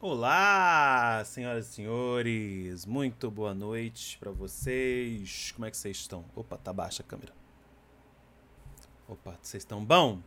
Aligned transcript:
Olá, 0.00 1.22
senhoras 1.24 1.68
e 1.68 1.72
senhores, 1.72 2.84
muito 2.84 3.30
boa 3.30 3.54
noite 3.54 4.18
para 4.18 4.30
vocês. 4.30 5.52
Como 5.52 5.64
é 5.64 5.70
que 5.70 5.76
vocês 5.76 5.96
estão? 5.96 6.24
Opa, 6.34 6.58
tá 6.58 6.72
baixa 6.72 7.02
a 7.02 7.06
câmera. 7.06 7.32
Opa, 9.08 9.38
vocês 9.40 9.62
estão 9.62 9.84
bom? 9.84 10.20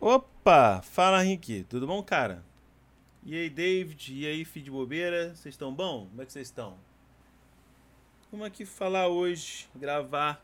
Opa, 0.00 0.80
fala 0.82 1.24
Henrique, 1.24 1.64
tudo 1.68 1.86
bom, 1.86 2.02
cara? 2.02 2.44
E 3.22 3.36
aí, 3.36 3.50
David? 3.50 4.14
E 4.14 4.26
aí, 4.26 4.44
filho 4.44 4.64
de 4.64 4.70
bobeira? 4.70 5.34
Vocês 5.34 5.54
estão 5.54 5.74
bom? 5.74 6.06
Como 6.06 6.22
é 6.22 6.26
que 6.26 6.32
vocês 6.32 6.48
estão? 6.48 6.78
Vamos 8.30 8.46
aqui 8.46 8.64
falar 8.64 9.08
hoje, 9.08 9.68
gravar 9.74 10.42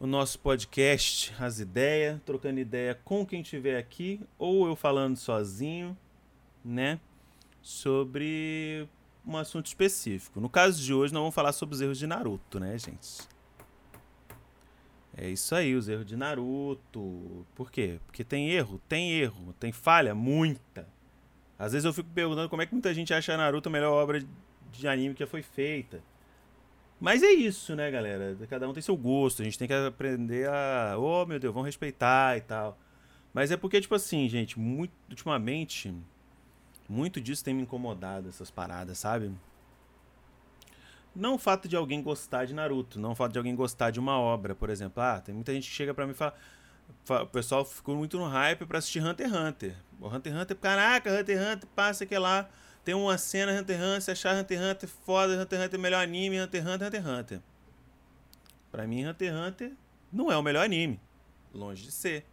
o 0.00 0.06
nosso 0.06 0.38
podcast, 0.38 1.34
as 1.40 1.58
ideias, 1.58 2.20
trocando 2.24 2.60
ideia 2.60 2.94
com 3.04 3.26
quem 3.26 3.40
estiver 3.40 3.76
aqui, 3.76 4.20
ou 4.38 4.66
eu 4.66 4.76
falando 4.76 5.16
sozinho 5.16 5.96
né, 6.64 7.00
sobre 7.60 8.88
um 9.26 9.36
assunto 9.36 9.66
específico. 9.66 10.40
No 10.40 10.48
caso 10.48 10.80
de 10.80 10.94
hoje, 10.94 11.12
nós 11.12 11.20
vamos 11.20 11.34
falar 11.34 11.52
sobre 11.52 11.74
os 11.74 11.80
erros 11.80 11.98
de 11.98 12.06
Naruto, 12.06 12.60
né, 12.60 12.78
gente? 12.78 13.28
É 15.16 15.28
isso 15.28 15.52
aí, 15.54 15.74
os 15.74 15.88
erros 15.88 16.06
de 16.06 16.16
Naruto. 16.16 17.44
Por 17.56 17.72
quê? 17.72 17.98
Porque 18.06 18.22
tem 18.22 18.50
erro, 18.50 18.80
tem 18.88 19.12
erro, 19.12 19.52
tem 19.58 19.72
falha, 19.72 20.14
muita. 20.14 20.86
Às 21.58 21.72
vezes 21.72 21.84
eu 21.84 21.92
fico 21.92 22.08
perguntando 22.14 22.48
como 22.48 22.62
é 22.62 22.66
que 22.66 22.72
muita 22.72 22.94
gente 22.94 23.12
acha 23.12 23.36
Naruto 23.36 23.68
a 23.68 23.72
melhor 23.72 23.92
obra 23.92 24.24
de 24.70 24.86
anime 24.86 25.14
que 25.14 25.20
já 25.20 25.26
foi 25.26 25.42
feita. 25.42 26.00
Mas 27.00 27.22
é 27.22 27.30
isso, 27.30 27.76
né, 27.76 27.90
galera? 27.90 28.36
Cada 28.48 28.68
um 28.68 28.72
tem 28.72 28.82
seu 28.82 28.96
gosto, 28.96 29.42
a 29.42 29.44
gente 29.44 29.58
tem 29.58 29.68
que 29.68 29.74
aprender 29.74 30.48
a. 30.48 30.96
Oh, 30.98 31.24
meu 31.26 31.38
Deus, 31.38 31.54
vamos 31.54 31.66
respeitar 31.66 32.36
e 32.36 32.40
tal. 32.40 32.78
Mas 33.32 33.50
é 33.50 33.56
porque, 33.56 33.80
tipo 33.80 33.94
assim, 33.94 34.28
gente, 34.28 34.58
muito 34.58 34.92
ultimamente 35.08 35.94
muito 36.88 37.20
disso 37.20 37.44
tem 37.44 37.54
me 37.54 37.62
incomodado, 37.62 38.28
essas 38.28 38.50
paradas, 38.50 38.98
sabe? 38.98 39.30
Não 41.14 41.34
o 41.34 41.38
fato 41.38 41.68
de 41.68 41.76
alguém 41.76 42.02
gostar 42.02 42.46
de 42.46 42.54
Naruto, 42.54 42.98
não 42.98 43.12
o 43.12 43.14
fato 43.14 43.32
de 43.32 43.38
alguém 43.38 43.54
gostar 43.54 43.90
de 43.90 44.00
uma 44.00 44.18
obra, 44.18 44.54
por 44.54 44.70
exemplo. 44.70 45.02
Ah, 45.02 45.20
tem 45.20 45.34
muita 45.34 45.52
gente 45.52 45.68
que 45.68 45.74
chega 45.74 45.92
pra 45.92 46.06
mim 46.06 46.12
e 46.12 46.14
fala. 46.14 46.34
O 47.22 47.26
pessoal 47.26 47.64
ficou 47.66 47.94
muito 47.94 48.18
no 48.18 48.26
hype 48.26 48.64
pra 48.64 48.78
assistir 48.78 49.04
Hunter 49.04 49.26
x 49.26 49.36
Hunter. 49.36 49.76
O 50.00 50.08
Hunter 50.08 50.32
x 50.32 50.42
Hunter, 50.42 50.56
caraca, 50.56 51.10
Hunter 51.12 51.36
x 51.36 51.46
Hunter, 51.46 51.68
passa 51.74 52.06
que 52.06 52.16
lá. 52.16 52.48
Tem 52.84 52.94
uma 52.94 53.18
cena 53.18 53.52
Hunter 53.52 53.76
x 53.76 53.86
Hunter, 53.86 54.02
se 54.02 54.10
achar 54.10 54.34
Hunter 54.36 54.58
x 54.58 54.70
Hunter 54.70 54.88
foda, 55.04 55.42
Hunter 55.42 55.58
x 55.58 55.66
Hunter 55.66 55.80
melhor 55.80 56.02
anime, 56.02 56.40
Hunter 56.40 56.60
x 56.62 56.70
Hunter, 56.70 56.86
Hunter 56.86 57.00
x 57.00 57.10
Hunter. 57.10 57.40
Pra 58.70 58.86
mim, 58.86 59.06
Hunter 59.06 59.32
x 59.32 59.38
Hunter 59.38 59.72
não 60.12 60.32
é 60.32 60.36
o 60.36 60.42
melhor 60.42 60.64
anime. 60.64 61.00
Longe 61.52 61.82
de 61.82 61.92
ser. 61.92 62.24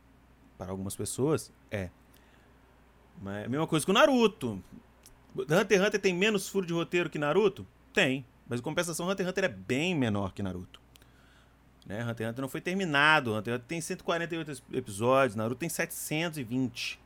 Para 0.58 0.72
algumas 0.72 0.96
pessoas, 0.96 1.52
é. 1.70 1.90
Mas 3.22 3.44
é 3.44 3.46
a 3.46 3.50
mesma 3.50 3.68
coisa 3.68 3.86
com 3.86 3.94
Naruto. 3.94 4.64
Hunter 5.38 5.80
x 5.80 5.88
Hunter 5.88 6.00
tem 6.00 6.14
menos 6.14 6.48
furo 6.48 6.66
de 6.66 6.74
roteiro 6.74 7.10
que 7.10 7.20
Naruto? 7.20 7.68
Tem. 7.94 8.26
Mas 8.48 8.60
em 8.60 8.64
compensação, 8.64 9.10
Hunter 9.10 9.26
x 9.26 9.32
Hunter 9.32 9.44
é 9.46 9.50
bem 9.50 9.96
menor 9.96 10.34
que 10.34 10.42
Naruto. 10.44 10.80
Né? 11.86 12.04
Hunter 12.04 12.26
x 12.26 12.32
Hunter 12.32 12.42
não 12.42 12.50
foi 12.50 12.62
terminado. 12.62 13.34
Hunter 13.36 13.54
x 13.54 13.56
Hunter 13.56 13.68
tem 13.68 13.82
148 13.82 14.64
episódios, 14.74 15.36
Naruto 15.36 15.60
tem 15.60 15.70
720. 15.70 17.00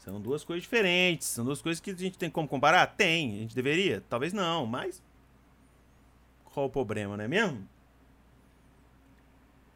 São 0.00 0.18
duas 0.18 0.42
coisas 0.42 0.62
diferentes. 0.62 1.28
São 1.28 1.44
duas 1.44 1.60
coisas 1.60 1.78
que 1.78 1.90
a 1.90 1.94
gente 1.94 2.16
tem 2.16 2.30
como 2.30 2.48
comparar? 2.48 2.86
Tem. 2.86 3.36
A 3.36 3.40
gente 3.40 3.54
deveria? 3.54 4.02
Talvez 4.08 4.32
não, 4.32 4.64
mas. 4.64 5.02
Qual 6.44 6.66
o 6.66 6.70
problema, 6.70 7.16
não 7.16 7.24
é 7.24 7.28
mesmo? 7.28 7.68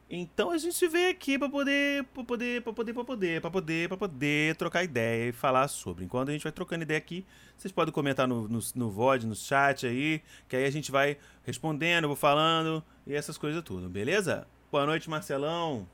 Então 0.08 0.50
a 0.50 0.58
gente 0.58 0.86
veio 0.88 1.10
aqui 1.10 1.38
para 1.38 1.48
poder, 1.48 2.04
para 2.04 2.24
poder, 2.24 2.62
para 2.62 2.72
poder, 2.72 2.92
para 2.94 3.04
poder, 3.04 3.40
para 3.40 3.50
poder, 3.50 3.88
para 3.88 3.96
poder 3.96 4.56
trocar 4.56 4.82
ideia 4.82 5.28
e 5.28 5.32
falar 5.32 5.68
sobre. 5.68 6.04
Enquanto 6.04 6.30
a 6.30 6.32
gente 6.32 6.42
vai 6.42 6.52
trocando 6.52 6.82
ideia 6.84 6.98
aqui, 6.98 7.24
vocês 7.56 7.72
podem 7.72 7.92
comentar 7.92 8.26
no, 8.26 8.48
no, 8.48 8.60
no 8.74 8.90
VOD, 8.90 9.26
no 9.26 9.34
chat 9.34 9.86
aí, 9.86 10.22
que 10.48 10.56
aí 10.56 10.64
a 10.64 10.70
gente 10.70 10.90
vai 10.90 11.18
respondendo, 11.44 12.06
vou 12.06 12.16
falando 12.16 12.82
e 13.06 13.14
essas 13.14 13.36
coisas 13.36 13.62
tudo, 13.62 13.88
beleza? 13.88 14.46
Boa 14.70 14.86
noite, 14.86 15.08
Marcelão. 15.10 15.86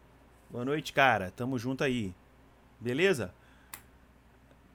Boa 0.51 0.65
noite, 0.65 0.93
cara. 0.93 1.33
Tamo 1.33 1.59
junto 1.59 1.83
aí. 1.83 2.15
Beleza? 2.81 3.33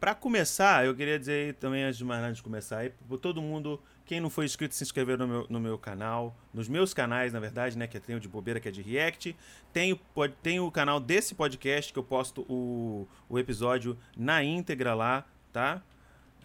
Para 0.06 0.14
começar, 0.14 0.86
eu 0.86 0.94
queria 0.94 1.18
dizer 1.18 1.56
também, 1.56 1.84
antes 1.84 1.98
de 1.98 2.06
mais 2.06 2.22
nada 2.22 2.32
de 2.32 2.44
começar, 2.44 2.78
aí, 2.78 2.94
todo 3.20 3.42
mundo 3.42 3.82
quem 4.06 4.20
não 4.20 4.30
foi 4.30 4.46
inscrito, 4.46 4.76
se 4.76 4.84
inscrever 4.84 5.18
no 5.18 5.28
meu, 5.28 5.48
no 5.50 5.60
meu 5.60 5.80
canal, 5.80 6.38
nos 6.54 6.68
meus 6.68 6.94
canais, 6.94 7.34
na 7.34 7.40
verdade, 7.40 7.76
né? 7.76 7.88
Que 7.88 8.00
tem 8.00 8.16
o 8.16 8.20
de 8.20 8.28
bobeira, 8.28 8.60
que 8.60 8.68
é 8.70 8.72
de 8.72 8.84
React. 8.84 9.36
Tem 9.74 9.94
o, 9.94 10.00
tem 10.44 10.60
o 10.60 10.70
canal 10.70 11.00
desse 11.00 11.34
podcast, 11.34 11.92
que 11.92 11.98
eu 11.98 12.04
posto 12.04 12.42
o, 12.42 13.08
o 13.28 13.40
episódio 13.40 13.98
na 14.16 14.44
íntegra 14.44 14.94
lá, 14.94 15.26
tá? 15.52 15.82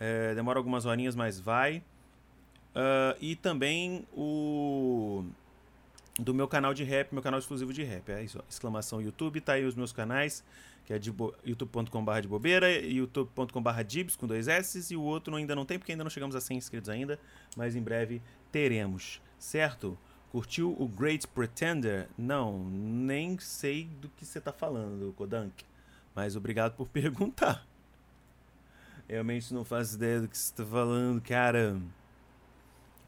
É, 0.00 0.34
demora 0.34 0.58
algumas 0.58 0.86
horinhas, 0.86 1.14
mas 1.14 1.38
vai. 1.38 1.82
Uh, 2.74 3.14
e 3.20 3.36
também 3.36 4.06
o 4.10 5.22
do 6.18 6.32
meu 6.32 6.48
canal 6.48 6.72
de 6.72 6.82
rap, 6.82 7.12
meu 7.12 7.22
canal 7.22 7.38
exclusivo 7.38 7.74
de 7.74 7.82
rap. 7.82 8.10
É 8.10 8.22
isso, 8.22 8.42
exclamação 8.48 9.02
YouTube, 9.02 9.38
tá 9.38 9.52
aí 9.52 9.66
os 9.66 9.74
meus 9.74 9.92
canais 9.92 10.42
que 10.90 10.94
é 10.94 10.98
de 10.98 11.14
youtube.com.br 11.46 12.20
de 12.20 12.26
bobeira, 12.26 12.68
youtube.com.br 12.68 13.82
dibs 13.86 14.16
com 14.16 14.26
dois 14.26 14.48
S, 14.48 14.92
e 14.92 14.96
o 14.96 15.02
outro 15.02 15.36
ainda 15.36 15.54
não 15.54 15.64
tem, 15.64 15.78
porque 15.78 15.92
ainda 15.92 16.02
não 16.02 16.10
chegamos 16.10 16.34
a 16.34 16.40
100 16.40 16.56
inscritos 16.56 16.90
ainda, 16.90 17.16
mas 17.56 17.76
em 17.76 17.80
breve 17.80 18.20
teremos, 18.50 19.22
certo? 19.38 19.96
Curtiu 20.32 20.74
o 20.76 20.88
Great 20.88 21.28
Pretender? 21.28 22.08
Não, 22.18 22.68
nem 22.68 23.38
sei 23.38 23.84
do 24.00 24.08
que 24.08 24.24
você 24.24 24.38
está 24.38 24.52
falando, 24.52 25.12
Kodank, 25.12 25.64
mas 26.12 26.34
obrigado 26.34 26.74
por 26.74 26.88
perguntar. 26.90 27.64
Realmente 29.08 29.54
não 29.54 29.64
faço 29.64 29.94
ideia 29.94 30.20
do 30.22 30.26
que 30.26 30.36
você 30.36 30.50
está 30.50 30.66
falando, 30.66 31.22
cara. 31.22 31.80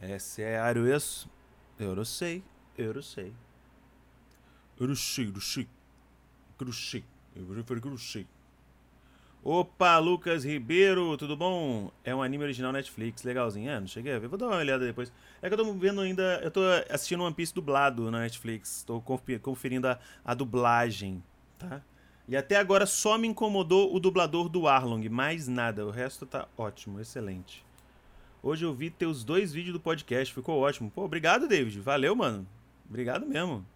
É 0.01 0.21
sério 0.21 0.87
isso? 0.95 1.29
Eu 1.81 1.97
não 1.97 2.05
sei, 2.05 2.45
eu 2.79 2.95
não 2.95 3.03
sei. 3.03 3.33
Eu 4.79 4.87
não 4.87 4.95
sei, 4.95 5.27
eu 5.27 5.33
não 5.33 5.41
sei. 5.41 5.69
Eu 6.61 6.67
não 6.67 6.73
sei. 6.73 7.05
Eu 7.35 7.45
prefiro 7.45 7.81
que 7.81 7.89
eu 7.89 7.99
sei. 7.99 8.27
Opa, 9.45 9.99
Lucas 9.99 10.45
Ribeiro, 10.45 11.17
tudo 11.17 11.37
bom? 11.37 11.91
É 12.05 12.15
um 12.15 12.23
anime 12.23 12.45
original 12.45 12.71
Netflix, 12.71 13.25
legalzinho. 13.25 13.71
É, 13.71 13.81
não 13.81 13.89
cheguei 13.89 14.15
a 14.15 14.19
ver, 14.19 14.29
vou 14.29 14.39
dar 14.39 14.47
uma 14.47 14.57
olhada 14.57 14.87
depois. 14.87 15.13
É 15.41 15.49
que 15.49 15.55
eu 15.55 15.59
tô 15.59 15.73
vendo 15.73 16.01
ainda, 16.01 16.41
eu 16.45 16.51
tô 16.51 16.61
assistindo 16.89 17.25
One 17.25 17.35
Piece 17.35 17.53
dublado 17.53 18.09
na 18.09 18.21
Netflix, 18.21 18.85
tô 18.85 19.01
conferindo 19.01 19.89
a, 19.89 19.99
a 20.25 20.33
dublagem, 20.33 21.21
tá? 21.59 21.83
E 22.29 22.37
até 22.37 22.55
agora 22.55 22.87
só 22.87 23.19
me 23.19 23.27
incomodou 23.27 23.93
o 23.93 23.99
dublador 23.99 24.49
do 24.49 24.69
Arlong, 24.69 25.09
mais 25.09 25.49
nada, 25.49 25.85
o 25.85 25.91
resto 25.91 26.25
tá 26.25 26.47
ótimo, 26.57 27.01
excelente. 27.01 27.65
Hoje 28.41 28.65
eu 28.65 28.73
vi 28.73 28.91
teus 28.91 29.25
dois 29.25 29.53
vídeos 29.53 29.73
do 29.73 29.81
podcast, 29.81 30.33
ficou 30.33 30.61
ótimo. 30.61 30.89
Pô, 30.89 31.03
obrigado, 31.05 31.49
David, 31.49 31.81
valeu, 31.81 32.15
mano. 32.15 32.47
Obrigado 32.89 33.27
mesmo. 33.27 33.67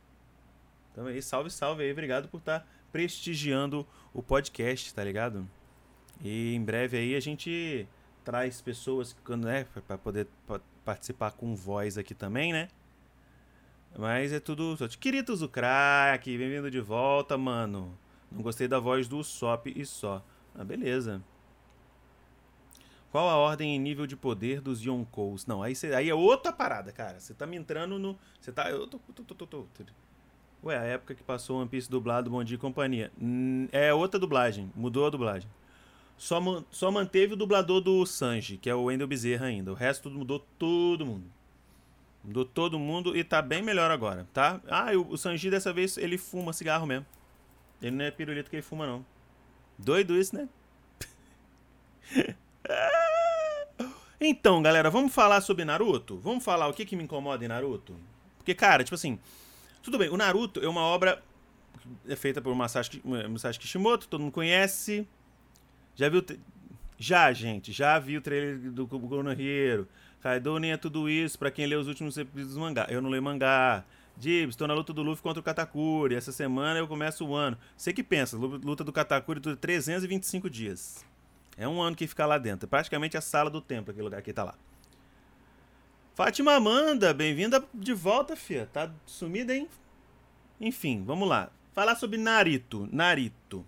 Então 0.93 1.07
aí, 1.07 1.21
salve, 1.21 1.51
salve 1.51 1.83
aí, 1.83 1.91
obrigado 1.91 2.29
por 2.29 2.39
estar... 2.39 2.61
Tá 2.61 2.76
prestigiando 2.97 3.87
o 4.15 4.23
podcast, 4.23 4.95
tá 4.95 5.05
ligado? 5.05 5.47
E 6.23 6.55
em 6.55 6.65
breve 6.65 6.97
aí 6.97 7.15
a 7.15 7.21
gente 7.21 7.87
traz 8.25 8.63
pessoas 8.63 9.15
né, 9.39 9.67
para 9.87 9.99
poder 9.99 10.27
participar 10.83 11.33
com 11.33 11.55
voz 11.55 11.99
aqui 11.99 12.15
também, 12.15 12.55
né? 12.55 12.69
Mas 13.99 14.33
é 14.33 14.41
tudo. 14.41 14.79
Queridos 14.99 15.43
o 15.43 15.49
craque, 15.49 16.39
bem-vindo 16.39 16.71
de 16.71 16.81
volta, 16.81 17.37
mano. 17.37 17.99
Não 18.33 18.41
gostei 18.41 18.67
da 18.67 18.81
voz 18.81 19.07
do 19.07 19.23
Sop 19.23 19.67
e 19.67 19.85
só. 19.85 20.25
Ah, 20.55 20.65
beleza. 20.65 21.23
Qual 23.13 23.29
a 23.29 23.37
ordem 23.37 23.77
em 23.77 23.79
nível 23.79 24.07
de 24.07 24.17
poder 24.17 24.63
dos 24.63 24.81
Yonkous? 24.81 25.45
Não, 25.45 25.63
aí, 25.63 25.77
cê, 25.77 25.95
aí 25.95 26.09
é 26.09 26.15
outra 26.15 26.51
parada, 26.51 26.93
cara. 26.93 27.21
Você 27.21 27.35
tá 27.35 27.47
me 27.47 27.59
entrando 27.59 27.99
no. 27.99 28.19
Você 28.41 28.51
tá. 28.53 28.71
Eu 28.71 28.87
tô, 28.87 28.99
tô, 28.99 29.23
tô, 29.23 29.35
tô, 29.35 29.47
tô, 29.47 29.85
Ué, 30.65 30.77
a 30.77 30.83
época 30.83 31.15
que 31.15 31.23
passou 31.23 31.61
One 31.61 31.69
Piece 31.69 31.91
dublado, 31.91 32.31
Bom 32.31 32.43
Dia 32.43 32.57
e 32.57 32.59
Companhia. 32.59 33.13
É 33.71 33.93
outra 33.95 34.19
dublagem, 34.19 34.71
mudou 34.75 35.07
a 35.07 35.11
dublagem. 35.11 35.49
Só, 36.17 36.41
só 36.71 36.91
manteve 36.91 37.35
o 37.35 37.37
dublador 37.37 37.81
do 37.81 38.05
Sanji, 38.07 38.57
que 38.57 38.71
é 38.71 38.75
o 38.75 38.85
Wendel 38.85 39.07
Bezerra 39.07 39.47
ainda. 39.47 39.71
O 39.71 39.75
resto 39.75 40.11
mudou 40.11 40.41
todo 40.59 41.05
mundo. 41.05 41.25
Mudou 42.25 42.45
todo 42.45 42.79
mundo 42.79 43.17
e 43.17 43.23
tá 43.23 43.41
bem 43.41 43.63
melhor 43.63 43.91
agora, 43.91 44.27
tá? 44.33 44.61
Ah, 44.67 44.91
o, 44.97 45.13
o 45.13 45.19
Sanji 45.19 45.51
dessa 45.51 45.73
vez 45.73 45.97
ele 45.97 46.19
fuma 46.19 46.53
cigarro 46.53 46.87
mesmo. 46.87 47.07
Ele 47.81 47.95
não 47.95 48.05
é 48.05 48.11
pirulito 48.11 48.49
que 48.49 48.57
ele 48.57 48.63
fuma, 48.63 48.87
não. 48.87 49.05
Doido 49.79 50.17
isso, 50.17 50.35
né? 50.35 50.49
então, 54.21 54.63
galera, 54.63 54.91
vamos 54.91 55.15
falar 55.15 55.41
sobre 55.43 55.65
Naruto? 55.65 56.19
Vamos 56.19 56.43
falar 56.43 56.67
o 56.67 56.73
que, 56.73 56.87
que 56.87 56.97
me 56.97 57.05
incomoda 57.05 57.45
em 57.45 57.49
Naruto? 57.49 57.95
Porque, 58.39 58.55
cara, 58.55 58.83
tipo 58.83 58.95
assim, 58.95 59.19
tudo 59.87 59.99
bem, 59.99 60.09
o 60.09 60.17
Naruto 60.17 60.59
é 60.59 60.69
uma 60.69 60.81
obra 60.81 61.23
é 62.09 62.17
feita 62.17 62.43
por 62.43 62.53
Masashi, 62.57 63.01
Masashi 63.05 63.61
Kishimoto, 63.61 64.09
todo 64.09 64.21
mundo 64.21 64.33
conhece. 64.33 65.07
Já 65.95 66.09
viu. 66.09 66.25
Já, 66.99 67.33
gente, 67.33 67.71
já 67.71 67.97
vi 67.97 68.17
o 68.17 68.21
trailer 68.21 68.59
do 68.73 68.85
Boku 68.85 69.23
no 69.23 69.31
Hero. 69.31 69.87
Kaido 70.21 70.59
nem 70.59 70.73
é 70.73 70.77
tudo 70.77 71.09
isso 71.09 71.39
pra 71.39 71.53
quem 71.53 71.67
lê 71.67 71.77
os 71.77 71.87
últimos 71.87 72.19
episódios 72.19 72.55
do 72.55 72.61
mangá. 72.61 72.89
Eu 72.91 73.01
não 73.01 73.09
leio 73.09 73.23
mangá. 73.23 73.85
Dibs, 74.17 74.55
estou 74.55 74.67
na 74.67 74.75
luta 74.75 74.93
do 74.93 75.05
Luffy 75.05 75.23
contra 75.23 75.41
o 75.41 75.43
Katakuri. 75.43 76.17
Essa 76.17 76.33
semana 76.33 76.81
eu 76.81 76.89
começo 76.89 77.25
o 77.25 77.37
ano. 77.37 77.57
Você 77.77 77.93
que 77.93 78.03
pensa, 78.03 78.37
luta 78.37 78.83
do 78.83 78.93
Katakuri 78.93 79.39
dura 79.39 79.55
325 79.55 80.51
dias. 80.51 81.05
É 81.57 81.69
um 81.69 81.81
ano 81.81 81.95
que 81.95 82.09
fica 82.09 82.27
lá 82.27 82.39
dentro. 82.39 82.67
É 82.67 82.69
praticamente 82.69 83.17
a 83.17 83.21
sala 83.21 83.49
do 83.49 83.61
templo, 83.61 83.93
aquele 83.93 84.05
lugar 84.05 84.21
que 84.21 84.33
tá 84.33 84.43
lá. 84.43 84.57
Fátima 86.17 86.55
Amanda, 86.55 87.13
bem-vinda 87.13 87.63
de 87.75 87.93
volta, 87.93 88.35
fia. 88.35 88.67
Tá 88.73 88.91
sumida, 89.05 89.55
hein? 89.55 89.69
Enfim, 90.59 91.05
vamos 91.05 91.29
lá. 91.29 91.51
Falar 91.75 91.95
sobre 91.95 92.17
Narito. 92.17 92.89
Narito. 92.91 93.67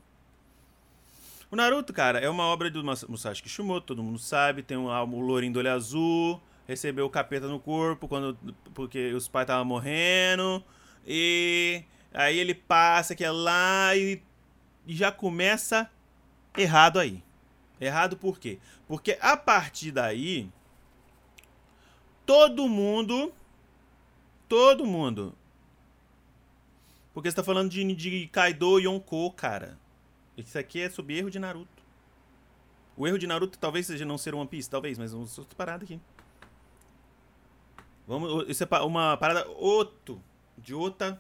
O 1.50 1.56
Naruto, 1.56 1.92
cara, 1.92 2.18
é 2.20 2.30
uma 2.30 2.44
obra 2.44 2.70
do 2.70 2.82
Musashi 2.82 3.42
Kishimoto, 3.42 3.88
todo 3.88 4.02
mundo 4.02 4.18
sabe. 4.18 4.62
Tem 4.62 4.78
um, 4.78 4.86
o 4.86 5.20
Lourinho 5.20 5.52
do 5.52 5.58
Olho 5.58 5.70
Azul, 5.70 6.40
recebeu 6.66 7.04
o 7.04 7.10
capeta 7.10 7.46
no 7.46 7.60
corpo 7.60 8.08
quando, 8.08 8.38
porque 8.72 9.12
os 9.12 9.28
pais 9.28 9.44
estavam 9.44 9.66
morrendo. 9.66 10.64
E 11.06 11.84
aí 12.14 12.38
ele 12.38 12.54
passa 12.54 13.14
que 13.14 13.24
é 13.26 13.30
lá 13.30 13.94
e, 13.94 14.22
e 14.86 14.96
já 14.96 15.12
começa 15.12 15.90
errado 16.56 16.98
aí. 16.98 17.22
Errado 17.78 18.16
por 18.16 18.38
quê? 18.38 18.58
Porque 18.86 19.18
a 19.20 19.36
partir 19.36 19.92
daí, 19.92 20.48
todo 22.28 22.68
mundo. 22.68 23.32
Todo 24.46 24.84
mundo. 24.84 25.34
Porque 27.14 27.30
você 27.30 27.36
tá 27.36 27.42
falando 27.42 27.70
de, 27.70 27.82
de 27.94 28.26
Kaido 28.26 28.78
e 28.78 28.84
Yonko, 28.84 29.32
cara. 29.32 29.78
Isso 30.36 30.58
aqui 30.58 30.82
é 30.82 30.90
sobre 30.90 31.16
erro 31.16 31.30
de 31.30 31.38
Naruto. 31.38 31.82
O 32.98 33.06
erro 33.06 33.18
de 33.18 33.26
Naruto 33.26 33.58
talvez 33.58 33.86
seja 33.86 34.04
não 34.04 34.18
ser 34.18 34.34
One 34.34 34.46
Piece, 34.46 34.68
talvez, 34.68 34.98
mas 34.98 35.12
vamos 35.12 35.38
outra 35.38 35.56
parada 35.56 35.84
aqui. 35.84 35.98
Vamos, 38.06 38.46
isso 38.46 38.62
é 38.62 38.80
uma 38.82 39.16
parada 39.16 39.48
outro, 39.48 40.22
de 40.56 40.74
outra 40.74 41.18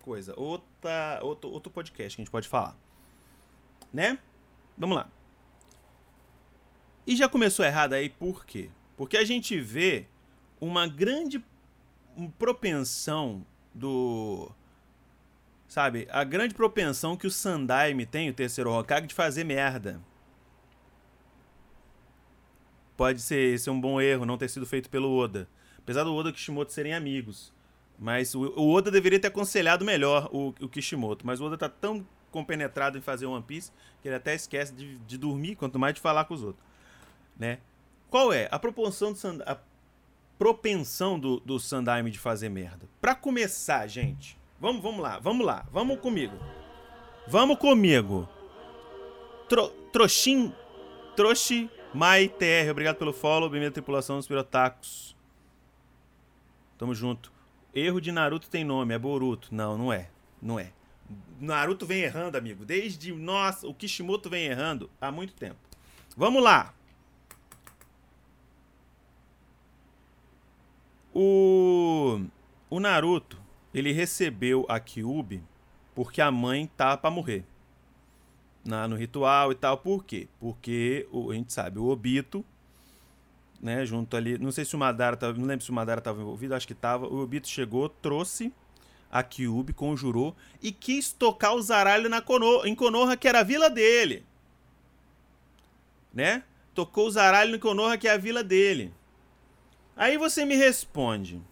coisa, 0.00 0.32
outra, 0.34 1.20
outro, 1.22 1.50
outro 1.50 1.70
podcast 1.70 2.16
que 2.16 2.22
a 2.22 2.24
gente 2.24 2.32
pode 2.32 2.48
falar. 2.48 2.74
Né? 3.92 4.18
Vamos 4.78 4.96
lá. 4.96 5.10
E 7.06 7.14
já 7.14 7.28
começou 7.28 7.66
errado 7.66 7.92
aí 7.92 8.08
por 8.08 8.46
quê? 8.46 8.70
Porque 8.96 9.16
a 9.16 9.24
gente 9.24 9.60
vê 9.60 10.06
uma 10.60 10.86
grande 10.86 11.44
propensão 12.38 13.44
do. 13.74 14.50
Sabe? 15.66 16.08
A 16.10 16.24
grande 16.24 16.54
propensão 16.54 17.16
que 17.16 17.26
o 17.26 17.30
Sandaime 17.30 18.06
tem, 18.06 18.30
o 18.30 18.34
terceiro 18.34 18.72
Hokage, 18.72 19.06
de 19.06 19.14
fazer 19.14 19.44
merda. 19.44 20.00
Pode 22.96 23.20
ser 23.20 23.54
esse 23.54 23.68
é 23.68 23.72
um 23.72 23.80
bom 23.80 24.00
erro 24.00 24.26
não 24.26 24.38
ter 24.38 24.48
sido 24.48 24.66
feito 24.66 24.90
pelo 24.90 25.14
Oda. 25.14 25.48
Apesar 25.78 26.04
do 26.04 26.14
Oda 26.14 26.30
e 26.30 26.32
o 26.32 26.34
Kishimoto 26.34 26.72
serem 26.72 26.94
amigos. 26.94 27.52
Mas 27.98 28.34
o, 28.34 28.52
Oda 28.56 28.90
deveria 28.90 29.20
ter 29.20 29.28
aconselhado 29.28 29.84
melhor 29.84 30.28
o, 30.32 30.48
o 30.60 30.68
Kishimoto. 30.68 31.26
Mas 31.26 31.40
o 31.40 31.44
Oda 31.44 31.56
tá 31.56 31.68
tão 31.68 32.06
compenetrado 32.30 32.98
em 32.98 33.00
fazer 33.00 33.26
One 33.26 33.42
Piece 33.42 33.70
que 34.02 34.08
ele 34.08 34.16
até 34.16 34.34
esquece 34.34 34.72
de, 34.72 34.96
de 34.98 35.16
dormir, 35.16 35.54
quanto 35.54 35.78
mais 35.78 35.94
de 35.94 36.00
falar 36.00 36.24
com 36.24 36.34
os 36.34 36.42
outros 36.42 36.68
né? 37.38 37.58
Qual 38.10 38.32
é 38.32 38.48
a 38.50 38.58
proporção 38.58 39.12
do 39.12 39.18
Sand... 39.18 39.38
propensão 40.38 41.18
do, 41.18 41.40
do 41.40 41.58
Sandaime 41.58 42.10
de 42.10 42.18
fazer 42.18 42.48
merda? 42.48 42.88
Para 43.00 43.14
começar, 43.14 43.86
gente, 43.86 44.38
vamos, 44.60 44.82
vamos 44.82 45.00
lá, 45.00 45.18
vamos 45.18 45.44
lá, 45.44 45.66
vamos 45.72 45.98
comigo. 46.00 46.36
Vamos 47.26 47.58
comigo. 47.58 48.28
Tro, 49.48 49.68
trouxin, 49.92 50.52
Trouxe 51.18 51.68
Mai 51.92 52.28
TR, 52.28 52.70
obrigado 52.70 52.96
pelo 52.96 53.12
follow, 53.12 53.50
bem-vindo 53.50 53.70
à 53.70 53.72
tripulação 53.72 54.18
dos 54.18 54.28
Pirotacos. 54.28 55.16
Tamo 56.78 56.94
junto. 56.94 57.32
Erro 57.74 58.00
de 58.00 58.12
Naruto 58.12 58.48
tem 58.48 58.62
nome, 58.62 58.94
é 58.94 58.98
Boruto. 58.98 59.48
Não, 59.50 59.76
não 59.76 59.92
é. 59.92 60.08
Não 60.40 60.60
é. 60.60 60.70
Naruto 61.40 61.86
vem 61.86 62.02
errando, 62.02 62.38
amigo. 62.38 62.64
Desde, 62.64 63.12
nossa, 63.12 63.66
o 63.66 63.74
Kishimoto 63.74 64.30
vem 64.30 64.46
errando 64.46 64.88
há 65.00 65.10
muito 65.10 65.34
tempo. 65.34 65.58
Vamos 66.16 66.40
lá. 66.40 66.72
O, 71.14 72.20
o 72.70 72.80
Naruto, 72.80 73.40
ele 73.72 73.92
recebeu 73.92 74.64
a 74.68 74.78
Kyubi 74.78 75.42
porque 75.94 76.20
a 76.20 76.30
mãe 76.30 76.70
tá 76.76 76.96
para 76.96 77.10
morrer. 77.10 77.44
Na, 78.64 78.86
no 78.86 78.96
ritual 78.96 79.50
e 79.50 79.54
tal. 79.54 79.78
Por 79.78 80.04
quê? 80.04 80.28
Porque 80.38 81.08
o, 81.10 81.30
a 81.30 81.34
gente 81.34 81.52
sabe, 81.52 81.78
o 81.78 81.86
Obito, 81.86 82.44
né, 83.60 83.84
junto 83.84 84.16
ali, 84.16 84.38
não 84.38 84.52
sei 84.52 84.64
se 84.64 84.76
o 84.76 84.78
Madara 84.78 85.16
tava, 85.16 85.36
não 85.36 85.46
lembro 85.46 85.64
se 85.64 85.70
o 85.70 85.74
Madara 85.74 85.98
estava 85.98 86.20
envolvido, 86.20 86.54
acho 86.54 86.66
que 86.66 86.72
estava. 86.72 87.06
O 87.06 87.18
Obito 87.18 87.48
chegou, 87.48 87.88
trouxe 87.88 88.52
a 89.10 89.22
Kyubi, 89.22 89.72
conjurou 89.72 90.36
e 90.62 90.70
quis 90.70 91.12
tocar 91.12 91.52
o 91.54 91.62
zaralho 91.62 92.08
na 92.08 92.20
Kono, 92.20 92.64
em 92.66 92.74
Konoha, 92.74 93.16
que 93.16 93.26
era 93.26 93.40
a 93.40 93.44
vila 93.44 93.70
dele. 93.70 94.24
Né? 96.12 96.42
Tocou 96.74 97.06
o 97.06 97.10
zaralho 97.10 97.56
em 97.56 97.58
Konoha, 97.58 97.96
que 97.98 98.06
é 98.06 98.12
a 98.12 98.18
vila 98.18 98.44
dele. 98.44 98.92
Aí 99.98 100.16
você 100.16 100.44
me 100.44 100.54
responde. 100.54 101.42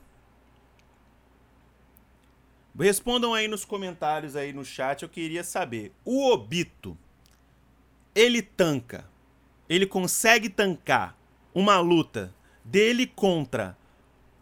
Respondam 2.79 3.35
aí 3.35 3.49
nos 3.49 3.65
comentários 3.65 4.37
aí 4.37 4.53
no 4.53 4.65
chat, 4.65 5.03
eu 5.03 5.09
queria 5.09 5.43
saber. 5.43 5.93
O 6.05 6.31
Obito, 6.31 6.97
ele 8.15 8.41
tanca, 8.41 9.05
ele 9.69 9.85
consegue 9.85 10.49
tancar 10.49 11.19
uma 11.53 11.81
luta 11.81 12.33
dele 12.65 13.05
contra 13.05 13.77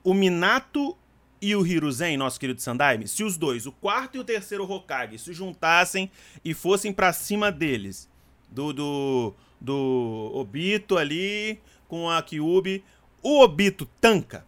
o 0.02 0.12
Minato 0.12 0.94
e 1.40 1.56
o 1.56 1.66
Hiruzen, 1.66 2.18
nosso 2.18 2.38
querido 2.38 2.60
Sandaime? 2.60 3.08
Se 3.08 3.24
os 3.24 3.38
dois, 3.38 3.64
o 3.64 3.72
quarto 3.72 4.16
e 4.16 4.20
o 4.20 4.24
terceiro 4.24 4.70
Hokage, 4.70 5.18
se 5.18 5.32
juntassem 5.32 6.10
e 6.44 6.52
fossem 6.52 6.92
para 6.92 7.10
cima 7.14 7.50
deles, 7.50 8.10
do, 8.50 8.70
do, 8.72 9.34
do 9.58 10.30
Obito 10.34 10.98
ali 10.98 11.58
com 11.88 12.10
a 12.10 12.22
Kyubi, 12.22 12.84
o 13.24 13.40
Obito 13.40 13.86
tanca? 14.00 14.46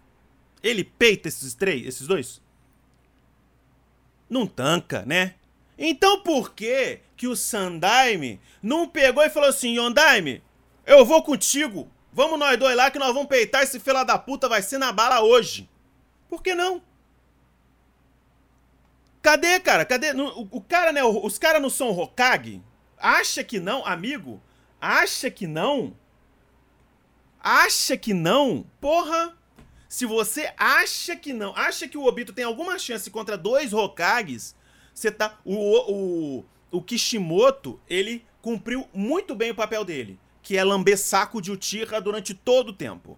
Ele 0.63 0.85
peita 0.85 1.27
esses 1.27 1.55
três, 1.55 1.87
esses 1.87 2.07
dois? 2.07 2.41
Não 4.29 4.47
tanca, 4.47 5.03
né? 5.07 5.35
Então 5.79 6.21
por 6.21 6.55
que 6.55 7.01
que 7.17 7.27
o 7.27 7.35
Sandaime 7.35 8.41
não 8.63 8.87
pegou 8.87 9.25
e 9.25 9.31
falou 9.31 9.49
assim, 9.49 9.79
Yondaime, 9.79 10.43
eu 10.85 11.05
vou 11.05 11.23
contigo. 11.23 11.91
Vamos 12.13 12.39
nós 12.39 12.59
dois 12.59 12.77
lá 12.77 12.91
que 12.91 12.99
nós 12.99 13.13
vamos 13.13 13.29
peitar 13.29 13.63
esse 13.63 13.81
fila 13.81 14.05
da 14.05 14.19
puta, 14.19 14.49
vai 14.49 14.63
ser 14.63 14.79
na 14.79 14.93
bala 14.93 15.21
hoje. 15.23 15.69
Por 16.29 16.43
que 16.43 16.55
não? 16.55 16.83
Cadê, 19.23 19.59
cara? 19.61 19.85
Cadê? 19.85 20.13
O, 20.13 20.49
o 20.51 20.61
cara, 20.61 20.93
né? 20.93 21.03
Os 21.03 21.39
caras 21.39 21.61
não 21.61 21.71
são 21.71 21.91
Hokage? 21.91 22.63
Acha 22.99 23.43
que 23.43 23.59
não, 23.59 23.85
amigo? 23.85 24.41
Acha 24.81 25.31
que 25.31 25.47
não? 25.47 25.97
Acha 27.47 27.97
que 27.97 28.13
não, 28.13 28.67
porra. 28.81 29.37
Se 29.89 30.05
você 30.05 30.53
acha 30.59 31.15
que 31.15 31.33
não, 31.33 31.55
acha 31.55 31.87
que 31.87 31.97
o 31.97 32.05
Obito 32.05 32.33
tem 32.33 32.45
alguma 32.45 32.77
chance 32.77 33.09
contra 33.09 33.39
dois 33.39 33.73
Hokages, 33.73 34.57
você 34.93 35.13
tá. 35.13 35.39
O, 35.45 35.55
o, 35.93 36.45
o 36.73 36.83
Kishimoto, 36.83 37.81
ele 37.89 38.27
cumpriu 38.43 38.89
muito 38.93 39.33
bem 39.35 39.53
o 39.53 39.55
papel 39.55 39.85
dele, 39.85 40.19
que 40.43 40.57
é 40.57 40.65
lamber 40.65 40.99
saco 40.99 41.41
de 41.41 41.53
Uchiha 41.53 42.01
durante 42.01 42.35
todo 42.35 42.71
o 42.71 42.73
tempo. 42.73 43.17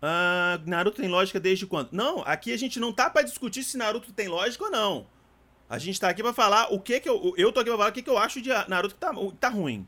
Ah, 0.00 0.58
Naruto 0.66 1.00
tem 1.00 1.08
lógica 1.08 1.38
desde 1.38 1.66
quando? 1.66 1.90
Não, 1.92 2.22
aqui 2.22 2.52
a 2.52 2.56
gente 2.56 2.80
não 2.80 2.92
tá 2.92 3.10
para 3.10 3.22
discutir 3.22 3.62
se 3.62 3.76
Naruto 3.76 4.12
tem 4.12 4.28
lógica 4.28 4.64
ou 4.64 4.70
não. 4.70 5.06
A 5.68 5.78
gente 5.78 6.00
tá 6.00 6.08
aqui 6.08 6.22
para 6.22 6.32
falar 6.32 6.72
o 6.72 6.80
que 6.80 7.00
que 7.00 7.08
eu. 7.08 7.34
Eu 7.36 7.52
tô 7.52 7.60
aqui 7.60 7.68
pra 7.68 7.78
falar 7.78 7.90
o 7.90 7.92
que, 7.92 8.02
que 8.02 8.10
eu 8.10 8.18
acho 8.18 8.40
de 8.40 8.48
Naruto 8.66 8.94
que 8.94 9.00
tá, 9.00 9.12
tá 9.38 9.48
ruim. 9.50 9.86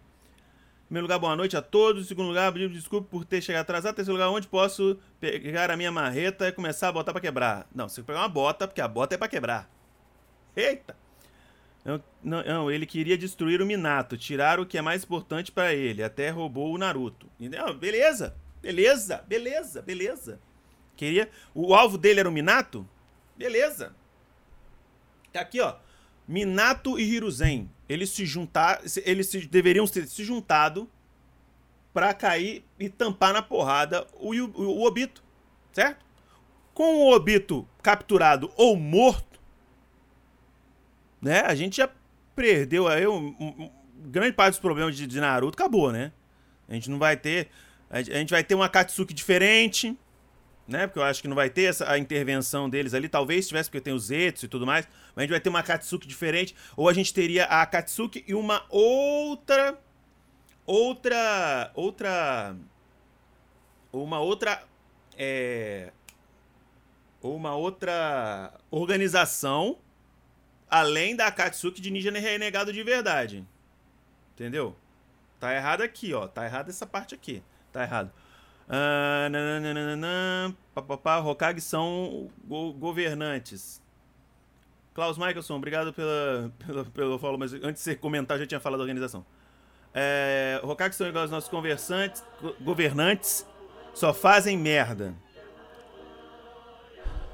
Primeiro 0.87 1.05
lugar, 1.05 1.19
boa 1.19 1.35
noite 1.35 1.57
a 1.57 1.63
todos. 1.63 2.07
Segundo 2.07 2.29
lugar, 2.29 2.53
desculpa 2.53 3.09
por 3.11 3.25
ter 3.25 3.43
chegado 3.43 3.63
atrasado. 3.63 3.97
Terceiro 3.97 4.17
lugar, 4.17 4.31
onde 4.31 4.47
posso 4.47 4.97
pegar 5.19 5.69
a 5.69 5.77
minha 5.77 5.91
marreta 5.91 6.47
e 6.47 6.53
começar 6.53 6.89
a 6.89 6.93
botar 6.93 7.13
para 7.13 7.21
quebrar? 7.21 7.67
Não, 7.75 7.89
você 7.89 8.05
pegar 8.05 8.21
uma 8.21 8.29
bota, 8.29 8.69
porque 8.69 8.81
a 8.81 8.87
bota 8.87 9.17
é 9.17 9.19
para 9.19 9.27
quebrar. 9.27 9.69
Eita! 10.55 10.97
Não, 11.85 12.03
não, 12.23 12.45
não, 12.45 12.71
ele 12.71 12.87
queria 12.87 13.19
destruir 13.19 13.61
o 13.61 13.67
Minato, 13.67 14.17
tirar 14.17 14.61
o 14.61 14.67
que 14.67 14.79
é 14.79 14.83
mais 14.83 15.03
importante 15.03 15.51
para 15.51 15.75
ele. 15.75 16.05
Até 16.05 16.31
roubou 16.31 16.73
o 16.73 16.79
Naruto. 16.79 17.29
Não, 17.39 17.75
beleza, 17.77 18.37
beleza, 18.63 19.25
beleza, 19.27 19.83
beleza. 19.83 20.41
Queria. 20.97 21.29
O 21.53 21.75
alvo 21.75 21.99
dele 21.99 22.21
era 22.21 22.29
o 22.29 22.33
Minato? 22.33 22.89
Beleza. 23.37 23.93
Tá 25.33 25.41
aqui, 25.41 25.61
ó. 25.61 25.75
Minato 26.29 26.97
e 26.97 27.03
Hiruzen 27.03 27.71
eles 27.89 28.11
se 28.11 28.27
juntar, 28.27 28.81
eles 29.05 29.29
se, 29.29 29.47
deveriam 29.47 29.87
ter 29.87 30.07
se 30.07 30.25
juntado 30.25 30.89
para 31.93 32.13
cair 32.13 32.65
e 32.79 32.89
tampar 32.89 33.33
na 33.33 33.41
porrada 33.41 34.07
o, 34.15 34.35
o, 34.35 34.61
o 34.61 34.87
Obito, 34.87 35.23
certo? 35.73 36.05
Com 36.75 36.97
o 36.97 37.15
Obito 37.15 37.67
capturado 37.83 38.51
ou 38.57 38.77
morto, 38.77 39.41
né? 41.23 41.41
A 41.41 41.55
gente 41.55 41.79
já 41.79 41.89
perdeu 42.35 42.87
aí 42.87 43.07
um, 43.07 43.29
um, 43.41 43.71
grande 44.11 44.33
parte 44.33 44.53
dos 44.53 44.61
problemas 44.61 44.97
de, 44.97 45.07
de, 45.07 45.21
Naruto 45.21 45.57
acabou, 45.57 45.91
né? 45.91 46.13
A 46.69 46.75
gente 46.75 46.91
não 46.91 46.99
vai 46.99 47.17
ter, 47.17 47.49
a 47.89 48.03
gente 48.03 48.31
vai 48.31 48.45
ter 48.45 48.55
uma 48.55 48.69
Katsuki 48.69 49.15
diferente, 49.15 49.97
né? 50.67 50.87
Porque 50.87 50.99
eu 50.99 51.03
acho 51.03 51.23
que 51.23 51.29
não 51.29 51.37
vai 51.37 51.49
ter 51.51 51.65
essa, 51.65 51.91
a 51.91 51.99
intervenção 51.99 52.69
deles 52.69 52.95
ali. 52.95 53.09
Talvez 53.09 53.47
tivesse, 53.47 53.69
porque 53.71 53.81
tem 53.81 53.95
os 53.95 54.07
Zetsu 54.07 54.47
e 54.47 54.49
tudo 54.49 54.67
mais. 54.67 54.87
Mas 55.15 55.19
a 55.19 55.21
gente 55.23 55.31
vai 55.31 55.41
ter 55.41 55.49
uma 55.49 55.63
Katsuki 55.63 56.07
diferente. 56.07 56.55
Ou 56.77 56.89
a 56.89 56.93
gente 56.93 57.13
teria 57.15 57.45
a 57.45 57.65
Katsuki 57.65 58.25
e 58.27 58.35
uma 58.35 58.65
outra 58.69 59.79
outra. 60.67 61.71
Outra. 61.75 62.57
Uma 63.93 64.21
outra. 64.21 64.63
É, 65.17 65.93
uma 67.23 67.55
outra 67.55 68.53
organização 68.71 69.79
além 70.69 71.17
da 71.17 71.29
Akatsuki 71.29 71.81
de 71.81 71.91
Ninja 71.91 72.11
Renegado 72.11 72.73
de 72.73 72.83
verdade. 72.83 73.47
Entendeu? 74.35 74.77
Tá 75.41 75.55
errado 75.55 75.83
aqui, 75.83 76.13
ó. 76.13 76.27
Tá 76.27 76.45
errado 76.45 76.69
essa 76.69 76.87
parte 76.87 77.15
aqui. 77.15 77.43
Tá 77.73 77.83
errado. 77.83 78.13
Papapá, 80.75 81.19
Hokage 81.19 81.61
são 81.61 82.29
go 82.45 82.73
governantes. 82.73 83.81
Klaus 84.93 85.19
Michelson, 85.19 85.57
obrigado 85.57 85.93
pela, 85.93 86.53
pela, 86.67 86.85
pelo 86.85 87.19
follow, 87.19 87.39
mas 87.39 87.53
antes 87.53 87.75
de 87.75 87.81
você 87.81 87.95
comentar, 87.95 88.37
eu 88.37 88.41
já 88.41 88.47
tinha 88.47 88.61
falado 88.61 88.79
da 88.79 88.83
organização. 88.83 89.25
É, 89.95 90.61
Hokage 90.63 90.97
são 90.97 91.07
igual 91.07 91.23
aos 91.23 91.31
nossos 91.31 91.49
conversantes, 91.49 92.25
governantes, 92.61 93.47
só 93.95 94.13
fazem 94.13 94.59
merda. 94.59 95.15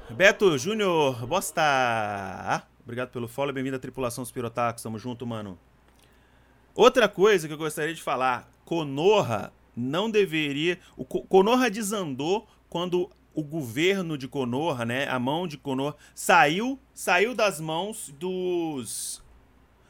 Beto 0.09 0.57
Júnior 0.57 1.25
Bosta. 1.25 2.63
Obrigado 2.83 3.09
pelo 3.09 3.27
follow, 3.27 3.53
bem-vindo 3.53 3.75
à 3.75 3.79
tripulação 3.79 4.23
dos 4.23 4.31
Pirotacos, 4.31 4.83
tamo 4.83 4.99
junto, 4.99 5.25
mano. 5.25 5.57
Outra 6.75 7.07
coisa 7.07 7.47
que 7.47 7.53
eu 7.53 7.57
gostaria 7.57 7.93
de 7.93 8.01
falar, 8.01 8.49
Konoha 8.65 9.51
não 9.75 10.09
deveria. 10.09 10.79
O 10.95 11.05
Konoha 11.05 11.69
desandou 11.69 12.47
quando 12.69 13.09
o 13.33 13.43
governo 13.43 14.17
de 14.17 14.27
Konoha, 14.27 14.85
né, 14.85 15.07
a 15.07 15.19
mão 15.19 15.47
de 15.47 15.57
Konoha 15.57 15.95
saiu, 16.13 16.79
saiu 16.93 17.33
das 17.33 17.59
mãos 17.59 18.13
dos 18.17 19.23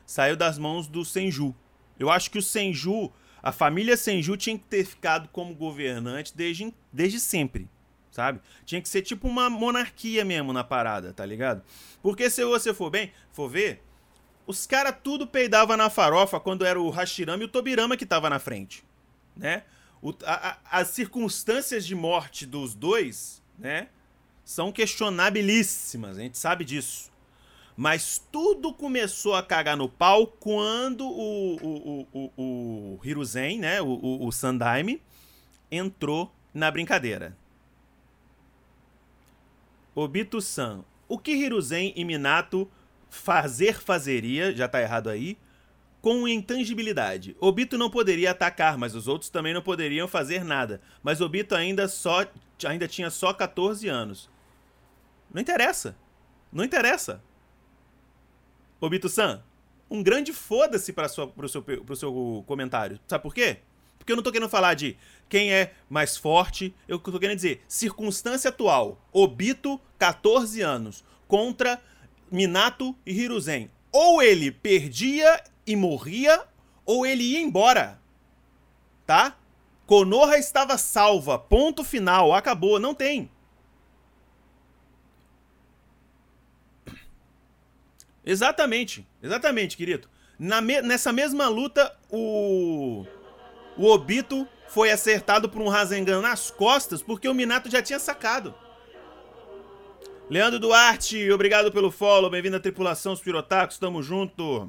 saiu 0.06 0.36
das 0.36 0.58
mãos 0.58 0.88
do 0.88 1.04
Senju. 1.04 1.56
Eu 2.00 2.10
acho 2.10 2.30
que 2.30 2.38
o 2.38 2.42
Senju, 2.42 3.12
a 3.42 3.52
família 3.52 3.98
Senju 3.98 4.38
tinha 4.38 4.58
que 4.58 4.66
ter 4.66 4.86
ficado 4.86 5.28
como 5.30 5.56
governante 5.56 6.36
desde, 6.36 6.74
desde 6.92 7.20
sempre, 7.20 7.68
sabe? 8.12 8.40
Tinha 8.66 8.82
que 8.82 8.88
ser 8.88 9.02
tipo 9.02 9.28
uma 9.28 9.50
monarquia 9.50 10.24
mesmo 10.24 10.54
na 10.54 10.64
parada, 10.64 11.14
tá 11.14 11.26
ligado? 11.26 11.64
Porque 12.02 12.30
se 12.30 12.46
você 12.46 12.74
for 12.74 12.90
bem, 12.90 13.12
for 13.32 13.50
ver, 13.50 13.82
os 14.46 14.68
caras 14.68 14.96
tudo 15.04 15.26
peidava 15.26 15.76
na 15.76 15.90
farofa 15.90 16.40
quando 16.40 16.66
era 16.66 16.80
o 16.80 16.90
Hashirama 16.90 17.44
e 17.44 17.46
o 17.46 17.50
Tobirama 17.50 17.98
que 17.98 18.06
tava 18.06 18.30
na 18.30 18.40
frente, 18.40 18.84
né? 19.36 19.64
O, 20.02 20.14
a, 20.26 20.50
a, 20.50 20.80
as 20.80 20.90
circunstâncias 20.90 21.86
de 21.86 21.96
morte 21.96 22.46
dos 22.46 22.76
dois, 22.76 23.42
né, 23.58 23.88
são 24.44 24.72
questionabilíssimas, 24.72 26.18
a 26.18 26.22
gente 26.22 26.38
sabe 26.38 26.66
disso. 26.66 27.12
Mas 27.76 28.22
tudo 28.32 28.74
começou 28.74 29.34
a 29.34 29.42
cagar 29.42 29.76
no 29.76 29.90
pau 29.90 30.28
quando 30.28 31.08
o, 31.08 31.56
o, 31.56 32.08
o, 32.14 32.32
o, 32.38 33.00
o 33.00 33.00
Hiruzen, 33.04 33.60
né, 33.60 33.82
o, 33.82 33.88
o, 33.88 34.28
o 34.28 34.32
Sandaime, 34.32 35.02
entrou 35.72 36.32
na 36.54 36.70
brincadeira. 36.70 37.36
Obito-san, 39.96 40.84
o 41.08 41.18
que 41.18 41.32
Hiruzen 41.32 41.94
e 41.96 42.04
Minato 42.04 42.70
fazer 43.10 43.80
fazeria, 43.80 44.56
já 44.56 44.68
tá 44.68 44.82
errado 44.82 45.10
aí, 45.10 45.38
com 46.04 46.28
intangibilidade. 46.28 47.34
Obito 47.40 47.78
não 47.78 47.90
poderia 47.90 48.32
atacar, 48.32 48.78
mas 48.78 48.94
os 48.94 49.08
outros 49.08 49.30
também 49.30 49.54
não 49.54 49.62
poderiam 49.62 50.06
fazer 50.06 50.44
nada. 50.44 50.82
Mas 51.02 51.22
Obito 51.22 51.56
ainda 51.56 51.88
só 51.88 52.28
ainda 52.68 52.90
tinha 52.90 53.10
só 53.10 53.34
14 53.34 53.88
anos. 53.88 54.30
Não 55.34 55.42
interessa. 55.42 55.96
Não 56.52 56.66
interessa. 56.66 57.24
Obito-san, 58.82 59.42
um 59.90 60.04
grande 60.04 60.34
foda-se 60.34 60.92
para 60.92 61.08
pro 61.08 61.48
seu, 61.48 61.62
pro 61.62 61.96
seu 61.96 62.44
comentário. 62.46 63.00
Sabe 63.08 63.24
por 63.24 63.34
quê? 63.34 63.60
Porque 63.98 64.12
eu 64.12 64.18
não 64.18 64.24
tô 64.24 64.32
querendo 64.32 64.50
falar 64.50 64.74
de 64.74 64.98
quem 65.30 65.54
é 65.54 65.74
mais 65.90 66.18
forte. 66.18 66.76
Eu 66.86 67.00
tô 67.00 67.18
querendo 67.18 67.38
dizer, 67.38 67.64
circunstância 67.66 68.50
atual. 68.50 69.02
Obito, 69.14 69.80
14 69.98 70.60
anos, 70.60 71.02
contra 71.30 71.82
Minato 72.30 72.94
e 73.06 73.14
Hiruzen. 73.14 73.72
Ou 73.94 74.22
ele 74.22 74.52
perdia 74.52 75.42
e 75.66 75.76
morria, 75.76 76.44
ou 76.84 77.06
ele 77.06 77.24
ia 77.24 77.40
embora. 77.40 78.02
Tá? 79.06 79.38
Konoha 79.86 80.38
estava 80.38 80.78
salva. 80.78 81.38
Ponto 81.38 81.84
final. 81.84 82.34
Acabou. 82.34 82.80
Não 82.80 82.96
tem. 82.96 83.30
Exatamente. 88.26 89.08
Exatamente, 89.22 89.78
querido. 89.78 90.10
Me 90.40 90.82
nessa 90.82 91.14
mesma 91.14 91.48
luta, 91.48 91.96
o. 92.10 93.06
O 93.76 93.88
Obito 93.88 94.48
foi 94.68 94.92
acertado 94.92 95.50
por 95.50 95.62
um 95.62 95.68
Rasengan 95.68 96.22
nas 96.22 96.52
costas 96.52 97.02
porque 97.02 97.28
o 97.28 97.34
Minato 97.34 97.70
já 97.70 97.82
tinha 97.82 98.00
sacado. 98.00 98.54
Leandro 100.34 100.60
Duarte, 100.60 101.30
obrigado 101.30 101.72
pelo 101.72 101.92
follow. 101.92 102.28
Bem-vindo 102.28 102.58
à 102.58 102.60
tripulação, 102.60 103.14
os 103.14 103.22
pirotacos. 103.22 103.78
Tamo 103.78 104.02
junto. 104.02 104.68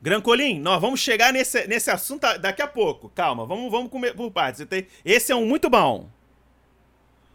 Grancolim, 0.00 0.60
nós 0.60 0.80
vamos 0.80 1.00
chegar 1.00 1.32
nesse, 1.32 1.66
nesse 1.66 1.90
assunto 1.90 2.20
daqui 2.38 2.62
a 2.62 2.68
pouco. 2.68 3.08
Calma, 3.08 3.44
vamos, 3.44 3.68
vamos 3.68 3.90
comer 3.90 4.14
por 4.14 4.30
partes. 4.30 4.64
Esse 5.04 5.32
é 5.32 5.34
um 5.34 5.44
muito 5.44 5.68
bom. 5.68 6.08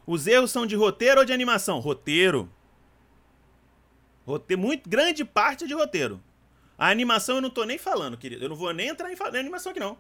Os 0.06 0.26
erros 0.26 0.52
são 0.52 0.66
de 0.66 0.74
roteiro 0.74 1.20
ou 1.20 1.26
de 1.26 1.34
animação? 1.34 1.80
Roteiro. 1.80 2.50
Roteiro, 4.26 4.62
muito 4.62 4.90
grande 4.90 5.26
parte 5.26 5.66
é 5.66 5.68
de 5.68 5.74
roteiro. 5.74 6.24
A 6.78 6.90
animação 6.90 7.38
eu 7.38 7.42
não 7.42 7.50
tô 7.50 7.64
nem 7.64 7.78
falando, 7.78 8.18
querido. 8.18 8.44
Eu 8.44 8.50
não 8.50 8.56
vou 8.56 8.72
nem 8.72 8.90
entrar 8.90 9.12
em, 9.12 9.16
em 9.16 9.40
animação 9.40 9.72
aqui, 9.72 9.80
não. 9.80 9.98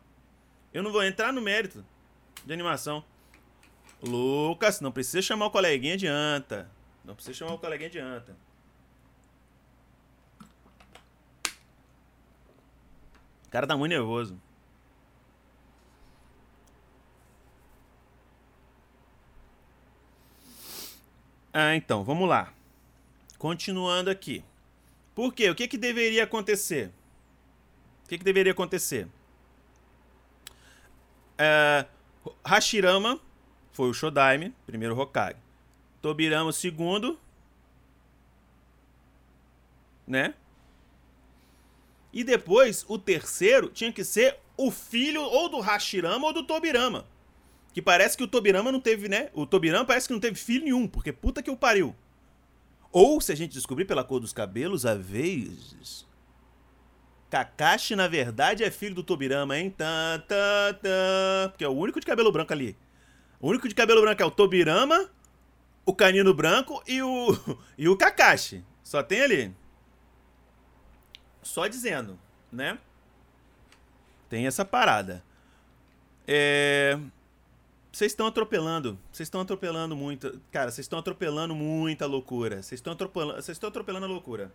Eu 0.73 0.83
não 0.83 0.91
vou 0.91 1.03
entrar 1.03 1.33
no 1.33 1.41
mérito 1.41 1.83
de 2.45 2.53
animação. 2.53 3.03
Lucas, 4.01 4.79
não 4.79 4.91
precisa 4.91 5.21
chamar 5.21 5.47
o 5.47 5.51
coleguinha 5.51 5.97
de 5.97 6.05
anta. 6.05 6.69
Não 7.03 7.15
precisa 7.15 7.35
chamar 7.35 7.53
o 7.53 7.57
coleguinha 7.57 7.89
de 7.89 7.99
anta. 7.99 8.35
O 13.47 13.49
cara 13.49 13.65
tá 13.65 13.75
muito 13.75 13.91
nervoso. 13.91 14.39
Ah, 21.51 21.75
então, 21.75 22.03
vamos 22.03 22.29
lá. 22.29 22.53
Continuando 23.39 24.11
aqui. 24.11 24.43
Por 25.17 25.33
quê? 25.33 25.49
O 25.49 25.55
que, 25.55 25.67
que 25.67 25.79
deveria 25.79 26.25
acontecer? 26.25 26.91
O 28.05 28.07
que, 28.07 28.19
que 28.19 28.23
deveria 28.23 28.51
acontecer? 28.51 29.07
É, 31.35 31.87
Hashirama 32.45 33.19
foi 33.71 33.89
o 33.89 33.95
Shodaime, 33.95 34.53
primeiro 34.67 34.95
Hokage. 34.95 35.39
Tobirama, 36.03 36.51
segundo. 36.51 37.19
Né? 40.05 40.35
E 42.13 42.23
depois, 42.23 42.85
o 42.87 42.99
terceiro 42.99 43.71
tinha 43.71 43.91
que 43.91 44.03
ser 44.03 44.37
o 44.55 44.69
filho 44.69 45.23
ou 45.23 45.49
do 45.49 45.59
Hashirama 45.59 46.27
ou 46.27 46.33
do 46.33 46.43
Tobirama. 46.43 47.07
Que 47.73 47.81
parece 47.81 48.15
que 48.15 48.23
o 48.23 48.27
Tobirama 48.27 48.71
não 48.71 48.79
teve, 48.79 49.09
né? 49.09 49.31
O 49.33 49.47
Tobirama 49.47 49.83
parece 49.83 50.05
que 50.07 50.13
não 50.13 50.21
teve 50.21 50.35
filho 50.35 50.65
nenhum, 50.65 50.87
porque 50.87 51.11
puta 51.11 51.41
que 51.41 51.49
o 51.49 51.57
pariu. 51.57 51.95
Ou, 52.91 53.19
se 53.21 53.31
a 53.31 53.35
gente 53.35 53.53
descobrir 53.53 53.85
pela 53.85 54.03
cor 54.03 54.19
dos 54.19 54.33
cabelos, 54.33 54.85
às 54.85 55.03
vezes. 55.05 56.07
Kakashi, 57.29 57.95
na 57.95 58.07
verdade, 58.07 58.63
é 58.63 58.71
filho 58.71 58.95
do 58.95 59.03
Tobirama, 59.03 59.57
hein? 59.57 59.69
Tá, 59.69 60.23
tá, 60.27 60.73
tá. 60.81 61.49
Porque 61.49 61.63
é 61.63 61.67
o 61.67 61.73
único 61.73 61.99
de 61.99 62.05
cabelo 62.05 62.31
branco 62.31 62.53
ali. 62.53 62.77
O 63.39 63.49
único 63.49 63.67
de 63.67 63.75
cabelo 63.75 64.01
branco 64.01 64.21
é 64.21 64.25
o 64.25 64.31
Tobirama, 64.31 65.09
o 65.85 65.93
Canino 65.93 66.33
Branco 66.33 66.81
e 66.87 67.01
o. 67.01 67.37
e 67.77 67.87
o 67.87 67.97
Kakashi. 67.97 68.63
Só 68.83 69.03
tem 69.03 69.21
ali. 69.21 69.55
Só 71.43 71.67
dizendo, 71.67 72.17
né? 72.51 72.77
Tem 74.29 74.47
essa 74.47 74.65
parada. 74.65 75.23
É. 76.27 76.97
Vocês 77.97 78.11
estão 78.11 78.27
atropelando. 78.27 78.99
Vocês 79.11 79.25
estão 79.25 79.41
atropelando 79.41 79.95
muito. 79.95 80.39
Cara, 80.51 80.69
vocês 80.69 80.85
estão 80.85 80.99
atropelando 80.99 81.55
muita 81.55 82.05
loucura. 82.05 82.61
Vocês 82.61 82.77
estão 82.77 82.93
atropelando. 82.93 83.41
Vocês 83.41 83.55
estão 83.55 83.69
atropelando 83.69 84.05
a 84.05 84.07
loucura. 84.07 84.53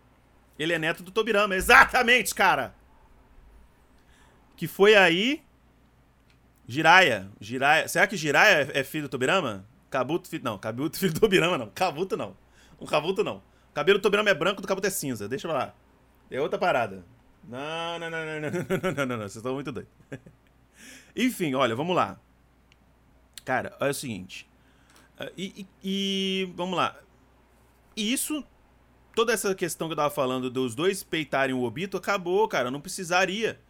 Ele 0.56 0.72
é 0.72 0.78
neto 0.78 1.02
do 1.02 1.10
Tobirama. 1.10 1.56
Exatamente, 1.56 2.32
cara! 2.36 2.72
Que 4.54 4.68
foi 4.68 4.94
aí. 4.94 5.42
Jiraya. 6.68 7.28
Jiraya. 7.40 7.88
Será 7.88 8.06
que 8.06 8.16
Jiraya 8.16 8.70
é 8.74 8.84
filho 8.84 9.08
do 9.08 9.10
Tobirama? 9.10 9.66
Kabuto 9.90 10.28
filho. 10.28 10.44
Não, 10.44 10.56
Kabuto 10.56 10.96
filho 11.00 11.12
do 11.12 11.18
Tobirama, 11.18 11.58
não. 11.58 11.68
Kabuto 11.70 12.16
não. 12.16 12.36
O 12.78 12.86
Kabuto 12.86 13.24
não. 13.24 13.38
O 13.70 13.74
cabelo 13.74 13.98
do 13.98 14.02
Tobirama 14.02 14.30
é 14.30 14.34
branco, 14.34 14.62
do 14.62 14.68
Kabuto 14.68 14.86
é 14.86 14.90
cinza. 14.90 15.28
Deixa 15.28 15.48
eu 15.48 15.52
lá. 15.52 15.74
É 16.30 16.40
outra 16.40 16.60
parada. 16.60 17.04
Não, 17.42 17.98
não, 17.98 18.08
não, 18.08 18.24
não, 18.24 18.40
não, 18.40 18.50
não, 18.52 18.92
não, 18.94 19.06
não, 19.06 19.16
não. 19.16 19.16
Vocês 19.18 19.34
estão 19.34 19.54
muito 19.54 19.72
doidos. 19.72 19.90
Enfim, 21.16 21.54
olha, 21.54 21.74
vamos 21.74 21.96
lá. 21.96 22.20
Cara, 23.44 23.76
é 23.80 23.88
o 23.88 23.94
seguinte. 23.94 24.48
E, 25.36 25.60
e, 25.60 25.66
e, 25.84 26.52
vamos 26.54 26.76
lá. 26.76 26.96
E 27.96 28.12
isso, 28.12 28.44
toda 29.14 29.32
essa 29.32 29.54
questão 29.54 29.88
que 29.88 29.92
eu 29.92 29.96
tava 29.96 30.10
falando 30.10 30.50
dos 30.50 30.74
dois 30.74 31.02
peitarem 31.02 31.54
o 31.54 31.62
Obito, 31.62 31.96
acabou, 31.96 32.46
cara. 32.48 32.70
Não 32.70 32.80
precisaria. 32.80 33.60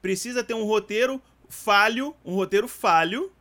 Precisa 0.00 0.44
ter 0.44 0.54
um 0.54 0.64
roteiro 0.64 1.20
falho, 1.48 2.14
um 2.24 2.34
roteiro 2.34 2.68
falho. 2.68 3.32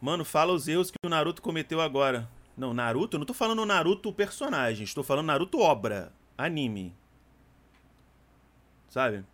Mano, 0.00 0.24
fala 0.24 0.52
os 0.52 0.68
erros 0.68 0.90
que 0.90 0.96
o 1.04 1.08
Naruto 1.08 1.40
cometeu 1.40 1.80
agora. 1.80 2.28
Não, 2.56 2.72
Naruto? 2.72 3.16
Eu 3.16 3.18
não 3.18 3.26
tô 3.26 3.34
falando 3.34 3.66
Naruto 3.66 4.12
personagem, 4.12 4.84
estou 4.84 5.04
falando 5.04 5.26
Naruto 5.26 5.58
obra, 5.58 6.12
anime. 6.38 6.94
Sabe? 8.88 9.24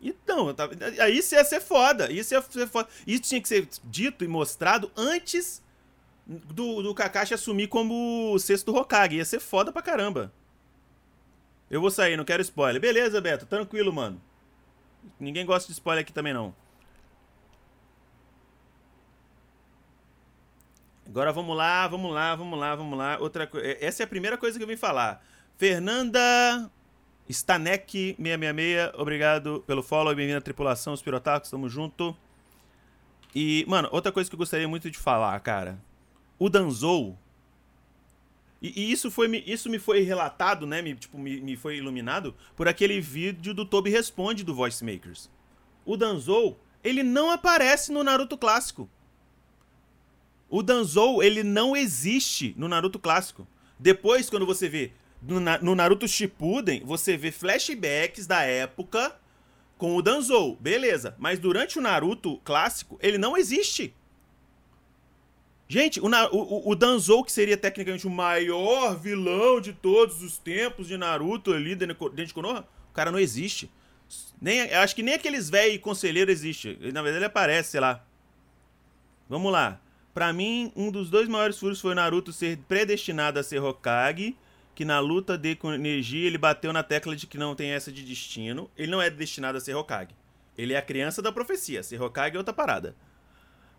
Então, 0.00 0.54
aí 1.00 1.18
isso 1.18 1.34
ia 1.34 1.44
ser 1.44 1.60
foda. 1.60 2.10
Isso 2.10 2.34
ia 2.34 2.42
ser 2.42 2.68
foda. 2.68 2.88
Isso 3.06 3.22
tinha 3.22 3.40
que 3.40 3.48
ser 3.48 3.68
dito 3.84 4.24
e 4.24 4.28
mostrado 4.28 4.90
antes 4.96 5.62
do, 6.26 6.82
do 6.82 6.94
Kakashi 6.94 7.34
assumir 7.34 7.68
como 7.68 8.38
sexto 8.38 8.74
Hokage. 8.74 9.16
Ia 9.16 9.24
ser 9.24 9.40
foda 9.40 9.72
pra 9.72 9.82
caramba. 9.82 10.32
Eu 11.70 11.80
vou 11.80 11.90
sair, 11.90 12.16
não 12.16 12.24
quero 12.24 12.42
spoiler. 12.42 12.80
Beleza, 12.80 13.20
Beto, 13.20 13.46
tranquilo, 13.46 13.92
mano. 13.92 14.20
Ninguém 15.18 15.44
gosta 15.44 15.66
de 15.66 15.72
spoiler 15.72 16.02
aqui 16.02 16.12
também, 16.12 16.32
não. 16.32 16.54
Agora 21.06 21.32
vamos 21.32 21.56
lá, 21.56 21.88
vamos 21.88 22.12
lá, 22.12 22.34
vamos 22.34 22.58
lá, 22.58 22.74
vamos 22.74 22.98
lá. 22.98 23.18
Outra 23.18 23.46
coisa. 23.46 23.66
Essa 23.80 24.02
é 24.02 24.04
a 24.04 24.08
primeira 24.08 24.36
coisa 24.36 24.58
que 24.58 24.62
eu 24.62 24.68
vim 24.68 24.76
falar. 24.76 25.24
Fernanda 25.56 26.70
Stanek666, 27.28 28.92
obrigado 28.94 29.62
pelo 29.66 29.82
follow 29.82 30.14
bem-vindo 30.14 30.38
à 30.38 30.40
tripulação, 30.40 30.94
os 30.94 31.02
pirotacos, 31.02 31.50
tamo 31.50 31.68
junto. 31.68 32.16
E, 33.34 33.66
mano, 33.68 33.88
outra 33.92 34.10
coisa 34.10 34.30
que 34.30 34.34
eu 34.34 34.38
gostaria 34.38 34.66
muito 34.66 34.90
de 34.90 34.98
falar, 34.98 35.38
cara. 35.40 35.78
O 36.38 36.48
Danzou. 36.48 37.18
E, 38.62 38.80
e 38.80 38.90
isso, 38.90 39.10
foi, 39.10 39.44
isso 39.46 39.68
me 39.68 39.78
foi 39.78 40.00
relatado, 40.00 40.66
né? 40.66 40.80
Me, 40.80 40.94
tipo, 40.94 41.18
me, 41.18 41.38
me 41.40 41.54
foi 41.54 41.76
iluminado 41.76 42.34
por 42.56 42.66
aquele 42.66 42.98
vídeo 42.98 43.52
do 43.52 43.66
Toby 43.66 43.90
Responde 43.90 44.42
do 44.42 44.54
Voice 44.54 44.82
Makers. 44.82 45.30
O 45.84 45.98
Danzou, 45.98 46.58
ele 46.82 47.02
não 47.02 47.30
aparece 47.30 47.92
no 47.92 48.02
Naruto 48.02 48.38
clássico. 48.38 48.88
O 50.48 50.62
Danzou, 50.62 51.22
ele 51.22 51.42
não 51.42 51.76
existe 51.76 52.54
no 52.56 52.68
Naruto 52.68 52.98
clássico. 52.98 53.46
Depois, 53.78 54.30
quando 54.30 54.46
você 54.46 54.66
vê 54.66 54.92
no, 55.20 55.74
Naruto 55.74 56.06
Shippuden, 56.06 56.82
você 56.84 57.16
vê 57.16 57.30
flashbacks 57.32 58.26
da 58.26 58.42
época 58.42 59.16
com 59.76 59.96
o 59.96 60.02
Danzou, 60.02 60.56
beleza. 60.56 61.14
Mas 61.18 61.38
durante 61.38 61.78
o 61.78 61.82
Naruto 61.82 62.38
clássico, 62.38 62.98
ele 63.02 63.18
não 63.18 63.36
existe. 63.36 63.94
Gente, 65.68 66.00
o, 66.00 66.06
o, 66.06 66.70
o 66.70 66.74
Danzou, 66.74 67.22
que 67.22 67.30
seria 67.30 67.56
tecnicamente 67.56 68.06
o 68.06 68.10
maior 68.10 68.98
vilão 68.98 69.60
de 69.60 69.72
todos 69.72 70.22
os 70.22 70.38
tempos 70.38 70.88
de 70.88 70.96
Naruto 70.96 71.52
ali 71.52 71.74
dentro 71.74 72.10
de 72.14 72.34
Konoha, 72.34 72.66
o 72.90 72.94
cara 72.94 73.12
não 73.12 73.18
existe. 73.18 73.70
Nem, 74.40 74.62
acho 74.72 74.96
que 74.96 75.02
nem 75.02 75.14
aqueles 75.14 75.50
velhos 75.50 75.82
conselheiros 75.82 76.32
existe. 76.32 76.78
Na 76.92 77.02
verdade, 77.02 77.16
ele 77.18 77.24
aparece, 77.26 77.72
sei 77.72 77.80
lá. 77.80 78.02
Vamos 79.28 79.52
lá. 79.52 79.80
Pra 80.14 80.32
mim, 80.32 80.72
um 80.74 80.90
dos 80.90 81.10
dois 81.10 81.28
maiores 81.28 81.58
furos 81.58 81.80
foi 81.80 81.94
Naruto 81.94 82.32
ser 82.32 82.56
predestinado 82.66 83.38
a 83.38 83.42
ser 83.42 83.62
Hokage 83.62 84.34
que 84.78 84.84
na 84.84 85.00
luta 85.00 85.36
de 85.36 85.56
com 85.56 85.72
energia 85.72 86.24
ele 86.24 86.38
bateu 86.38 86.72
na 86.72 86.84
tecla 86.84 87.16
de 87.16 87.26
que 87.26 87.36
não 87.36 87.52
tem 87.52 87.70
essa 87.70 87.90
de 87.90 88.04
destino. 88.04 88.70
Ele 88.76 88.92
não 88.92 89.02
é 89.02 89.10
destinado 89.10 89.58
a 89.58 89.60
ser 89.60 89.74
Hokage. 89.74 90.14
Ele 90.56 90.72
é 90.72 90.76
a 90.76 90.82
criança 90.82 91.20
da 91.20 91.32
profecia. 91.32 91.82
Ser 91.82 92.00
Hokage 92.00 92.36
é 92.36 92.38
outra 92.38 92.54
parada. 92.54 92.94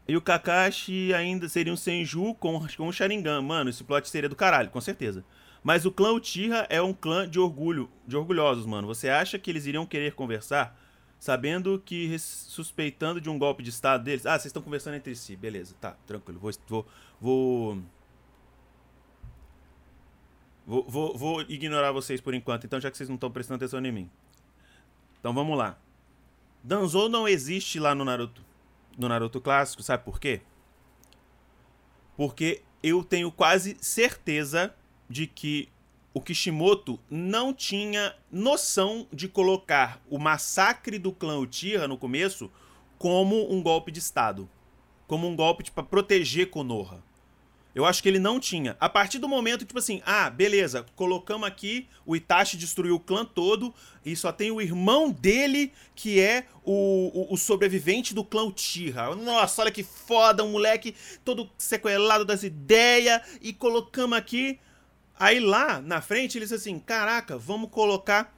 E 0.05 0.17
o 0.17 0.21
Kakashi 0.21 1.13
ainda 1.13 1.47
seria 1.47 1.71
um 1.71 1.77
Senju 1.77 2.33
com, 2.33 2.67
com 2.75 2.89
um 2.89 2.91
Sharingan. 2.91 3.41
Mano, 3.41 3.69
esse 3.69 3.81
plot 3.81 4.09
seria 4.09 4.27
do 4.27 4.35
caralho, 4.35 4.69
com 4.71 4.81
certeza. 4.81 5.23
Mas 5.63 5.85
o 5.85 5.91
clã 5.93 6.11
Uchiha 6.11 6.67
é 6.69 6.81
um 6.81 6.91
clã 6.91 7.25
de 7.29 7.39
orgulho, 7.39 7.89
de 8.05 8.17
orgulhosos, 8.17 8.65
mano. 8.65 8.85
Você 8.85 9.07
acha 9.07 9.39
que 9.39 9.49
eles 9.49 9.65
iriam 9.65 9.85
querer 9.85 10.11
conversar? 10.15 10.77
Sabendo 11.17 11.81
que, 11.85 12.13
suspeitando 12.19 13.21
de 13.21 13.29
um 13.29 13.39
golpe 13.39 13.63
de 13.63 13.69
estado 13.69 14.03
deles... 14.03 14.25
Ah, 14.25 14.33
vocês 14.33 14.47
estão 14.47 14.61
conversando 14.61 14.95
entre 14.95 15.15
si. 15.15 15.37
Beleza, 15.37 15.73
tá, 15.79 15.95
tranquilo. 16.05 16.41
Vou, 16.41 16.51
vou, 16.67 16.85
vou 17.21 17.83
Vou, 20.69 20.85
vou, 20.87 21.17
vou, 21.17 21.41
ignorar 21.41 21.91
vocês 21.91 22.21
por 22.21 22.31
enquanto, 22.31 22.65
então, 22.65 22.79
já 22.79 22.91
que 22.91 22.95
vocês 22.95 23.09
não 23.09 23.15
estão 23.15 23.31
prestando 23.31 23.55
atenção 23.55 23.83
em 23.83 23.91
mim. 23.91 24.09
Então 25.19 25.33
vamos 25.33 25.57
lá. 25.57 25.79
Danzo 26.63 27.09
não 27.09 27.27
existe 27.27 27.79
lá 27.79 27.95
no 27.95 28.05
Naruto. 28.05 28.45
No 28.95 29.09
Naruto 29.09 29.41
clássico, 29.41 29.81
sabe 29.81 30.03
por 30.03 30.19
quê? 30.19 30.41
Porque 32.15 32.61
eu 32.83 33.03
tenho 33.03 33.31
quase 33.31 33.77
certeza 33.81 34.71
de 35.09 35.25
que 35.25 35.67
o 36.13 36.21
Kishimoto 36.21 36.99
não 37.09 37.51
tinha 37.51 38.15
noção 38.31 39.07
de 39.11 39.27
colocar 39.27 39.99
o 40.07 40.19
massacre 40.19 40.99
do 40.99 41.11
clã 41.11 41.39
Uchiha 41.39 41.87
no 41.87 41.97
começo 41.97 42.51
como 42.99 43.51
um 43.51 43.59
golpe 43.63 43.91
de 43.91 43.97
estado, 43.97 44.47
como 45.07 45.27
um 45.27 45.35
golpe 45.35 45.63
para 45.63 45.81
tipo, 45.81 45.89
proteger 45.89 46.51
Konoha. 46.51 47.08
Eu 47.73 47.85
acho 47.85 48.01
que 48.01 48.09
ele 48.09 48.19
não 48.19 48.39
tinha. 48.39 48.75
A 48.79 48.89
partir 48.89 49.19
do 49.19 49.27
momento, 49.27 49.63
tipo 49.63 49.77
assim, 49.77 50.01
ah, 50.05 50.29
beleza, 50.29 50.85
colocamos 50.95 51.47
aqui, 51.47 51.87
o 52.05 52.15
Itachi 52.15 52.57
destruiu 52.57 52.95
o 52.95 52.99
clã 52.99 53.23
todo, 53.23 53.73
e 54.03 54.15
só 54.15 54.31
tem 54.31 54.49
o 54.49 54.59
irmão 54.59 55.11
dele 55.11 55.71
que 55.95 56.19
é 56.19 56.45
o, 56.63 57.27
o, 57.29 57.33
o 57.33 57.37
sobrevivente 57.37 58.13
do 58.13 58.23
clã 58.23 58.43
Uchiha. 58.43 59.15
Nossa, 59.15 59.61
olha 59.61 59.71
que 59.71 59.83
foda, 59.83 60.43
um 60.43 60.53
moleque 60.53 60.95
todo 61.23 61.49
sequelado 61.57 62.25
das 62.25 62.41
ideias, 62.43 63.21
e 63.41 63.53
colocamos 63.53 64.17
aqui. 64.17 64.59
Aí 65.19 65.39
lá 65.39 65.79
na 65.79 66.01
frente 66.01 66.37
eles 66.37 66.51
assim, 66.51 66.79
caraca, 66.79 67.37
vamos 67.37 67.69
colocar. 67.69 68.35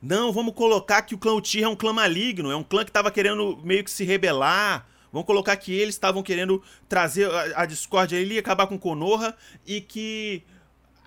Não, 0.00 0.32
vamos 0.32 0.54
colocar 0.54 1.02
que 1.02 1.14
o 1.14 1.18
clã 1.18 1.34
Uchiha 1.34 1.64
é 1.64 1.68
um 1.68 1.74
clã 1.74 1.92
maligno, 1.92 2.50
é 2.50 2.56
um 2.56 2.62
clã 2.62 2.84
que 2.84 2.92
tava 2.92 3.10
querendo 3.10 3.58
meio 3.64 3.82
que 3.82 3.90
se 3.90 4.04
rebelar 4.04 4.86
Vamos 5.16 5.26
colocar 5.26 5.56
que 5.56 5.72
eles 5.72 5.94
estavam 5.94 6.22
querendo 6.22 6.62
trazer 6.86 7.30
a, 7.30 7.62
a 7.62 7.64
discórdia 7.64 8.20
ali, 8.20 8.36
acabar 8.36 8.66
com 8.66 8.78
Konoha 8.78 9.34
e 9.66 9.80
que 9.80 10.42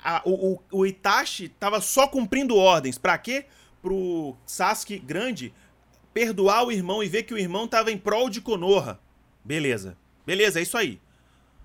a, 0.04 0.24
o, 0.26 0.60
o, 0.72 0.84
Itachi 0.84 1.46
estava 1.46 1.80
só 1.80 2.08
cumprindo 2.08 2.56
ordens. 2.56 2.98
Para 2.98 3.16
quê? 3.20 3.46
Pro 3.84 4.36
Sasuke 4.48 4.98
grande 4.98 5.54
perdoar 6.12 6.64
o 6.66 6.72
irmão 6.72 7.04
e 7.04 7.08
ver 7.08 7.22
que 7.22 7.36
o 7.36 7.38
irmão 7.38 7.66
estava 7.66 7.92
em 7.92 8.00
prol 8.00 8.32
de 8.32 8.42
Konoha. 8.42 9.00
Beleza. 9.46 9.96
Beleza, 10.26 10.58
é 10.58 10.64
isso 10.64 10.76
aí. 10.76 11.00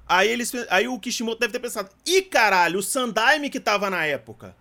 Aí 0.06 0.28
eles 0.28 0.52
aí 0.68 0.86
o 0.86 0.98
Kishimoto 0.98 1.40
deve 1.40 1.54
ter 1.54 1.60
pensado: 1.60 1.88
"Ih, 2.04 2.20
caralho, 2.20 2.80
o 2.80 2.82
Sandaime 2.82 3.48
que 3.48 3.58
tava 3.58 3.88
na 3.88 4.04
época. 4.04 4.54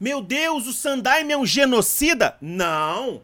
Meu 0.00 0.22
Deus, 0.22 0.66
o 0.66 0.72
Sandaime 0.72 1.34
é 1.34 1.36
um 1.36 1.44
genocida? 1.44 2.38
Não. 2.40 3.20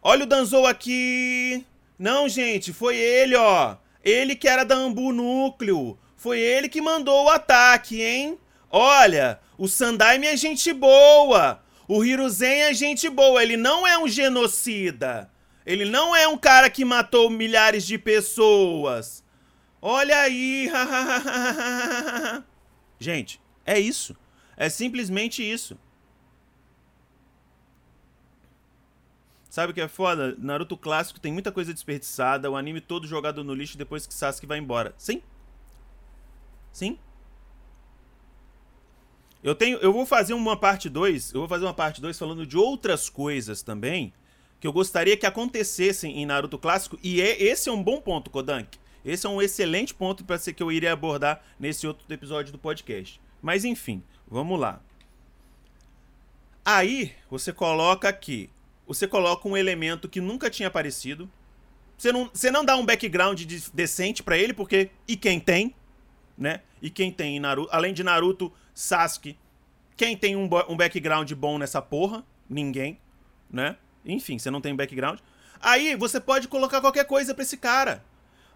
Olha 0.00 0.22
o 0.22 0.28
Danzou 0.28 0.68
aqui. 0.68 1.66
Não, 2.00 2.26
gente, 2.30 2.72
foi 2.72 2.96
ele, 2.96 3.36
ó. 3.36 3.76
Ele 4.02 4.34
que 4.34 4.48
era 4.48 4.64
da 4.64 4.74
Ambu 4.74 5.12
Núcleo. 5.12 5.98
Foi 6.16 6.40
ele 6.40 6.66
que 6.66 6.80
mandou 6.80 7.26
o 7.26 7.28
ataque, 7.28 8.00
hein? 8.00 8.38
Olha, 8.70 9.38
o 9.58 9.68
Sandaime 9.68 10.26
é 10.26 10.34
gente 10.34 10.72
boa. 10.72 11.62
O 11.86 12.02
Hiruzen 12.02 12.62
é 12.62 12.72
gente 12.72 13.06
boa. 13.10 13.42
Ele 13.42 13.58
não 13.58 13.86
é 13.86 13.98
um 13.98 14.08
genocida. 14.08 15.30
Ele 15.66 15.84
não 15.84 16.16
é 16.16 16.26
um 16.26 16.38
cara 16.38 16.70
que 16.70 16.86
matou 16.86 17.28
milhares 17.28 17.86
de 17.86 17.98
pessoas. 17.98 19.22
Olha 19.82 20.20
aí. 20.20 20.70
gente, 22.98 23.38
é 23.66 23.78
isso. 23.78 24.16
É 24.56 24.70
simplesmente 24.70 25.42
isso. 25.42 25.76
Sabe 29.50 29.72
o 29.72 29.74
que 29.74 29.80
é 29.80 29.88
foda? 29.88 30.36
Naruto 30.38 30.76
clássico 30.76 31.18
tem 31.18 31.32
muita 31.32 31.50
coisa 31.50 31.74
desperdiçada, 31.74 32.48
o 32.48 32.56
anime 32.56 32.80
todo 32.80 33.04
jogado 33.04 33.42
no 33.42 33.52
lixo 33.52 33.76
depois 33.76 34.06
que 34.06 34.14
Sasuke 34.14 34.46
vai 34.46 34.58
embora. 34.58 34.94
Sim? 34.96 35.20
Sim? 36.72 36.96
Eu 39.42 39.56
tenho, 39.56 39.78
eu 39.78 39.92
vou 39.92 40.06
fazer 40.06 40.34
uma 40.34 40.56
parte 40.56 40.88
2, 40.88 41.32
eu 41.32 41.40
vou 41.40 41.48
fazer 41.48 41.64
uma 41.64 41.74
parte 41.74 42.00
2 42.00 42.16
falando 42.16 42.46
de 42.46 42.56
outras 42.56 43.08
coisas 43.08 43.60
também 43.60 44.12
que 44.60 44.68
eu 44.68 44.72
gostaria 44.72 45.16
que 45.16 45.26
acontecessem 45.26 46.18
em 46.18 46.26
Naruto 46.26 46.58
clássico 46.58 46.96
e 47.02 47.20
é, 47.20 47.42
esse 47.42 47.68
é 47.68 47.72
um 47.72 47.82
bom 47.82 48.00
ponto, 48.00 48.30
Kodank. 48.30 48.78
Esse 49.04 49.26
é 49.26 49.30
um 49.30 49.42
excelente 49.42 49.92
ponto 49.92 50.24
para 50.24 50.38
ser 50.38 50.52
que 50.52 50.62
eu 50.62 50.70
iria 50.70 50.92
abordar 50.92 51.42
nesse 51.58 51.88
outro 51.88 52.04
episódio 52.12 52.52
do 52.52 52.58
podcast. 52.58 53.20
Mas 53.42 53.64
enfim, 53.64 54.00
vamos 54.28 54.60
lá. 54.60 54.80
Aí 56.64 57.12
você 57.28 57.52
coloca 57.52 58.08
aqui 58.08 58.50
você 58.94 59.06
coloca 59.06 59.48
um 59.48 59.56
elemento 59.56 60.08
que 60.08 60.20
nunca 60.20 60.50
tinha 60.50 60.66
aparecido. 60.66 61.30
Você 61.96 62.10
não, 62.10 62.28
você 62.32 62.50
não 62.50 62.64
dá 62.64 62.76
um 62.76 62.84
background 62.84 63.40
de, 63.40 63.70
decente 63.72 64.20
para 64.20 64.36
ele, 64.36 64.52
porque. 64.52 64.90
E 65.06 65.16
quem 65.16 65.38
tem? 65.38 65.74
Né? 66.36 66.60
E 66.82 66.90
quem 66.90 67.12
tem 67.12 67.38
Naruto, 67.38 67.68
além 67.70 67.94
de 67.94 68.02
Naruto, 68.02 68.52
Sasuke, 68.74 69.38
quem 69.96 70.16
tem 70.16 70.34
um, 70.34 70.48
um 70.68 70.76
background 70.76 71.30
bom 71.34 71.56
nessa 71.56 71.80
porra? 71.80 72.24
Ninguém, 72.48 72.98
né? 73.48 73.76
Enfim, 74.04 74.38
você 74.38 74.50
não 74.50 74.60
tem 74.60 74.74
background. 74.74 75.20
Aí 75.60 75.94
você 75.94 76.18
pode 76.18 76.48
colocar 76.48 76.80
qualquer 76.80 77.04
coisa 77.04 77.32
pra 77.32 77.42
esse 77.42 77.58
cara. 77.58 78.02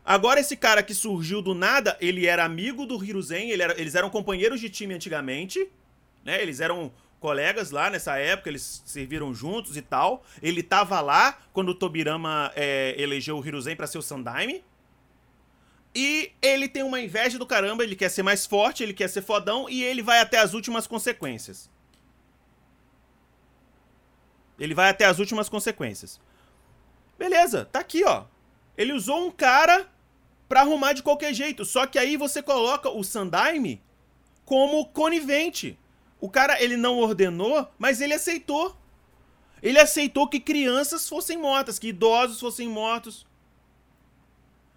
Agora, 0.05 0.41
esse 0.41 0.57
cara 0.57 0.83
que 0.83 0.95
surgiu 0.95 1.41
do 1.41 1.55
nada, 1.55 1.97
ele 2.01 2.27
era 2.27 2.45
amigo 2.45 2.87
do 2.87 3.03
Hiruzen, 3.03 3.51
ele 3.51 3.63
era, 3.63 3.81
eles 3.81 3.95
eram 3.95 4.11
companheiros 4.11 4.61
de 4.61 4.69
time 4.69 4.95
antigamente, 4.95 5.69
né? 6.25 6.43
Eles 6.43 6.59
eram 6.61 6.93
colegas 7.25 7.71
lá 7.71 7.89
nessa 7.89 8.19
época, 8.19 8.51
eles 8.51 8.83
serviram 8.85 9.33
juntos 9.33 9.79
e 9.79 9.81
tal. 9.81 10.23
Ele 10.43 10.63
tava 10.63 11.01
lá 11.01 11.39
quando 11.55 11.71
o 11.71 11.75
Tobirama 11.75 12.53
é, 12.55 12.95
elegeu 12.99 13.39
o 13.39 13.47
Hiruzen 13.47 13.75
pra 13.75 13.87
ser 13.87 13.97
o 13.97 14.03
Sandaime. 14.03 14.63
E 15.95 16.33
ele 16.43 16.69
tem 16.69 16.83
uma 16.83 17.01
inveja 17.01 17.39
do 17.39 17.47
caramba, 17.47 17.83
ele 17.83 17.97
quer 17.97 18.11
ser 18.11 18.23
mais 18.23 18.45
forte, 18.45 18.83
ele 18.83 18.93
quer 18.93 19.09
ser 19.09 19.23
fodão 19.23 19.71
e 19.71 19.83
ele 19.83 20.03
vai 20.03 20.21
até 20.21 20.39
as 20.39 20.53
últimas 20.53 20.87
consequências. 20.87 21.71
Ele 24.59 24.75
vai 24.75 24.91
até 24.91 25.07
as 25.07 25.19
últimas 25.19 25.49
consequências. 25.49 26.21
Beleza, 27.19 27.65
tá 27.65 27.79
aqui, 27.79 28.05
ó. 28.05 28.25
Ele 28.77 28.93
usou 28.93 29.27
um 29.27 29.31
cara 29.31 29.89
pra 30.47 30.61
arrumar 30.61 30.93
de 30.93 31.03
qualquer 31.03 31.33
jeito. 31.33 31.65
Só 31.65 31.87
que 31.87 31.99
aí 31.99 32.19
você 32.19 32.43
coloca 32.43 32.91
o 32.91 33.03
Sandaime 33.03 33.83
como 34.45 34.85
conivente. 34.89 35.79
O 36.21 36.29
cara, 36.29 36.63
ele 36.63 36.77
não 36.77 36.99
ordenou, 36.99 37.69
mas 37.79 38.01
ele 38.01 38.15
aceitou. 38.15 38.77
Ele 39.63 39.79
aceitou 39.79 40.29
que 40.29 40.41
crianças 40.41 41.09
fossem 41.09 41.39
mortas, 41.39 41.79
que 41.79 41.89
idosos 41.89 42.41
fossem 42.41 42.69
mortos. 42.69 43.27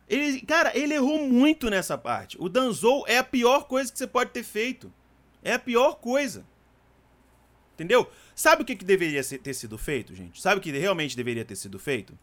Ele, 0.08 0.42
cara, 0.42 0.72
ele 0.78 0.94
errou 0.94 1.28
muito 1.28 1.70
nessa 1.70 1.98
parte. 1.98 2.38
O 2.40 2.48
Danzou 2.48 3.06
é 3.08 3.18
a 3.18 3.24
pior 3.24 3.66
coisa 3.66 3.92
que 3.92 3.98
você 3.98 4.08
pode 4.08 4.32
ter 4.32 4.44
feito. 4.44 4.92
É 5.44 5.54
a 5.54 5.60
pior 5.60 5.96
coisa. 5.96 6.46
Entendeu? 7.74 8.10
Sabe 8.34 8.64
o 8.64 8.66
que, 8.66 8.76
que 8.76 8.86
deveria 8.86 9.24
ter 9.24 9.54
sido 9.54 9.78
feito, 9.78 10.16
gente? 10.16 10.42
Sabe 10.42 10.60
o 10.60 10.62
que 10.62 10.72
realmente 10.72 11.16
deveria 11.16 11.46
ter 11.46 11.56
sido 11.56 11.78
feito? 11.78 12.18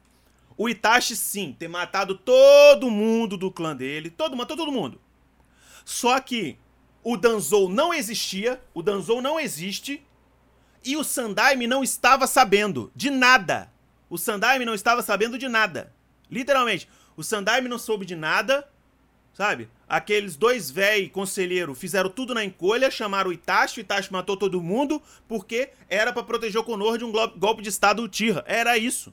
O 0.57 0.69
Itachi, 0.69 1.15
sim, 1.15 1.55
ter 1.59 1.69
matado 1.69 2.17
todo 2.17 2.91
mundo 2.91 3.37
do 3.37 3.51
clã 3.51 3.77
dele. 3.77 4.11
Todo, 4.11 4.37
matou 4.37 4.57
todo 4.57 4.73
mundo. 4.73 5.01
Só 5.85 6.19
que 6.21 6.57
o 7.05 7.19
Danzou 7.19 7.69
não 7.69 7.93
existia, 7.93 8.61
o 8.73 8.83
Danzou 8.83 9.21
não 9.21 9.39
existe, 9.39 10.03
e 10.83 10.97
o 10.97 11.05
Sandaime 11.05 11.67
não 11.67 11.85
estava 11.85 12.27
sabendo 12.27 12.91
de 12.97 13.11
nada. 13.11 13.71
O 14.09 14.17
Sandaime 14.17 14.65
não 14.65 14.75
estava 14.75 15.03
sabendo 15.03 15.39
de 15.39 15.47
nada. 15.47 15.93
Literalmente, 16.31 16.89
o 17.17 17.23
Sandaime 17.23 17.69
não 17.69 17.79
soube 17.79 18.07
de 18.07 18.17
nada, 18.17 18.67
sabe? 19.35 19.69
Aqueles 19.87 20.35
dois 20.35 20.71
véi 20.71 21.09
conselheiro 21.09 21.75
fizeram 21.75 22.09
tudo 22.09 22.35
na 22.35 22.45
encolha, 22.45 22.91
chamaram 22.91 23.31
o 23.31 23.33
Itachi, 23.33 23.81
o 23.81 23.83
Itachi 23.83 24.13
matou 24.13 24.37
todo 24.37 24.63
mundo, 24.63 25.01
porque 25.29 25.71
era 25.89 26.13
para 26.13 26.23
proteger 26.23 26.61
o 26.61 26.65
Konoha 26.65 26.97
de 26.97 27.05
um 27.05 27.13
golpe 27.13 27.63
de 27.63 27.69
estado 27.69 28.03
Uchiha. 28.03 28.43
Era 28.47 28.79
isso. 28.79 29.13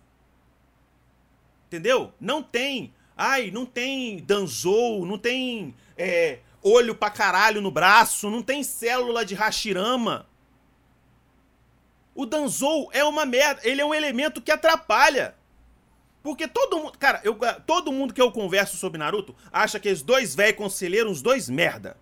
Entendeu? 1.67 2.13
Não 2.19 2.41
tem. 2.41 2.93
Ai, 3.15 3.51
não 3.51 3.65
tem 3.65 4.17
Danzou, 4.23 5.05
não 5.05 5.17
tem 5.17 5.75
é, 5.97 6.39
olho 6.63 6.95
pra 6.95 7.09
caralho 7.09 7.61
no 7.61 7.71
braço, 7.71 8.29
não 8.29 8.41
tem 8.41 8.63
célula 8.63 9.25
de 9.25 9.35
Hashirama. 9.35 10.27
O 12.13 12.25
Danzou 12.25 12.89
é 12.93 13.03
uma 13.03 13.25
merda, 13.25 13.61
ele 13.63 13.81
é 13.81 13.85
um 13.85 13.93
elemento 13.93 14.41
que 14.41 14.51
atrapalha. 14.51 15.35
Porque 16.21 16.47
todo 16.47 16.77
mundo, 16.77 16.97
cara, 16.97 17.19
eu, 17.23 17.37
todo 17.65 17.91
mundo 17.91 18.13
que 18.13 18.21
eu 18.21 18.31
converso 18.31 18.77
sobre 18.77 18.99
Naruto 18.99 19.35
acha 19.51 19.79
que 19.79 19.89
os 19.89 20.03
dois 20.03 20.35
velhos 20.35 20.57
conselheiros, 20.57 21.13
os 21.13 21.21
dois 21.21 21.49
merda. 21.49 21.97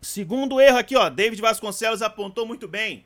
Segundo 0.00 0.60
erro 0.60 0.78
aqui, 0.78 0.96
ó, 0.96 1.10
David 1.10 1.42
Vasconcelos 1.42 2.02
apontou 2.02 2.46
muito 2.46 2.68
bem. 2.68 3.04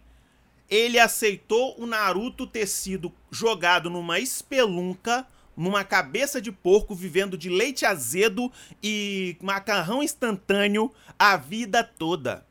Ele 0.69 0.99
aceitou 0.99 1.75
o 1.79 1.87
Naruto 1.87 2.47
ter 2.47 2.67
sido 2.67 3.13
jogado 3.31 3.89
numa 3.89 4.19
espelunca 4.19 5.27
numa 5.57 5.85
cabeça 5.85 6.41
de 6.41 6.51
porco 6.51 6.95
vivendo 6.95 7.37
de 7.37 7.49
leite 7.49 7.85
azedo 7.85 8.51
e 8.83 9.37
macarrão 9.41 10.03
instantâneo 10.03 10.93
a 11.19 11.37
vida 11.37 11.83
toda. 11.85 12.47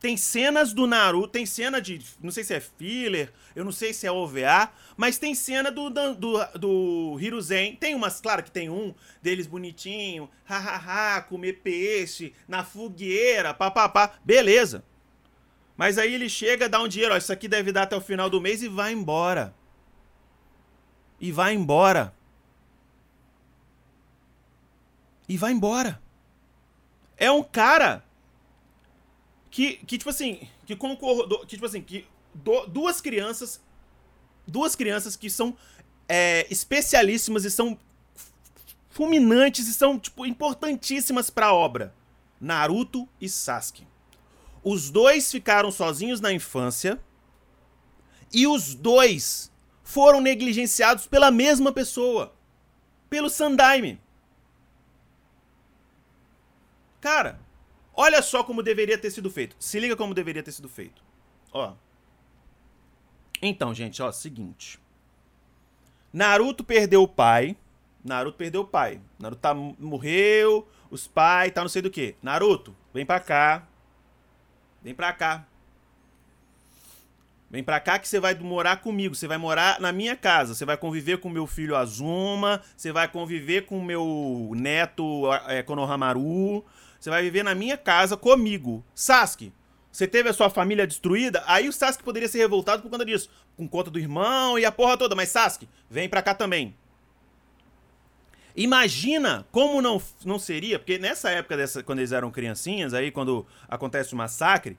Tem 0.00 0.16
cenas 0.16 0.72
do 0.72 0.86
Naruto, 0.86 1.28
tem 1.28 1.44
cena 1.44 1.80
de. 1.80 2.00
Não 2.22 2.30
sei 2.30 2.44
se 2.44 2.54
é 2.54 2.60
filler, 2.60 3.32
eu 3.56 3.64
não 3.64 3.72
sei 3.72 3.92
se 3.92 4.06
é 4.06 4.12
OVA, 4.12 4.70
mas 4.96 5.18
tem 5.18 5.34
cena 5.34 5.72
do, 5.72 5.90
do, 5.90 6.14
do, 6.14 6.44
do 6.54 7.18
Hiruzen. 7.20 7.74
Tem 7.74 7.96
umas, 7.96 8.20
claro 8.20 8.44
que 8.44 8.50
tem 8.50 8.70
um 8.70 8.94
deles 9.20 9.48
bonitinho, 9.48 10.30
hahaha, 10.44 11.22
comer 11.22 11.54
peixe, 11.64 12.32
na 12.46 12.62
fogueira, 12.62 13.52
papapá, 13.52 14.14
beleza. 14.24 14.84
Mas 15.76 15.98
aí 15.98 16.14
ele 16.14 16.28
chega, 16.28 16.68
dá 16.68 16.80
um 16.80 16.86
dinheiro, 16.86 17.14
ó, 17.14 17.16
isso 17.16 17.32
aqui 17.32 17.48
deve 17.48 17.72
dar 17.72 17.82
até 17.82 17.96
o 17.96 18.00
final 18.00 18.30
do 18.30 18.40
mês 18.40 18.62
e 18.62 18.68
vai 18.68 18.92
embora 18.92 19.52
e 21.20 21.32
vai 21.32 21.54
embora. 21.54 22.14
E 25.28 25.36
vai 25.36 25.52
embora. 25.52 26.00
É 27.16 27.30
um 27.30 27.42
cara 27.42 28.04
que, 29.50 29.76
que 29.78 29.98
tipo 29.98 30.10
assim, 30.10 30.48
que 30.64 30.76
concordou, 30.76 31.40
que 31.40 31.56
tipo 31.56 31.66
assim, 31.66 31.82
que 31.82 32.06
do, 32.32 32.66
duas 32.66 33.00
crianças, 33.00 33.60
duas 34.46 34.76
crianças 34.76 35.16
que 35.16 35.28
são 35.28 35.56
é, 36.08 36.46
especialíssimas 36.50 37.44
e 37.44 37.50
são 37.50 37.78
fulminantes 38.88 39.68
e 39.68 39.74
são 39.74 39.98
tipo 39.98 40.24
importantíssimas 40.24 41.30
para 41.30 41.46
a 41.46 41.54
obra, 41.54 41.94
Naruto 42.40 43.08
e 43.20 43.28
Sasuke. 43.28 43.86
Os 44.62 44.90
dois 44.90 45.30
ficaram 45.30 45.70
sozinhos 45.70 46.20
na 46.20 46.32
infância 46.32 47.00
e 48.32 48.46
os 48.46 48.74
dois 48.74 49.50
foram 49.88 50.20
negligenciados 50.20 51.06
pela 51.06 51.30
mesma 51.30 51.72
pessoa. 51.72 52.34
Pelo 53.08 53.30
Sandaime. 53.30 53.98
Cara, 57.00 57.40
olha 57.94 58.20
só 58.20 58.44
como 58.44 58.62
deveria 58.62 58.98
ter 58.98 59.10
sido 59.10 59.30
feito. 59.30 59.56
Se 59.58 59.80
liga 59.80 59.96
como 59.96 60.12
deveria 60.12 60.42
ter 60.42 60.52
sido 60.52 60.68
feito. 60.68 61.02
Ó. 61.50 61.72
Então, 63.40 63.72
gente, 63.72 64.02
ó, 64.02 64.12
seguinte. 64.12 64.78
Naruto 66.12 66.62
perdeu 66.62 67.02
o 67.02 67.08
pai. 67.08 67.56
Naruto 68.04 68.36
perdeu 68.36 68.60
o 68.60 68.66
pai. 68.66 69.00
Naruto 69.18 69.40
tá, 69.40 69.54
morreu, 69.54 70.68
os 70.90 71.08
pais, 71.08 71.50
tá 71.50 71.62
não 71.62 71.68
sei 71.70 71.80
do 71.80 71.90
que. 71.90 72.14
Naruto, 72.22 72.76
vem 72.92 73.06
pra 73.06 73.20
cá. 73.20 73.66
Vem 74.82 74.94
pra 74.94 75.14
cá. 75.14 75.46
Vem 77.50 77.64
pra 77.64 77.80
cá 77.80 77.98
que 77.98 78.06
você 78.06 78.20
vai 78.20 78.34
morar 78.34 78.76
comigo, 78.76 79.14
você 79.14 79.26
vai 79.26 79.38
morar 79.38 79.80
na 79.80 79.90
minha 79.90 80.14
casa, 80.14 80.54
você 80.54 80.66
vai 80.66 80.76
conviver 80.76 81.18
com 81.18 81.30
meu 81.30 81.46
filho 81.46 81.74
Azuma, 81.76 82.60
você 82.76 82.92
vai 82.92 83.08
conviver 83.08 83.64
com 83.64 83.80
meu 83.80 84.52
neto 84.54 85.22
é, 85.46 85.62
Konohamaru, 85.62 86.62
você 87.00 87.08
vai 87.08 87.22
viver 87.22 87.42
na 87.42 87.54
minha 87.54 87.78
casa 87.78 88.18
comigo. 88.18 88.84
Sasuke, 88.94 89.50
você 89.90 90.06
teve 90.06 90.28
a 90.28 90.32
sua 90.34 90.50
família 90.50 90.86
destruída, 90.86 91.42
aí 91.46 91.70
o 91.70 91.72
Sasuke 91.72 92.04
poderia 92.04 92.28
ser 92.28 92.38
revoltado 92.38 92.82
por 92.82 92.90
conta 92.90 93.04
disso, 93.04 93.30
com 93.56 93.66
conta 93.66 93.90
do 93.90 93.98
irmão 93.98 94.58
e 94.58 94.66
a 94.66 94.72
porra 94.72 94.98
toda, 94.98 95.14
mas 95.14 95.30
Sasuke, 95.30 95.66
vem 95.88 96.06
pra 96.06 96.20
cá 96.20 96.34
também. 96.34 96.74
Imagina 98.54 99.46
como 99.50 99.80
não, 99.80 100.02
não 100.24 100.38
seria, 100.38 100.78
porque 100.78 100.98
nessa 100.98 101.30
época, 101.30 101.56
dessa, 101.56 101.82
quando 101.82 102.00
eles 102.00 102.12
eram 102.12 102.30
criancinhas, 102.30 102.92
aí 102.92 103.10
quando 103.10 103.46
acontece 103.68 104.12
o 104.12 104.16
massacre, 104.16 104.76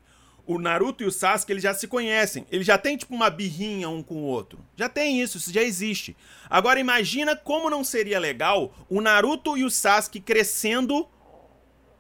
o 0.49 0.57
Naruto 0.57 1.03
e 1.03 1.05
o 1.05 1.11
Sasuke 1.11 1.53
eles 1.53 1.61
já 1.61 1.75
se 1.75 1.87
conhecem. 1.87 2.43
Eles 2.51 2.65
já 2.65 2.75
têm 2.75 2.97
tipo 2.97 3.13
uma 3.13 3.29
birrinha 3.29 3.87
um 3.87 4.01
com 4.01 4.15
o 4.15 4.23
outro. 4.23 4.57
Já 4.75 4.89
tem 4.89 5.21
isso, 5.21 5.37
isso 5.37 5.53
já 5.53 5.61
existe. 5.61 6.17
Agora 6.49 6.79
imagina 6.79 7.35
como 7.35 7.69
não 7.69 7.83
seria 7.83 8.17
legal 8.17 8.73
o 8.89 8.99
Naruto 8.99 9.55
e 9.55 9.63
o 9.63 9.69
Sasuke 9.69 10.19
crescendo 10.19 11.07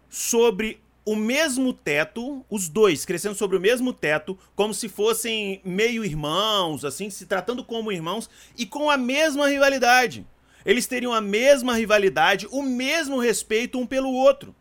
sobre 0.09 0.81
o 1.05 1.15
mesmo 1.15 1.71
teto, 1.71 2.43
os 2.49 2.67
dois 2.67 3.05
crescendo 3.05 3.35
sobre 3.35 3.55
o 3.55 3.61
mesmo 3.61 3.93
teto, 3.93 4.35
como 4.55 4.73
se 4.73 4.89
fossem 4.89 5.61
meio 5.63 6.03
irmãos, 6.03 6.83
assim, 6.83 7.11
se 7.11 7.27
tratando 7.27 7.63
como 7.63 7.91
irmãos 7.91 8.27
e 8.57 8.65
com 8.65 8.89
a 8.89 8.97
mesma 8.97 9.47
rivalidade. 9.47 10.25
Eles 10.65 10.87
teriam 10.87 11.13
a 11.13 11.21
mesma 11.21 11.75
rivalidade, 11.75 12.47
o 12.49 12.63
mesmo 12.63 13.19
respeito 13.19 13.77
um 13.77 13.85
pelo 13.85 14.11
outro. 14.11 14.55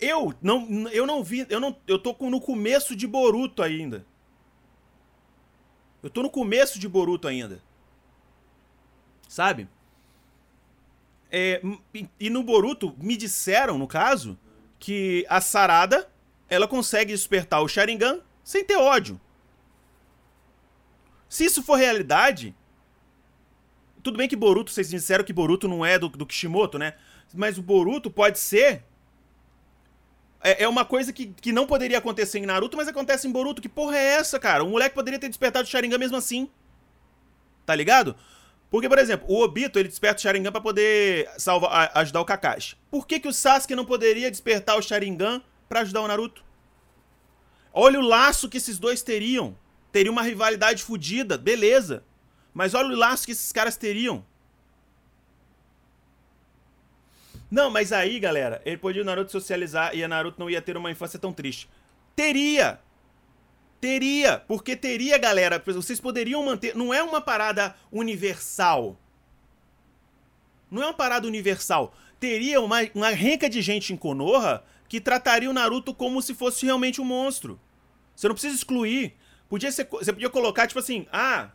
Eu 0.00 0.32
não, 0.40 0.88
eu 0.88 1.06
não 1.06 1.24
vi, 1.24 1.46
eu 1.48 1.58
não, 1.58 1.76
eu 1.86 1.98
tô 1.98 2.14
no 2.28 2.40
começo 2.40 2.94
de 2.94 3.06
Boruto 3.06 3.62
ainda. 3.62 4.06
Eu 6.02 6.08
tô 6.08 6.22
no 6.22 6.30
começo 6.30 6.78
de 6.78 6.88
Boruto 6.88 7.26
ainda. 7.26 7.60
Sabe? 9.28 9.68
É, 11.30 11.60
e 12.18 12.30
no 12.30 12.42
Boruto 12.42 12.94
me 12.98 13.16
disseram, 13.16 13.76
no 13.76 13.86
caso, 13.86 14.38
que 14.78 15.26
a 15.28 15.40
Sarada 15.40 16.08
ela 16.48 16.66
consegue 16.66 17.12
despertar 17.12 17.60
o 17.60 17.68
Sharingan 17.68 18.20
sem 18.42 18.64
ter 18.64 18.76
ódio. 18.76 19.20
Se 21.28 21.44
isso 21.44 21.62
for 21.62 21.74
realidade, 21.74 22.54
tudo 24.02 24.16
bem 24.16 24.28
que 24.28 24.36
Boruto, 24.36 24.70
vocês 24.70 24.88
disseram 24.88 25.24
que 25.24 25.32
Boruto 25.32 25.68
não 25.68 25.84
é 25.84 25.98
do, 25.98 26.08
do 26.08 26.24
Kishimoto, 26.24 26.78
né? 26.78 26.94
Mas 27.34 27.58
o 27.58 27.62
Boruto 27.62 28.10
pode 28.10 28.38
ser 28.38 28.82
é, 30.42 30.64
é 30.64 30.68
uma 30.68 30.84
coisa 30.84 31.12
que, 31.12 31.26
que 31.26 31.52
não 31.52 31.66
poderia 31.66 31.98
acontecer 31.98 32.38
em 32.38 32.46
Naruto, 32.46 32.76
mas 32.76 32.88
acontece 32.88 33.26
em 33.26 33.32
Boruto. 33.32 33.62
Que 33.62 33.68
porra 33.68 33.96
é 33.96 34.04
essa, 34.14 34.38
cara? 34.38 34.64
O 34.64 34.68
moleque 34.68 34.94
poderia 34.94 35.18
ter 35.18 35.28
despertado 35.28 35.66
o 35.66 35.70
Sharingan 35.70 35.98
mesmo 35.98 36.16
assim. 36.16 36.48
Tá 37.66 37.74
ligado? 37.74 38.16
Porque, 38.70 38.88
por 38.88 38.98
exemplo, 38.98 39.26
o 39.28 39.42
Obito, 39.42 39.78
ele 39.78 39.88
desperta 39.88 40.18
o 40.18 40.22
Sharingan 40.22 40.52
pra 40.52 40.60
poder 40.60 41.28
salvar, 41.38 41.90
ajudar 41.94 42.20
o 42.20 42.24
Kakashi. 42.24 42.76
Por 42.90 43.06
que, 43.06 43.18
que 43.18 43.28
o 43.28 43.32
Sasuke 43.32 43.74
não 43.74 43.84
poderia 43.84 44.30
despertar 44.30 44.76
o 44.76 44.82
Sharingan 44.82 45.42
pra 45.68 45.80
ajudar 45.80 46.02
o 46.02 46.08
Naruto? 46.08 46.44
Olha 47.72 47.98
o 47.98 48.02
laço 48.02 48.48
que 48.48 48.58
esses 48.58 48.78
dois 48.78 49.02
teriam. 49.02 49.56
Teria 49.90 50.12
uma 50.12 50.22
rivalidade 50.22 50.82
fodida, 50.82 51.38
beleza. 51.38 52.04
Mas 52.52 52.74
olha 52.74 52.88
o 52.88 52.96
laço 52.96 53.24
que 53.24 53.32
esses 53.32 53.52
caras 53.52 53.76
teriam. 53.76 54.24
Não, 57.50 57.70
mas 57.70 57.92
aí, 57.92 58.20
galera, 58.20 58.60
ele 58.64 58.76
podia 58.76 59.02
o 59.02 59.04
Naruto 59.04 59.32
socializar 59.32 59.94
e 59.94 60.04
a 60.04 60.08
Naruto 60.08 60.38
não 60.38 60.50
ia 60.50 60.60
ter 60.60 60.76
uma 60.76 60.90
infância 60.90 61.18
tão 61.18 61.32
triste. 61.32 61.68
Teria! 62.14 62.80
Teria! 63.80 64.38
Porque 64.46 64.76
teria, 64.76 65.16
galera. 65.16 65.62
Vocês 65.64 66.00
poderiam 66.00 66.44
manter. 66.44 66.76
Não 66.76 66.92
é 66.92 67.02
uma 67.02 67.20
parada 67.20 67.74
universal. 67.90 68.98
Não 70.70 70.82
é 70.82 70.86
uma 70.86 70.94
parada 70.94 71.26
universal. 71.26 71.94
Teria 72.20 72.60
uma, 72.60 72.78
uma 72.94 73.10
renca 73.10 73.48
de 73.48 73.62
gente 73.62 73.92
em 73.92 73.96
Konoha 73.96 74.62
que 74.88 75.00
trataria 75.00 75.48
o 75.48 75.52
Naruto 75.52 75.94
como 75.94 76.20
se 76.20 76.34
fosse 76.34 76.66
realmente 76.66 77.00
um 77.00 77.04
monstro. 77.04 77.58
Você 78.14 78.26
não 78.26 78.34
precisa 78.34 78.56
excluir. 78.56 79.14
Podia 79.48 79.70
ser, 79.70 79.86
você 79.90 80.12
podia 80.12 80.28
colocar, 80.28 80.66
tipo 80.66 80.80
assim, 80.80 81.06
ah, 81.12 81.50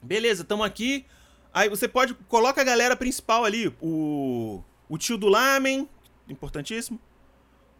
beleza, 0.00 0.42
estamos 0.42 0.64
aqui. 0.64 1.04
Aí 1.52 1.68
você 1.68 1.86
pode. 1.86 2.14
Coloca 2.28 2.60
a 2.60 2.64
galera 2.64 2.96
principal 2.96 3.44
ali. 3.44 3.74
O. 3.80 4.62
O 4.88 4.98
tio 4.98 5.16
do 5.16 5.28
Lamen, 5.28 5.88
importantíssimo. 6.28 7.00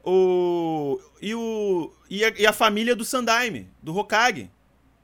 O. 0.05 1.01
E 1.21 1.35
o. 1.35 1.93
E 2.11 2.25
a, 2.25 2.29
e 2.41 2.47
a 2.47 2.53
família 2.53 2.95
do 2.95 3.05
Sandaime, 3.05 3.69
do 3.83 3.97
Hokage. 3.97 4.51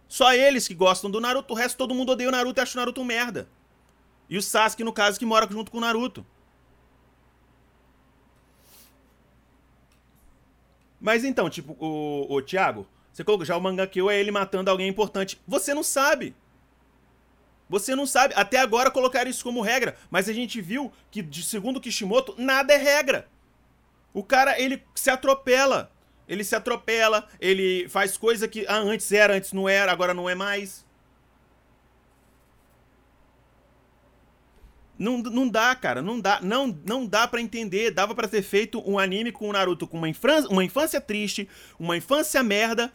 Só 0.08 0.32
eles 0.32 0.66
que 0.66 0.74
gostam 0.74 1.10
do 1.10 1.20
Naruto. 1.20 1.52
O 1.52 1.56
resto 1.56 1.76
todo 1.76 1.94
mundo 1.94 2.12
odeia 2.12 2.28
o 2.28 2.32
Naruto 2.32 2.60
e 2.60 2.62
acha 2.62 2.78
o 2.78 2.80
Naruto 2.80 3.00
um 3.00 3.04
merda. 3.04 3.48
E 4.28 4.36
o 4.36 4.42
Sasuke, 4.42 4.84
no 4.84 4.92
caso, 4.92 5.18
que 5.18 5.24
mora 5.24 5.48
junto 5.50 5.70
com 5.70 5.78
o 5.78 5.80
Naruto. 5.80 6.24
Mas 11.00 11.24
então, 11.24 11.48
tipo, 11.48 11.76
o, 11.78 12.26
o 12.34 12.42
Thiago, 12.42 12.86
você 13.12 13.22
colocou 13.22 13.46
já 13.46 13.56
o 13.56 13.60
manga 13.60 13.86
Kill 13.86 14.10
é 14.10 14.18
ele 14.18 14.30
matando 14.30 14.70
alguém 14.70 14.88
importante. 14.88 15.40
Você 15.46 15.72
não 15.72 15.82
sabe. 15.82 16.34
Você 17.68 17.94
não 17.94 18.06
sabe. 18.06 18.34
Até 18.36 18.58
agora 18.58 18.90
colocaram 18.90 19.30
isso 19.30 19.44
como 19.44 19.60
regra. 19.60 19.96
Mas 20.10 20.28
a 20.28 20.32
gente 20.32 20.60
viu 20.60 20.92
que, 21.10 21.22
de 21.22 21.42
segundo 21.42 21.80
Kishimoto, 21.80 22.34
nada 22.38 22.72
é 22.72 22.76
regra. 22.76 23.28
O 24.12 24.22
cara, 24.22 24.58
ele 24.60 24.82
se 24.94 25.10
atropela. 25.10 25.92
Ele 26.28 26.44
se 26.44 26.54
atropela, 26.54 27.26
ele 27.40 27.88
faz 27.88 28.18
coisa 28.18 28.46
que 28.46 28.66
ah, 28.68 28.76
antes 28.76 29.10
era, 29.10 29.34
antes 29.34 29.52
não 29.54 29.66
era, 29.66 29.90
agora 29.90 30.12
não 30.12 30.28
é 30.28 30.34
mais. 30.34 30.86
Não, 34.98 35.18
não 35.18 35.48
dá, 35.48 35.74
cara, 35.74 36.02
não 36.02 36.20
dá, 36.20 36.40
não, 36.42 36.66
não 36.84 37.06
dá 37.06 37.26
para 37.26 37.40
entender. 37.40 37.92
Dava 37.92 38.14
para 38.14 38.28
ter 38.28 38.42
feito 38.42 38.82
um 38.84 38.98
anime 38.98 39.32
com 39.32 39.48
o 39.48 39.52
Naruto 39.52 39.86
com 39.86 39.96
uma 39.96 40.08
infância, 40.08 40.50
uma 40.50 40.62
infância 40.62 41.00
triste, 41.00 41.48
uma 41.78 41.96
infância 41.96 42.42
merda, 42.42 42.92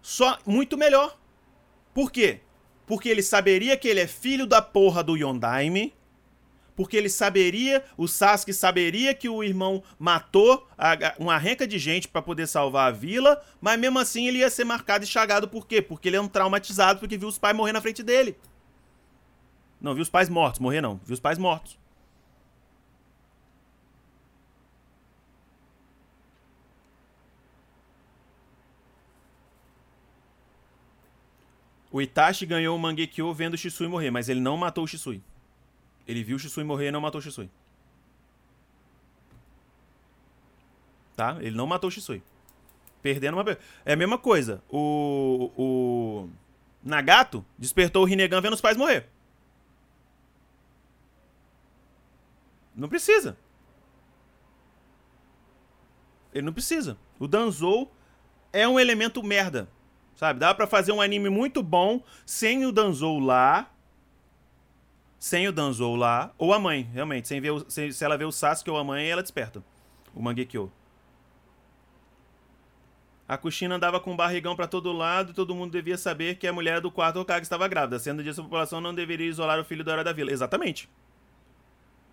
só 0.00 0.38
muito 0.46 0.76
melhor. 0.76 1.18
Por 1.92 2.12
quê? 2.12 2.40
Porque 2.88 3.08
ele 3.10 3.22
saberia 3.22 3.76
que 3.76 3.86
ele 3.86 4.00
é 4.00 4.06
filho 4.06 4.46
da 4.46 4.62
porra 4.62 5.04
do 5.04 5.14
Yondaime. 5.14 5.94
Porque 6.74 6.96
ele 6.96 7.08
saberia, 7.08 7.84
o 7.96 8.06
Sasuke 8.06 8.52
saberia 8.52 9.12
que 9.12 9.28
o 9.28 9.42
irmão 9.42 9.82
matou 9.98 10.66
a, 10.78 11.14
uma 11.18 11.36
renca 11.36 11.66
de 11.66 11.76
gente 11.76 12.06
para 12.06 12.22
poder 12.22 12.46
salvar 12.46 12.88
a 12.88 12.92
vila, 12.92 13.42
mas 13.60 13.78
mesmo 13.78 13.98
assim 13.98 14.28
ele 14.28 14.38
ia 14.38 14.48
ser 14.48 14.64
marcado 14.64 15.04
e 15.04 15.06
chagado 15.06 15.48
por 15.48 15.66
quê? 15.66 15.82
Porque 15.82 16.08
ele 16.08 16.16
é 16.16 16.20
um 16.20 16.28
traumatizado 16.28 17.00
porque 17.00 17.18
viu 17.18 17.28
os 17.28 17.36
pais 17.36 17.56
morrer 17.56 17.72
na 17.72 17.80
frente 17.80 18.00
dele. 18.00 18.36
Não, 19.80 19.92
viu 19.92 20.02
os 20.02 20.08
pais 20.08 20.28
mortos, 20.28 20.60
morrer 20.60 20.80
não, 20.80 21.00
viu 21.04 21.14
os 21.14 21.20
pais 21.20 21.36
mortos. 21.36 21.76
O 31.98 32.00
Itachi 32.00 32.46
ganhou 32.46 32.76
o 32.76 32.78
Mangekyo 32.78 33.34
vendo 33.34 33.54
o 33.54 33.58
Shisui 33.58 33.88
morrer, 33.88 34.12
mas 34.12 34.28
ele 34.28 34.38
não 34.38 34.56
matou 34.56 34.84
o 34.84 34.86
Shisui. 34.86 35.20
Ele 36.06 36.22
viu 36.22 36.36
o 36.36 36.38
Shisui 36.38 36.62
morrer 36.62 36.86
e 36.86 36.90
não 36.92 37.00
matou 37.00 37.18
o 37.18 37.22
Shisui. 37.22 37.50
Tá? 41.16 41.38
Ele 41.40 41.56
não 41.56 41.66
matou 41.66 41.88
o 41.88 41.90
Shisui. 41.90 42.22
Perdendo 43.02 43.36
uma... 43.36 43.58
É 43.84 43.94
a 43.94 43.96
mesma 43.96 44.16
coisa. 44.16 44.62
O... 44.70 45.50
O... 45.56 46.30
Nagato 46.84 47.44
despertou 47.58 48.04
o 48.04 48.06
Rinnegan 48.06 48.40
vendo 48.40 48.52
os 48.52 48.60
pais 48.60 48.76
morrer. 48.76 49.08
Não 52.76 52.88
precisa. 52.88 53.36
Ele 56.32 56.46
não 56.46 56.52
precisa. 56.52 56.96
O 57.18 57.26
Danzou 57.26 57.92
é 58.52 58.68
um 58.68 58.78
elemento 58.78 59.20
merda. 59.20 59.68
Sabe? 60.18 60.40
Dá 60.40 60.52
para 60.52 60.66
fazer 60.66 60.90
um 60.90 61.00
anime 61.00 61.30
muito 61.30 61.62
bom 61.62 62.02
sem 62.26 62.66
o 62.66 62.72
Danzou 62.72 63.20
lá. 63.20 63.70
Sem 65.16 65.46
o 65.46 65.52
Danzou 65.52 65.94
lá. 65.94 66.32
Ou 66.36 66.52
a 66.52 66.58
mãe, 66.58 66.90
realmente. 66.92 67.28
Sem 67.28 67.40
ver 67.40 67.52
o, 67.52 67.70
se, 67.70 67.92
se 67.92 68.04
ela 68.04 68.18
vê 68.18 68.24
o 68.24 68.32
Sasuke 68.32 68.68
ou 68.68 68.76
a 68.76 68.82
mãe, 68.82 69.08
ela 69.08 69.22
desperta. 69.22 69.62
O 70.12 70.20
Mangekyo. 70.20 70.72
A 73.28 73.38
Kushina 73.38 73.76
andava 73.76 74.00
com 74.00 74.10
um 74.10 74.16
barrigão 74.16 74.56
para 74.56 74.66
todo 74.66 74.90
lado 74.90 75.30
e 75.30 75.34
todo 75.34 75.54
mundo 75.54 75.70
devia 75.70 75.96
saber 75.96 76.34
que 76.34 76.48
a 76.48 76.52
mulher 76.52 76.80
do 76.80 76.90
quarto 76.90 77.20
Hokage 77.20 77.42
estava 77.42 77.68
grávida. 77.68 78.00
Sendo 78.00 78.20
disso, 78.20 78.40
a 78.40 78.44
população 78.44 78.80
não 78.80 78.92
deveria 78.92 79.28
isolar 79.28 79.60
o 79.60 79.64
filho 79.64 79.84
da 79.84 79.92
hora 79.92 80.02
da 80.02 80.12
vila. 80.12 80.32
Exatamente. 80.32 80.88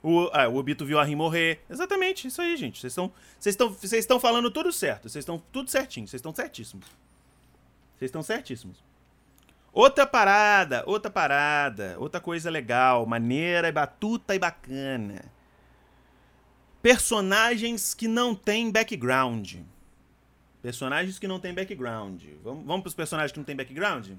O, 0.03 0.29
ah, 0.31 0.47
o 0.47 0.57
Obito 0.57 0.85
viu 0.85 0.99
a 0.99 1.03
Rin 1.03 1.15
morrer. 1.15 1.63
Exatamente, 1.67 2.27
isso 2.27 2.39
aí, 2.39 2.55
gente. 2.55 2.87
Vocês 2.87 3.57
estão 3.93 4.19
falando 4.19 4.51
tudo 4.51 4.71
certo. 4.71 5.09
Vocês 5.09 5.23
estão 5.23 5.41
tudo 5.51 5.71
certinho. 5.71 6.07
Vocês 6.07 6.19
estão 6.19 6.35
certíssimos. 6.35 6.85
Vocês 7.97 8.10
estão 8.10 8.23
certíssimos. 8.23 8.84
Outra 9.71 10.08
parada, 10.08 10.84
outra 10.86 11.12
parada, 11.12 11.95
outra 11.99 12.21
coisa 12.21 12.49
legal, 12.49 13.05
maneira, 13.05 13.71
batuta 13.71 14.34
e 14.34 14.39
bacana. 14.39 15.25
Personagens 16.81 17.93
que 17.93 18.08
não 18.08 18.34
têm 18.34 18.71
background. 18.71 19.55
Personagens 20.62 21.19
que 21.19 21.27
não 21.27 21.39
têm 21.39 21.53
background. 21.53 22.23
Vamos, 22.43 22.65
vamos 22.65 22.81
para 22.84 22.88
os 22.89 22.95
personagens 22.95 23.31
que 23.31 23.38
não 23.38 23.43
têm 23.43 23.55
background? 23.55 24.12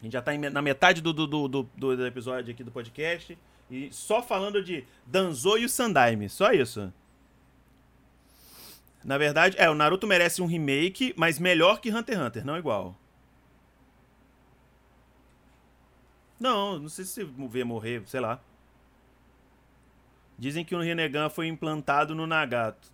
A 0.00 0.04
gente 0.04 0.12
já 0.12 0.20
está 0.20 0.32
na 0.36 0.62
metade 0.62 1.02
do, 1.02 1.12
do, 1.12 1.26
do, 1.26 1.48
do, 1.48 1.64
do 1.74 2.06
episódio 2.06 2.52
aqui 2.52 2.62
do 2.62 2.70
podcast. 2.70 3.36
E 3.70 3.92
só 3.92 4.22
falando 4.22 4.62
de 4.62 4.84
Danzo 5.04 5.58
e 5.58 5.64
o 5.64 5.68
Sandaime. 5.68 6.28
Só 6.28 6.52
isso. 6.52 6.92
Na 9.04 9.16
verdade, 9.16 9.56
é, 9.58 9.70
o 9.70 9.74
Naruto 9.74 10.06
merece 10.06 10.42
um 10.42 10.46
remake, 10.46 11.14
mas 11.16 11.38
melhor 11.38 11.80
que 11.80 11.90
Hunter 11.90 12.16
x 12.16 12.26
Hunter, 12.26 12.46
não 12.46 12.58
igual. 12.58 12.96
Não, 16.38 16.78
não 16.78 16.88
sei 16.88 17.04
se 17.04 17.24
ver 17.24 17.64
morrer, 17.64 18.02
sei 18.06 18.20
lá. 18.20 18.40
Dizem 20.38 20.64
que 20.64 20.74
o 20.74 20.80
Rinnegan 20.80 21.28
foi 21.28 21.48
implantado 21.48 22.14
no 22.14 22.26
Nagato. 22.26 22.92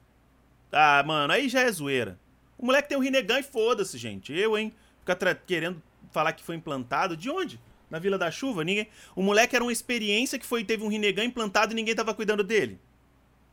Ah, 0.72 1.02
mano, 1.06 1.32
aí 1.32 1.48
já 1.48 1.60
é 1.60 1.70
zoeira. 1.70 2.18
O 2.56 2.64
moleque 2.64 2.88
tem 2.88 2.96
um 2.96 3.02
Rinnegan 3.02 3.40
e 3.40 3.42
foda-se, 3.42 3.98
gente. 3.98 4.32
Eu, 4.32 4.56
hein? 4.56 4.72
Ficar 5.00 5.34
querendo 5.46 5.82
falar 6.10 6.32
que 6.32 6.42
foi 6.42 6.56
implantado. 6.56 7.16
De 7.16 7.28
onde? 7.28 7.60
Na 7.90 7.98
Vila 7.98 8.16
da 8.16 8.30
Chuva? 8.30 8.64
Ninguém. 8.64 8.88
O 9.14 9.22
moleque 9.22 9.54
era 9.54 9.64
uma 9.64 9.72
experiência 9.72 10.38
que 10.38 10.46
foi 10.46 10.64
teve 10.64 10.82
um 10.82 10.88
Rinnegan 10.88 11.24
implantado 11.24 11.72
e 11.72 11.76
ninguém 11.76 11.94
tava 11.94 12.14
cuidando 12.14 12.42
dele. 12.42 12.80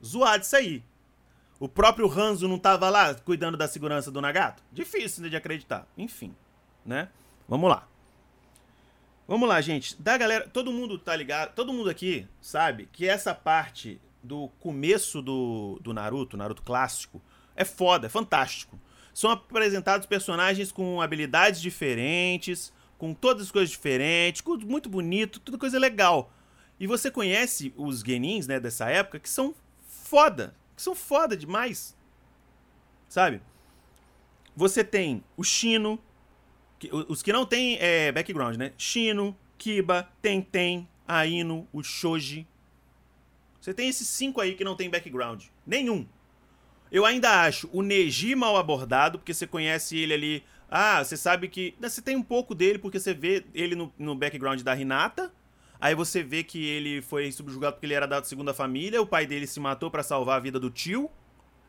Zoado 0.03 0.43
isso 0.43 0.55
aí. 0.55 0.81
O 1.61 1.69
próprio 1.69 2.11
Hanzo 2.11 2.47
não 2.47 2.57
tava 2.57 2.89
lá 2.89 3.13
cuidando 3.13 3.55
da 3.55 3.67
segurança 3.67 4.09
do 4.09 4.19
Nagato? 4.19 4.63
Difícil 4.71 5.21
né, 5.21 5.29
de 5.29 5.35
acreditar. 5.35 5.87
Enfim, 5.95 6.33
né? 6.83 7.07
Vamos 7.47 7.69
lá. 7.69 7.87
Vamos 9.27 9.47
lá, 9.47 9.61
gente. 9.61 9.95
Da 10.01 10.17
galera, 10.17 10.49
todo 10.49 10.71
mundo 10.71 10.97
tá 10.97 11.15
ligado, 11.15 11.53
todo 11.53 11.71
mundo 11.71 11.87
aqui 11.87 12.27
sabe 12.41 12.89
que 12.91 13.07
essa 13.07 13.35
parte 13.35 14.01
do 14.23 14.47
começo 14.59 15.21
do, 15.21 15.77
do 15.83 15.93
Naruto, 15.93 16.35
Naruto 16.35 16.63
clássico, 16.63 17.21
é 17.55 17.63
foda, 17.63 18.07
é 18.07 18.09
fantástico. 18.09 18.79
São 19.13 19.29
apresentados 19.29 20.07
personagens 20.07 20.71
com 20.71 20.99
habilidades 20.99 21.61
diferentes, 21.61 22.73
com 22.97 23.13
todas 23.13 23.43
as 23.43 23.51
coisas 23.51 23.69
diferentes, 23.69 24.41
muito 24.65 24.89
bonito, 24.89 25.39
tudo 25.39 25.59
coisa 25.59 25.77
legal. 25.77 26.33
E 26.79 26.87
você 26.87 27.11
conhece 27.11 27.71
os 27.77 27.99
genins, 27.99 28.47
né, 28.47 28.59
dessa 28.59 28.89
época, 28.89 29.19
que 29.19 29.29
são 29.29 29.53
foda, 29.87 30.55
são 30.81 30.95
foda 30.95 31.35
demais. 31.35 31.95
Sabe? 33.07 33.41
Você 34.55 34.83
tem 34.83 35.23
o 35.37 35.43
Shino, 35.43 35.99
que, 36.79 36.89
os 36.91 37.21
que 37.21 37.31
não 37.31 37.45
tem 37.45 37.77
é, 37.79 38.11
background, 38.11 38.57
né? 38.57 38.73
Shino, 38.77 39.37
Kiba, 39.57 40.09
Tenten, 40.21 40.87
Aino, 41.07 41.67
o 41.71 41.83
Shoji. 41.83 42.47
Você 43.59 43.73
tem 43.73 43.89
esses 43.89 44.07
cinco 44.07 44.41
aí 44.41 44.55
que 44.55 44.63
não 44.63 44.75
tem 44.75 44.89
background. 44.89 45.45
Nenhum. 45.65 46.07
Eu 46.91 47.05
ainda 47.05 47.43
acho 47.43 47.69
o 47.71 47.81
Neji 47.81 48.35
mal 48.35 48.57
abordado, 48.57 49.19
porque 49.19 49.33
você 49.33 49.45
conhece 49.45 49.97
ele 49.97 50.13
ali. 50.13 50.43
Ah, 50.69 51.03
você 51.03 51.15
sabe 51.15 51.47
que. 51.47 51.75
Você 51.79 52.01
tem 52.01 52.15
um 52.15 52.23
pouco 52.23 52.55
dele, 52.55 52.79
porque 52.79 52.99
você 52.99 53.13
vê 53.13 53.45
ele 53.53 53.75
no, 53.75 53.93
no 53.97 54.15
background 54.15 54.61
da 54.61 54.75
Hinata. 54.75 55.31
Aí 55.81 55.95
você 55.95 56.21
vê 56.21 56.43
que 56.43 56.63
ele 56.63 57.01
foi 57.01 57.31
subjugado 57.31 57.73
porque 57.73 57.87
ele 57.87 57.95
era 57.95 58.07
da 58.07 58.23
segunda 58.23 58.53
família. 58.53 59.01
O 59.01 59.07
pai 59.07 59.25
dele 59.25 59.47
se 59.47 59.59
matou 59.59 59.89
para 59.89 60.03
salvar 60.03 60.37
a 60.37 60.39
vida 60.39 60.59
do 60.59 60.69
tio. 60.69 61.09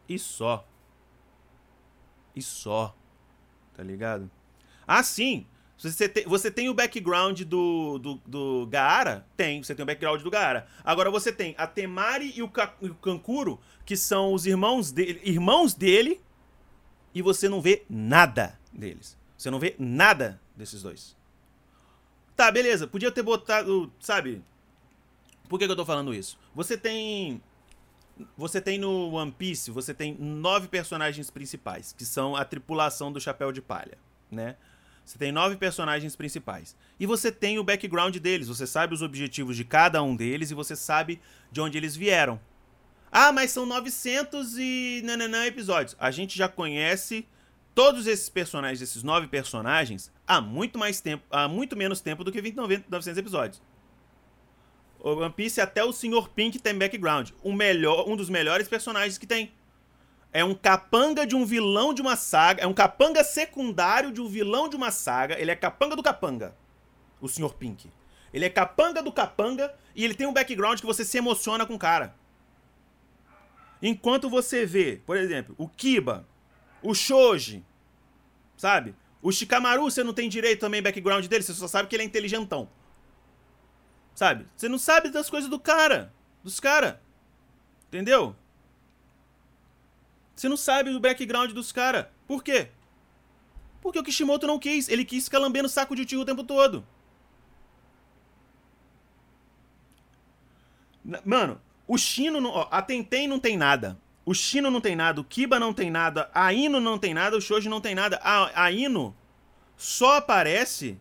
E 0.06 0.18
só. 0.18 0.68
E 2.36 2.42
só. 2.42 2.94
Tá 3.74 3.82
ligado? 3.82 4.30
Ah, 4.86 5.02
sim. 5.02 5.46
Você 5.78 6.08
tem, 6.08 6.24
você 6.24 6.50
tem 6.50 6.68
o 6.68 6.74
background 6.74 7.40
do, 7.42 7.98
do, 7.98 8.14
do 8.26 8.66
Gaara? 8.70 9.26
Tem, 9.36 9.62
você 9.62 9.74
tem 9.74 9.82
o 9.82 9.86
background 9.86 10.22
do 10.22 10.30
Gaara. 10.30 10.66
Agora 10.84 11.10
você 11.10 11.32
tem 11.32 11.54
a 11.58 11.66
Temari 11.66 12.32
e 12.36 12.42
o, 12.42 12.48
Ka, 12.48 12.72
o 12.80 12.94
Kankuro, 12.94 13.58
que 13.84 13.96
são 13.96 14.32
os 14.32 14.46
irmãos 14.46 14.92
dele, 14.92 15.20
irmãos 15.24 15.74
dele, 15.74 16.20
e 17.12 17.20
você 17.20 17.48
não 17.48 17.60
vê 17.60 17.84
nada 17.90 18.56
deles. 18.72 19.18
Você 19.36 19.50
não 19.50 19.58
vê 19.58 19.74
nada 19.76 20.40
desses 20.54 20.82
dois. 20.82 21.16
Tá, 22.42 22.50
beleza. 22.50 22.88
Podia 22.88 23.12
ter 23.12 23.22
botado, 23.22 23.92
sabe? 24.00 24.42
Por 25.48 25.60
que, 25.60 25.66
que 25.66 25.70
eu 25.70 25.76
tô 25.76 25.86
falando 25.86 26.12
isso? 26.12 26.36
Você 26.56 26.76
tem 26.76 27.40
você 28.36 28.60
tem 28.60 28.80
no 28.80 29.12
One 29.12 29.30
Piece, 29.30 29.70
você 29.70 29.94
tem 29.94 30.16
nove 30.18 30.66
personagens 30.66 31.30
principais, 31.30 31.94
que 31.96 32.04
são 32.04 32.34
a 32.34 32.44
tripulação 32.44 33.12
do 33.12 33.20
Chapéu 33.20 33.52
de 33.52 33.62
Palha, 33.62 33.96
né? 34.28 34.56
Você 35.04 35.16
tem 35.16 35.30
nove 35.30 35.54
personagens 35.54 36.16
principais. 36.16 36.74
E 36.98 37.06
você 37.06 37.30
tem 37.30 37.60
o 37.60 37.64
background 37.64 38.16
deles, 38.16 38.48
você 38.48 38.66
sabe 38.66 38.92
os 38.92 39.02
objetivos 39.02 39.56
de 39.56 39.64
cada 39.64 40.02
um 40.02 40.16
deles 40.16 40.50
e 40.50 40.54
você 40.54 40.74
sabe 40.74 41.20
de 41.52 41.60
onde 41.60 41.78
eles 41.78 41.94
vieram. 41.94 42.40
Ah, 43.12 43.30
mas 43.30 43.52
são 43.52 43.64
900 43.64 44.58
e 44.58 45.00
nananã 45.04 45.46
episódios. 45.46 45.94
A 45.96 46.10
gente 46.10 46.36
já 46.36 46.48
conhece 46.48 47.24
todos 47.72 48.08
esses 48.08 48.28
personagens, 48.28 48.82
esses 48.82 49.04
nove 49.04 49.28
personagens, 49.28 50.10
há 50.36 50.40
muito 50.40 50.78
mais 50.78 51.00
tempo, 51.00 51.24
há 51.30 51.46
muito 51.46 51.76
menos 51.76 52.00
tempo 52.00 52.24
do 52.24 52.32
que 52.32 52.40
20, 52.40 52.56
900 52.88 53.18
episódios. 53.18 53.62
O 54.98 55.10
One 55.16 55.32
Piece 55.32 55.60
até 55.60 55.84
o 55.84 55.92
Sr. 55.92 56.28
Pink 56.34 56.58
tem 56.58 56.78
background. 56.78 57.30
Um, 57.44 57.52
melhor, 57.52 58.08
um 58.08 58.16
dos 58.16 58.30
melhores 58.30 58.68
personagens 58.68 59.18
que 59.18 59.26
tem. 59.26 59.52
É 60.32 60.44
um 60.44 60.54
capanga 60.54 61.26
de 61.26 61.34
um 61.34 61.44
vilão 61.44 61.92
de 61.92 62.00
uma 62.00 62.16
saga. 62.16 62.62
É 62.62 62.66
um 62.66 62.72
capanga 62.72 63.24
secundário 63.24 64.12
de 64.12 64.20
um 64.20 64.28
vilão 64.28 64.68
de 64.68 64.76
uma 64.76 64.90
saga. 64.90 65.38
Ele 65.38 65.50
é 65.50 65.56
capanga 65.56 65.96
do 65.96 66.02
capanga. 66.02 66.56
O 67.20 67.28
Sr. 67.28 67.52
Pink. 67.54 67.90
Ele 68.32 68.44
é 68.44 68.48
capanga 68.48 69.02
do 69.02 69.12
capanga 69.12 69.74
e 69.94 70.04
ele 70.04 70.14
tem 70.14 70.26
um 70.26 70.32
background 70.32 70.80
que 70.80 70.86
você 70.86 71.04
se 71.04 71.18
emociona 71.18 71.66
com 71.66 71.74
o 71.74 71.78
cara. 71.78 72.14
Enquanto 73.82 74.30
você 74.30 74.64
vê, 74.64 75.00
por 75.04 75.16
exemplo, 75.16 75.54
o 75.58 75.68
Kiba, 75.68 76.26
o 76.80 76.94
Shoji, 76.94 77.64
sabe? 78.56 78.94
O 79.22 79.30
Shikamaru, 79.30 79.82
você 79.82 80.02
não 80.02 80.12
tem 80.12 80.28
direito 80.28 80.60
também 80.60 80.82
background 80.82 81.24
dele, 81.26 81.44
você 81.44 81.54
só 81.54 81.68
sabe 81.68 81.88
que 81.88 81.94
ele 81.94 82.02
é 82.02 82.06
inteligentão. 82.06 82.68
Sabe? 84.14 84.46
Você 84.56 84.68
não 84.68 84.78
sabe 84.78 85.10
das 85.10 85.30
coisas 85.30 85.48
do 85.48 85.60
cara, 85.60 86.12
dos 86.42 86.58
cara. 86.58 87.00
Entendeu? 87.86 88.34
Você 90.34 90.48
não 90.48 90.56
sabe 90.56 90.90
do 90.90 90.98
background 90.98 91.52
dos 91.52 91.70
caras. 91.70 92.06
Por 92.26 92.42
quê? 92.42 92.68
Porque 93.80 93.98
o 93.98 94.02
Kishimoto 94.02 94.46
não 94.46 94.58
quis. 94.58 94.88
Ele 94.88 95.04
quis 95.04 95.24
ficar 95.24 95.38
lambendo 95.38 95.68
saco 95.68 95.94
de 95.94 96.04
tio 96.04 96.20
o 96.20 96.24
tempo 96.24 96.42
todo. 96.42 96.84
Mano, 101.24 101.60
o 101.86 101.96
Shino. 101.98 102.40
Não, 102.40 102.50
ó, 102.50 102.68
a 102.70 102.80
Tenten 102.80 103.28
não 103.28 103.38
tem 103.38 103.56
nada. 103.56 103.98
O 104.24 104.34
Shino 104.34 104.70
não 104.70 104.80
tem 104.80 104.94
nada. 104.94 105.20
O 105.20 105.24
Kiba 105.24 105.58
não 105.58 105.72
tem 105.72 105.90
nada. 105.90 106.30
A 106.32 106.52
Ino 106.52 106.80
não 106.80 106.98
tem 106.98 107.12
nada. 107.12 107.36
O 107.36 107.40
Shoji 107.40 107.68
não 107.68 107.80
tem 107.80 107.94
nada. 107.94 108.20
A, 108.22 108.64
a 108.64 108.72
Ino 108.72 109.16
só 109.76 110.16
aparece. 110.16 111.00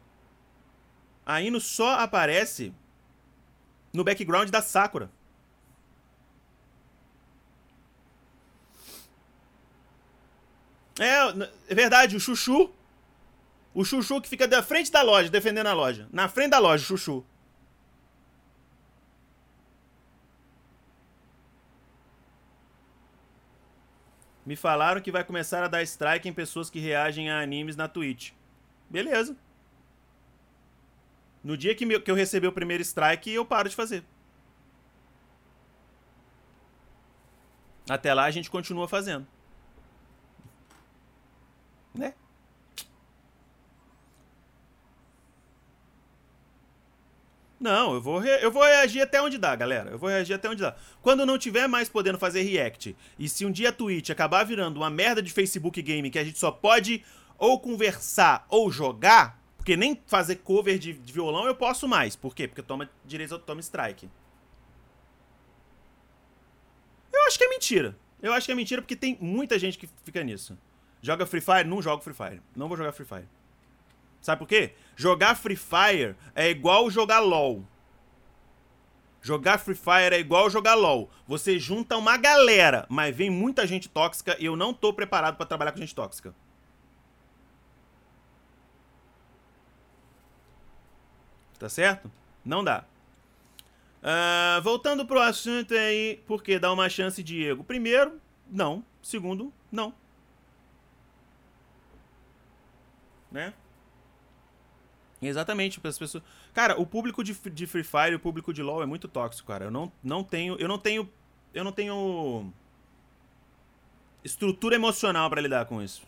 A 1.25 1.41
Ino 1.41 1.61
só 1.61 1.99
aparece 1.99 2.73
no 3.93 4.03
background 4.03 4.49
da 4.49 4.61
Sakura. 4.61 5.11
É, 10.99 11.69
é 11.69 11.75
verdade, 11.75 12.15
o 12.15 12.19
Chuchu. 12.19 12.71
O 13.73 13.85
Chuchu 13.85 14.19
que 14.19 14.29
fica 14.29 14.47
da 14.47 14.61
frente 14.61 14.91
da 14.91 15.01
loja, 15.01 15.29
defendendo 15.29 15.67
a 15.67 15.73
loja. 15.73 16.07
Na 16.11 16.27
frente 16.27 16.51
da 16.51 16.59
loja, 16.59 16.83
o 16.83 16.87
Chuchu. 16.87 17.25
Me 24.45 24.55
falaram 24.55 25.01
que 25.01 25.11
vai 25.11 25.23
começar 25.23 25.63
a 25.63 25.67
dar 25.67 25.83
strike 25.83 26.27
em 26.27 26.33
pessoas 26.33 26.69
que 26.69 26.79
reagem 26.79 27.29
a 27.29 27.39
animes 27.39 27.75
na 27.75 27.87
Twitch. 27.87 28.31
Beleza. 28.89 29.37
No 31.43 31.55
dia 31.57 31.73
que, 31.75 31.85
eu 31.85 32.15
receber 32.15 32.47
o 32.47 32.51
primeiro 32.51 32.81
strike, 32.81 33.31
eu 33.31 33.45
paro 33.45 33.69
de 33.69 33.75
fazer. 33.75 34.03
Até 37.89 38.13
lá 38.13 38.25
a 38.25 38.31
gente 38.31 38.49
continua 38.49 38.87
fazendo. 38.87 39.27
Né? 41.93 42.13
Não, 47.61 47.93
eu 47.93 48.01
vou, 48.01 48.17
re... 48.17 48.43
eu 48.43 48.49
vou 48.49 48.63
reagir 48.63 49.03
até 49.03 49.21
onde 49.21 49.37
dá, 49.37 49.55
galera. 49.55 49.91
Eu 49.91 49.99
vou 49.99 50.09
reagir 50.09 50.33
até 50.33 50.49
onde 50.49 50.63
dá. 50.63 50.75
Quando 50.99 51.27
não 51.27 51.37
tiver 51.37 51.67
mais 51.67 51.87
podendo 51.87 52.17
fazer 52.17 52.41
react, 52.41 52.97
e 53.19 53.29
se 53.29 53.45
um 53.45 53.51
dia 53.51 53.69
a 53.69 53.71
Twitch 53.71 54.09
acabar 54.09 54.43
virando 54.43 54.77
uma 54.77 54.89
merda 54.89 55.21
de 55.21 55.31
Facebook 55.31 55.79
Game 55.79 56.09
que 56.09 56.17
a 56.17 56.23
gente 56.23 56.39
só 56.39 56.49
pode 56.49 57.03
ou 57.37 57.59
conversar 57.59 58.47
ou 58.49 58.71
jogar, 58.71 59.39
porque 59.57 59.77
nem 59.77 60.01
fazer 60.07 60.37
cover 60.37 60.79
de, 60.79 60.93
de 60.93 61.13
violão 61.13 61.45
eu 61.45 61.53
posso 61.53 61.87
mais. 61.87 62.15
Por 62.15 62.33
quê? 62.33 62.47
Porque 62.47 62.63
toma 62.63 62.89
direito 63.05 63.37
toma 63.37 63.61
strike. 63.61 64.09
Eu 67.13 67.27
acho 67.27 67.37
que 67.37 67.43
é 67.43 67.49
mentira. 67.49 67.95
Eu 68.23 68.33
acho 68.33 68.47
que 68.47 68.51
é 68.51 68.55
mentira 68.55 68.81
porque 68.81 68.95
tem 68.95 69.15
muita 69.21 69.59
gente 69.59 69.77
que 69.77 69.87
fica 70.03 70.23
nisso. 70.23 70.57
Joga 70.99 71.27
Free 71.27 71.41
Fire? 71.41 71.67
Não 71.67 71.79
jogo 71.79 72.01
Free 72.01 72.15
Fire. 72.15 72.41
Não 72.55 72.67
vou 72.67 72.75
jogar 72.75 72.91
Free 72.91 73.05
Fire. 73.05 73.27
Sabe 74.21 74.39
por 74.39 74.47
quê? 74.47 74.73
Jogar 74.95 75.35
Free 75.35 75.55
Fire 75.55 76.15
é 76.35 76.49
igual 76.49 76.89
jogar 76.89 77.19
LOL. 77.19 77.65
Jogar 79.21 79.59
Free 79.59 79.75
Fire 79.75 80.15
é 80.15 80.19
igual 80.19 80.49
jogar 80.49 80.75
LOL. 80.75 81.09
Você 81.27 81.57
junta 81.59 81.97
uma 81.97 82.17
galera, 82.17 82.85
mas 82.89 83.15
vem 83.15 83.29
muita 83.29 83.65
gente 83.65 83.89
tóxica 83.89 84.35
e 84.39 84.45
eu 84.45 84.55
não 84.55 84.73
tô 84.73 84.93
preparado 84.93 85.37
para 85.37 85.45
trabalhar 85.45 85.71
com 85.71 85.79
gente 85.79 85.95
tóxica. 85.95 86.33
Tá 91.57 91.69
certo? 91.69 92.11
Não 92.43 92.63
dá. 92.63 92.83
Uh, 94.01 94.61
voltando 94.63 95.05
pro 95.05 95.19
assunto 95.19 95.75
aí, 95.75 96.21
por 96.25 96.41
que 96.41 96.57
dá 96.57 96.71
uma 96.73 96.89
chance, 96.89 97.21
Diego? 97.21 97.63
Primeiro, 97.63 98.19
não. 98.49 98.83
Segundo, 99.01 99.53
não. 99.71 99.93
né? 103.31 103.53
Exatamente, 105.21 105.79
as 105.83 105.99
pessoas. 105.99 106.23
Cara, 106.53 106.79
o 106.79 106.85
público 106.85 107.23
de, 107.23 107.33
de 107.33 107.67
Free 107.67 107.83
Fire, 107.83 108.15
o 108.15 108.19
público 108.19 108.51
de 108.51 108.63
LoL 108.63 108.81
é 108.81 108.85
muito 108.87 109.07
tóxico, 109.07 109.47
cara. 109.47 109.65
Eu 109.65 109.71
não, 109.71 109.91
não 110.03 110.23
tenho, 110.23 110.55
eu 110.59 110.67
não 110.67 110.79
tenho, 110.79 111.07
eu 111.53 111.63
não 111.63 111.71
tenho 111.71 112.51
estrutura 114.23 114.75
emocional 114.75 115.29
para 115.29 115.41
lidar 115.41 115.65
com 115.65 115.81
isso. 115.81 116.01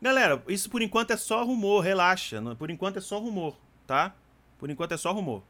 Galera, 0.00 0.42
isso 0.48 0.70
por 0.70 0.82
enquanto 0.82 1.12
é 1.12 1.16
só 1.16 1.42
rumor, 1.42 1.80
relaxa. 1.80 2.40
Por 2.56 2.70
enquanto 2.70 2.98
é 2.98 3.00
só 3.00 3.18
rumor, 3.18 3.56
tá? 3.86 4.14
Por 4.58 4.70
enquanto 4.70 4.92
é 4.92 4.96
só 4.96 5.12
rumor. 5.12 5.42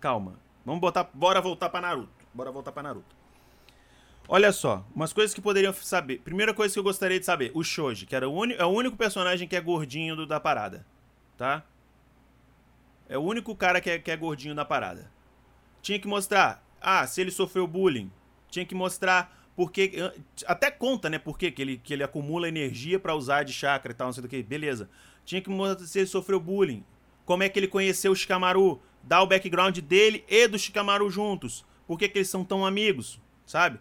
Calma. 0.00 0.38
Vamos 0.64 0.80
botar, 0.80 1.10
bora 1.12 1.40
voltar 1.42 1.68
para 1.68 1.88
Naruto. 1.88 2.24
Bora 2.32 2.50
voltar 2.50 2.72
para 2.72 2.84
Naruto. 2.84 3.23
Olha 4.26 4.52
só, 4.52 4.86
umas 4.94 5.12
coisas 5.12 5.34
que 5.34 5.40
poderiam 5.40 5.72
saber. 5.72 6.18
Primeira 6.20 6.54
coisa 6.54 6.72
que 6.72 6.78
eu 6.78 6.84
gostaria 6.84 7.20
de 7.20 7.26
saber: 7.26 7.50
o 7.54 7.62
Shoji, 7.62 8.06
que 8.06 8.16
era 8.16 8.28
o, 8.28 8.44
é 8.44 8.64
o 8.64 8.68
único 8.68 8.96
personagem 8.96 9.46
que 9.46 9.54
é 9.54 9.60
gordinho 9.60 10.16
do, 10.16 10.26
da 10.26 10.40
parada. 10.40 10.86
Tá? 11.36 11.64
É 13.08 13.18
o 13.18 13.22
único 13.22 13.54
cara 13.54 13.80
que 13.80 13.90
é, 13.90 13.98
que 13.98 14.10
é 14.10 14.16
gordinho 14.16 14.54
da 14.54 14.64
parada. 14.64 15.10
Tinha 15.82 15.98
que 15.98 16.08
mostrar, 16.08 16.64
ah, 16.80 17.06
se 17.06 17.20
ele 17.20 17.30
sofreu 17.30 17.66
bullying. 17.66 18.10
Tinha 18.48 18.64
que 18.64 18.74
mostrar 18.74 19.44
porque. 19.54 19.92
Até 20.46 20.70
conta, 20.70 21.10
né? 21.10 21.18
Por 21.18 21.38
que 21.38 21.52
ele, 21.58 21.76
que 21.76 21.92
ele 21.92 22.02
acumula 22.02 22.48
energia 22.48 22.98
para 22.98 23.14
usar 23.14 23.42
de 23.42 23.52
chakra 23.52 23.92
e 23.92 23.94
tal, 23.94 24.06
não 24.06 24.12
sei 24.12 24.22
do 24.22 24.28
que. 24.28 24.42
Beleza. 24.42 24.88
Tinha 25.24 25.40
que 25.40 25.50
mostrar 25.50 25.86
se 25.86 25.98
ele 25.98 26.06
sofreu 26.06 26.40
bullying. 26.40 26.82
Como 27.26 27.42
é 27.42 27.48
que 27.48 27.58
ele 27.58 27.68
conheceu 27.68 28.12
o 28.12 28.16
Shikamaru. 28.16 28.80
Dar 29.02 29.20
o 29.20 29.26
background 29.26 29.78
dele 29.80 30.24
e 30.26 30.48
do 30.48 30.58
Shikamaru 30.58 31.10
juntos. 31.10 31.62
Por 31.86 31.98
que, 31.98 32.08
que 32.08 32.16
eles 32.16 32.30
são 32.30 32.42
tão 32.42 32.64
amigos, 32.64 33.20
sabe? 33.44 33.78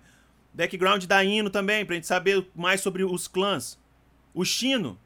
Background 0.53 1.05
da 1.05 1.23
Ino 1.23 1.49
também, 1.49 1.85
pra 1.85 1.95
gente 1.95 2.07
saber 2.07 2.45
mais 2.55 2.81
sobre 2.81 3.03
os 3.03 3.27
clãs. 3.27 3.77
O 4.33 4.45
Shino. 4.45 4.99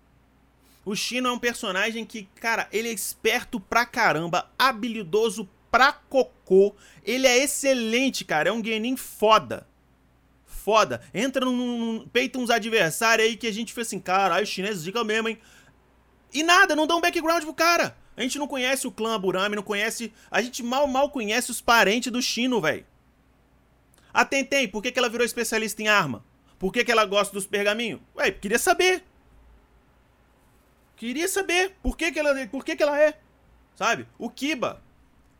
O 0.85 0.95
Shino 0.95 1.27
é 1.27 1.31
um 1.31 1.39
personagem 1.39 2.05
que, 2.05 2.29
cara, 2.39 2.67
ele 2.71 2.89
é 2.89 2.93
esperto 2.93 3.59
pra 3.59 3.85
caramba, 3.85 4.49
habilidoso 4.57 5.49
pra 5.71 5.91
cocô. 5.91 6.75
Ele 7.03 7.27
é 7.27 7.43
excelente, 7.43 8.23
cara. 8.23 8.49
É 8.49 8.51
um 8.51 8.63
Genin 8.63 8.95
foda. 8.95 9.67
Foda. 10.45 11.01
Entra 11.13 11.45
num. 11.45 12.07
Peita 12.11 12.39
uns 12.39 12.49
adversários 12.49 13.27
aí 13.27 13.35
que 13.35 13.47
a 13.47 13.53
gente 13.53 13.73
fez 13.73 13.87
assim, 13.87 13.99
caralho, 13.99 14.43
os 14.43 14.49
chineses 14.49 14.83
dica 14.83 15.03
mesmo, 15.03 15.29
hein? 15.29 15.37
E 16.33 16.43
nada, 16.43 16.75
não 16.75 16.87
dá 16.87 16.95
um 16.95 17.01
background 17.01 17.43
pro 17.43 17.53
cara. 17.53 17.97
A 18.15 18.21
gente 18.21 18.39
não 18.39 18.47
conhece 18.47 18.87
o 18.87 18.91
clã 18.91 19.19
Burami, 19.19 19.55
não 19.55 19.63
conhece. 19.63 20.11
A 20.31 20.41
gente 20.41 20.63
mal, 20.63 20.87
mal 20.87 21.09
conhece 21.09 21.51
os 21.51 21.61
parentes 21.61 22.11
do 22.11 22.21
Chino, 22.21 22.59
velho. 22.59 22.85
A 24.13 24.25
Tentei, 24.25 24.67
por 24.67 24.81
que, 24.81 24.91
que 24.91 24.99
ela 24.99 25.09
virou 25.09 25.25
especialista 25.25 25.81
em 25.81 25.87
arma? 25.87 26.23
Por 26.57 26.73
que, 26.73 26.83
que 26.83 26.91
ela 26.91 27.05
gosta 27.05 27.33
dos 27.33 27.45
pergaminhos? 27.45 28.01
Ué, 28.15 28.31
queria 28.31 28.57
saber. 28.57 29.03
Queria 30.95 31.27
saber 31.27 31.75
por 31.83 31.95
que, 31.95 32.11
que, 32.11 32.19
ela, 32.19 32.47
por 32.47 32.65
que, 32.65 32.75
que 32.75 32.81
ela 32.81 32.99
é. 32.99 33.19
Sabe? 33.75 34.07
O 34.17 34.29
Kiba. 34.29 34.81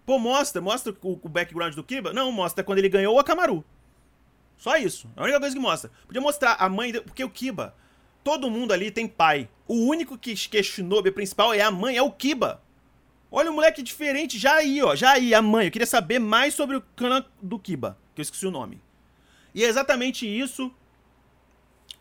Pô, 0.06 0.20
mostra, 0.20 0.62
mostra 0.62 0.94
o, 1.02 1.20
o 1.22 1.30
background 1.30 1.74
do 1.74 1.84
Kiba? 1.84 2.14
Não, 2.14 2.32
mostra 2.32 2.64
quando 2.64 2.78
ele 2.78 2.90
ganhou 2.90 3.16
o 3.16 3.20
Akamaru. 3.20 3.66
Só 4.58 4.78
isso. 4.78 5.10
É 5.16 5.20
a 5.20 5.24
única 5.24 5.40
coisa 5.40 5.56
que 5.56 5.62
mostra. 5.62 5.92
Podia 6.06 6.22
mostrar 6.22 6.56
a 6.60 6.70
mãe. 6.70 6.94
Porque 6.94 7.24
o 7.24 7.30
Kiba. 7.30 7.76
Todo 8.24 8.52
mundo 8.52 8.74
ali 8.74 8.92
tem 8.92 9.08
pai. 9.08 9.50
O 9.68 9.76
único 9.86 10.18
que, 10.18 10.36
que 10.36 10.58
é 10.58 10.64
Shinobi 10.64 11.12
principal 11.12 11.54
é 11.54 11.62
a 11.62 11.72
mãe, 11.72 11.98
é 11.98 12.02
o 12.02 12.12
Kiba. 12.12 12.62
Olha 13.32 13.52
o 13.52 13.54
moleque 13.54 13.82
diferente 13.82 14.38
já 14.38 14.56
aí, 14.56 14.82
ó. 14.82 14.96
Já 14.96 15.12
aí, 15.12 15.34
a 15.34 15.42
mãe. 15.42 15.66
Eu 15.66 15.72
queria 15.72 15.86
saber 15.86 16.20
mais 16.20 16.54
sobre 16.54 16.78
o 16.78 16.82
clã 16.96 17.26
do 17.42 17.60
Kiba. 17.60 17.98
Que 18.18 18.22
eu 18.22 18.24
esqueci 18.24 18.48
o 18.48 18.52
nome. 18.52 18.82
E 19.54 19.64
é 19.64 19.68
exatamente 19.68 20.26
isso 20.28 20.74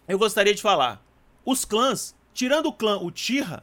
eu 0.08 0.18
gostaria 0.18 0.54
de 0.54 0.62
falar. 0.62 1.04
Os 1.44 1.66
clãs, 1.66 2.16
tirando 2.32 2.70
o 2.70 2.72
clã 2.72 2.98
Uchiha, 2.98 3.62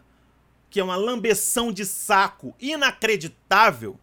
que 0.70 0.80
é 0.80 0.84
uma 0.84 0.96
lambeção 0.96 1.72
de 1.72 1.84
saco 1.84 2.56
inacreditável, 2.60 4.00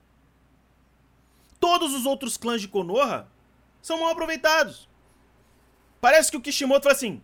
todos 1.60 1.94
os 1.94 2.06
outros 2.06 2.36
clãs 2.36 2.60
de 2.60 2.66
Konoha 2.66 3.28
são 3.80 4.00
mal 4.00 4.10
aproveitados. 4.10 4.88
Parece 6.00 6.28
que 6.28 6.36
o 6.36 6.40
Kishimoto 6.40 6.82
fala 6.82 6.96
assim: 6.96 7.22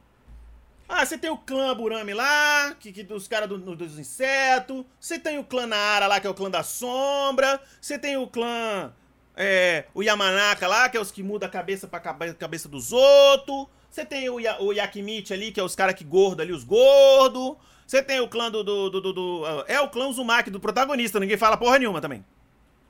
ah, 0.88 1.04
você 1.04 1.18
tem 1.18 1.28
o 1.28 1.38
clã 1.38 1.74
Burami 1.74 2.14
lá, 2.14 2.72
que, 2.78 2.92
que 2.92 3.02
dos 3.02 3.26
caras 3.26 3.48
do, 3.48 3.74
dos 3.74 3.98
insetos. 3.98 4.84
Você 5.00 5.18
tem 5.18 5.40
o 5.40 5.44
clã 5.44 5.66
Naara 5.66 6.06
lá, 6.06 6.20
que 6.20 6.26
é 6.28 6.30
o 6.30 6.34
clã 6.34 6.48
da 6.48 6.62
sombra. 6.62 7.60
Você 7.80 7.98
tem 7.98 8.16
o 8.16 8.28
clã. 8.28 8.94
É, 9.36 9.84
o 9.94 10.02
Yamanaka 10.02 10.66
lá, 10.66 10.88
que 10.88 10.96
é 10.96 11.00
os 11.00 11.10
que 11.10 11.22
mudam 11.22 11.46
a 11.46 11.52
cabeça 11.52 11.86
pra 11.86 12.00
cabeça 12.00 12.68
dos 12.68 12.92
outros. 12.92 13.66
Você 13.90 14.04
tem 14.04 14.28
o, 14.28 14.36
o 14.36 14.72
Yakimichi 14.72 15.32
ali, 15.32 15.52
que 15.52 15.60
é 15.60 15.62
os 15.62 15.74
caras 15.74 15.94
que 15.94 16.04
gordo 16.04 16.40
ali, 16.40 16.52
os 16.52 16.64
gordos. 16.64 17.56
Você 17.86 18.02
tem 18.02 18.20
o 18.20 18.28
clã 18.28 18.50
do, 18.50 18.64
do, 18.64 18.90
do, 18.90 19.12
do, 19.12 19.44
É 19.68 19.80
o 19.80 19.88
clã 19.88 20.08
Uzumaki, 20.08 20.50
do 20.50 20.58
protagonista. 20.58 21.20
Ninguém 21.20 21.36
fala 21.36 21.56
porra 21.56 21.78
nenhuma 21.78 22.00
também. 22.00 22.24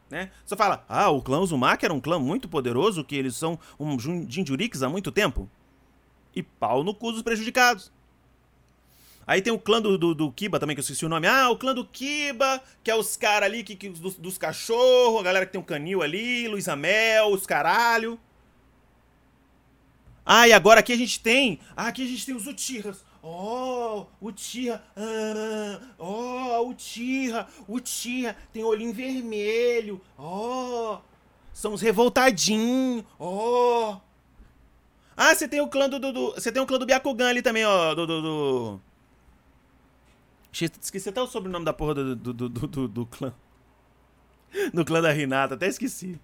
Né? 0.09 0.31
Você 0.45 0.57
fala, 0.57 0.85
ah, 0.89 1.11
o 1.11 1.21
clã 1.21 1.41
Uzumaki 1.41 1.85
era 1.85 1.93
um 1.93 2.01
clã 2.01 2.19
muito 2.19 2.49
poderoso, 2.49 3.05
que 3.05 3.17
eles 3.17 3.35
são 3.35 3.59
um 3.79 3.99
Jinjurikis 3.99 4.83
há 4.83 4.89
muito 4.89 5.11
tempo. 5.11 5.51
E 6.35 6.43
pau 6.43 6.85
no 6.85 6.95
cu 6.95 7.13
dos 7.13 7.23
prejudicados. 7.23 7.93
Aí 9.27 9.43
tem 9.43 9.53
o 9.53 9.59
clã 9.59 9.83
do, 9.83 9.99
do, 9.99 10.15
do, 10.15 10.31
Kiba 10.31 10.61
também, 10.61 10.77
que 10.77 10.81
eu 10.81 10.83
esqueci 10.83 11.05
o 11.05 11.09
nome. 11.09 11.27
Ah, 11.27 11.51
o 11.51 11.57
clã 11.57 11.75
do 11.75 11.85
Kiba, 11.85 12.63
que 12.85 12.91
é 12.91 12.95
os 12.95 13.17
caras 13.17 13.49
ali 13.49 13.65
que, 13.65 13.75
que, 13.75 13.89
dos, 13.89 14.15
dos 14.15 14.39
cachorros, 14.39 15.21
a 15.21 15.23
galera 15.25 15.45
que 15.45 15.53
tem 15.53 15.61
um 15.61 15.65
canil 15.65 16.01
ali, 16.01 16.47
Luiz 16.47 16.69
Amel, 16.69 17.33
os 17.33 17.45
caralho. 17.45 18.21
Ah, 20.25 20.47
e 20.47 20.53
agora 20.53 20.81
aqui 20.81 20.93
a 20.93 20.97
gente 20.97 21.21
tem. 21.21 21.59
Ah, 21.77 21.89
aqui 21.89 22.05
a 22.05 22.07
gente 22.07 22.25
tem 22.25 22.37
os 22.37 22.47
Uchihas. 22.47 23.05
Oh, 23.23 24.07
Uchiha. 24.21 24.81
Ah, 24.97 25.81
oh, 25.99 26.69
Uchiha. 26.69 27.47
Uchiha. 27.69 28.37
Tem 28.53 28.63
olhinho 28.63 28.93
vermelho. 28.93 30.01
Oh. 30.17 30.99
São 31.53 31.73
os 31.73 31.81
revoltadinhos. 31.81 33.05
Oh. 33.19 33.97
Ah, 35.17 35.35
você 35.35 35.49
tem 35.49 35.61
o 35.61 35.69
clã 35.69 35.89
do. 35.89 36.33
Você 36.35 36.53
tem 36.53 36.63
o 36.63 36.67
clã 36.67 36.79
do 36.79 36.87
Byakugan 36.87 37.29
ali 37.29 37.43
também, 37.43 37.65
ó. 37.65 37.95
Do. 37.95 38.07
do, 38.07 38.23
do... 38.23 38.81
Esqueci 40.65 41.09
até 41.09 41.21
o 41.21 41.27
sobrenome 41.27 41.65
da 41.65 41.73
porra 41.73 41.95
do, 41.95 42.17
do, 42.17 42.33
do, 42.33 42.49
do, 42.49 42.89
do 42.89 43.07
clã. 43.07 43.33
Do 44.73 44.85
clã 44.85 45.03
da 45.03 45.13
Renata, 45.13 45.55
até 45.55 45.67
esqueci. 45.67 46.19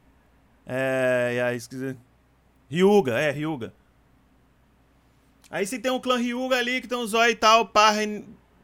É. 0.65 1.37
é 1.39 1.55
esqueci. 1.55 1.97
Ryuga, 2.71 3.19
é, 3.19 3.31
Ryuga. 3.31 3.75
Aí 5.51 5.67
você 5.67 5.79
tem 5.79 5.93
um 5.93 6.01
clã 6.01 6.17
Ryuga 6.17 6.57
ali 6.57 6.81
que 6.81 6.89
tem 6.89 6.97
um 6.97 7.07
Zói 7.07 7.33
e 7.33 7.37
tal, 7.37 7.67
Parra 7.67 8.01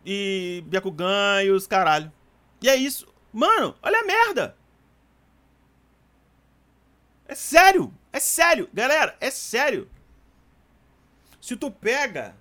e 0.06 0.64
Byakugan 0.66 1.42
e 1.44 1.50
os 1.50 1.66
caralho. 1.66 2.10
E 2.62 2.68
é 2.68 2.76
isso. 2.76 3.06
Mano, 3.30 3.74
olha 3.82 4.00
a 4.00 4.04
merda. 4.04 4.56
É 7.26 7.34
sério. 7.34 7.92
É 8.10 8.18
sério. 8.18 8.70
Galera, 8.72 9.14
é 9.20 9.30
sério. 9.30 9.86
Se 11.40 11.56
tu 11.56 11.70
pega... 11.70 12.34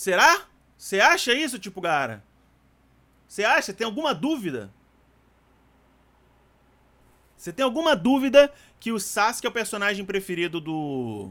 Será? 0.00 0.46
Você 0.78 0.98
acha 0.98 1.34
isso, 1.34 1.58
tipo, 1.58 1.82
cara? 1.82 2.24
Você 3.28 3.44
acha? 3.44 3.70
Tem 3.70 3.84
alguma 3.84 4.14
dúvida? 4.14 4.72
Você 7.36 7.52
tem 7.52 7.62
alguma 7.62 7.94
dúvida 7.94 8.50
que 8.78 8.92
o 8.92 8.98
Sasuke 8.98 9.46
é 9.46 9.50
o 9.50 9.52
personagem 9.52 10.02
preferido 10.06 10.58
do. 10.58 11.30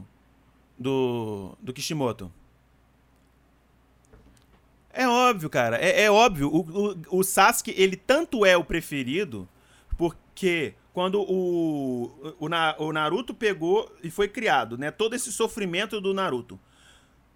do. 0.78 1.58
do 1.60 1.72
Kishimoto? 1.72 2.32
É 4.92 5.08
óbvio, 5.08 5.50
cara. 5.50 5.76
É, 5.76 6.02
é 6.02 6.08
óbvio. 6.08 6.48
O, 6.48 6.60
o, 6.60 7.18
o, 7.18 7.24
Sasuke, 7.24 7.74
ele 7.76 7.96
tanto 7.96 8.46
é 8.46 8.56
o 8.56 8.64
preferido, 8.64 9.48
porque 9.98 10.76
quando 10.92 11.20
o, 11.20 12.04
o, 12.38 12.48
o 12.78 12.92
Naruto 12.92 13.34
pegou 13.34 13.92
e 14.00 14.12
foi 14.12 14.28
criado, 14.28 14.78
né? 14.78 14.92
Todo 14.92 15.16
esse 15.16 15.32
sofrimento 15.32 16.00
do 16.00 16.14
Naruto. 16.14 16.56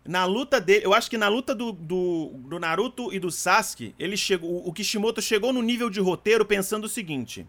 Na 0.05 0.26
luta 0.26 0.61
dele, 0.61 0.84
eu 0.84 0.92
acho 0.92 1.09
que 1.09 1.16
na 1.16 1.28
luta 1.28 1.55
do, 1.55 1.72
do, 1.72 2.32
do 2.34 2.59
Naruto 2.59 3.11
e 3.11 3.18
do 3.18 3.30
Sasuke, 3.30 3.94
ele 3.98 4.18
chegou, 4.18 4.66
o 4.66 4.72
Kishimoto 4.72 5.22
chegou 5.22 5.50
no 5.50 5.62
nível 5.62 5.88
de 5.88 5.98
roteiro 5.98 6.44
pensando 6.44 6.84
o 6.84 6.88
seguinte. 6.88 7.46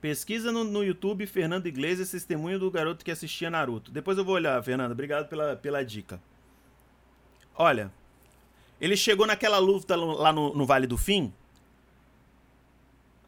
Pesquisa 0.00 0.50
no, 0.50 0.64
no 0.64 0.82
YouTube 0.82 1.24
Fernando 1.28 1.68
Iglesias, 1.68 2.10
testemunho 2.10 2.58
do 2.58 2.68
garoto 2.72 3.04
que 3.04 3.10
assistia 3.12 3.48
Naruto. 3.48 3.92
Depois 3.92 4.18
eu 4.18 4.24
vou 4.24 4.34
olhar, 4.34 4.60
Fernando. 4.64 4.90
Obrigado 4.90 5.28
pela, 5.28 5.54
pela 5.54 5.84
dica. 5.84 6.20
Olha, 7.54 7.92
ele 8.80 8.96
chegou 8.96 9.28
naquela 9.28 9.58
luta 9.58 9.94
lá 9.94 10.32
no, 10.32 10.52
no 10.56 10.66
Vale 10.66 10.88
do 10.88 10.98
Fim. 10.98 11.32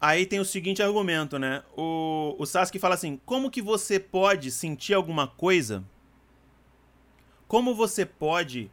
Aí 0.01 0.25
tem 0.25 0.41
o 0.41 0.45
seguinte 0.45 0.83
argumento, 0.83 1.39
né? 1.39 1.63
O, 1.77 2.35
o 2.37 2.45
Sasuke 2.45 2.77
fala 2.77 2.95
assim: 2.95 3.21
como 3.25 3.49
que 3.49 3.61
você 3.61 3.97
pode 3.97 4.51
sentir 4.51 4.93
alguma 4.93 5.27
coisa? 5.27 5.81
Como 7.47 7.75
você 7.75 8.05
pode 8.05 8.71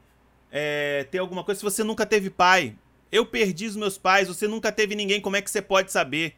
é, 0.51 1.05
ter 1.11 1.19
alguma 1.19 1.45
coisa 1.45 1.59
se 1.59 1.65
você 1.65 1.85
nunca 1.85 2.07
teve 2.07 2.31
pai? 2.31 2.77
Eu 3.11 3.27
perdi 3.27 3.67
os 3.67 3.77
meus 3.77 3.99
pais, 3.99 4.29
você 4.29 4.49
nunca 4.49 4.73
teve 4.73 4.95
ninguém, 4.95 5.21
como 5.21 5.37
é 5.37 5.43
que 5.43 5.51
você 5.51 5.61
pode 5.61 5.93
saber? 5.93 6.35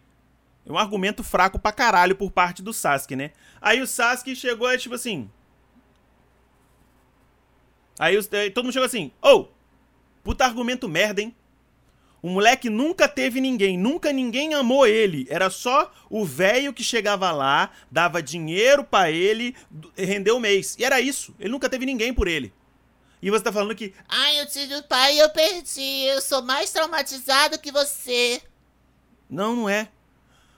É 0.67 0.73
um 0.73 0.79
argumento 0.79 1.23
fraco 1.23 1.59
pra 1.59 1.71
caralho 1.73 2.17
por 2.17 2.31
parte 2.31 2.63
do 2.63 2.73
Sasuke, 2.73 3.15
né? 3.15 3.33
Aí 3.61 3.81
o 3.81 3.87
Sasuke 3.87 4.35
chegou 4.35 4.73
e 4.73 4.79
tipo 4.79 4.95
assim. 4.95 5.31
Aí, 7.99 8.17
todo 8.51 8.65
mundo 8.65 8.73
chegou 8.73 8.87
assim: 8.87 9.13
Ô, 9.23 9.29
oh, 9.29 9.49
puta 10.25 10.45
argumento 10.45 10.89
merda, 10.89 11.21
hein? 11.21 11.35
O 12.25 12.31
moleque 12.31 12.71
nunca 12.71 13.07
teve 13.07 13.39
ninguém, 13.39 13.77
nunca 13.77 14.11
ninguém 14.11 14.55
amou 14.55 14.87
ele. 14.87 15.27
Era 15.29 15.51
só 15.51 15.93
o 16.09 16.25
velho 16.25 16.73
que 16.73 16.83
chegava 16.83 17.31
lá, 17.31 17.71
dava 17.91 18.23
dinheiro 18.23 18.83
para 18.83 19.11
ele, 19.11 19.55
rendeu 19.95 20.39
o 20.39 20.41
mês. 20.41 20.75
E 20.79 20.87
era 20.87 21.03
isso. 21.03 21.35
Ele 21.39 21.51
nunca 21.51 21.69
teve 21.69 21.85
ninguém 21.85 22.15
por 22.15 22.27
ele. 22.27 22.51
E 23.21 23.31
você 23.31 23.45
tá 23.45 23.53
falando 23.53 23.75
que. 23.75 23.93
Ai, 24.09 24.41
eu 24.41 24.47
tive 24.47 24.81
pai 24.85 25.17
e 25.17 25.19
eu 25.19 25.29
perdi. 25.29 26.07
Eu 26.07 26.23
sou 26.23 26.41
mais 26.41 26.73
traumatizado 26.73 27.59
que 27.59 27.71
você. 27.71 28.41
Não, 29.29 29.55
não 29.55 29.69
é. 29.69 29.91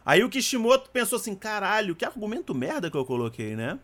Aí 0.05 0.23
o 0.23 0.31
Kishimoto 0.31 0.89
pensou 0.91 1.17
assim: 1.17 1.35
caralho, 1.35 1.97
que 1.97 2.05
argumento 2.05 2.55
merda 2.55 2.89
que 2.89 2.97
eu 2.97 3.05
coloquei, 3.05 3.57
né? 3.57 3.77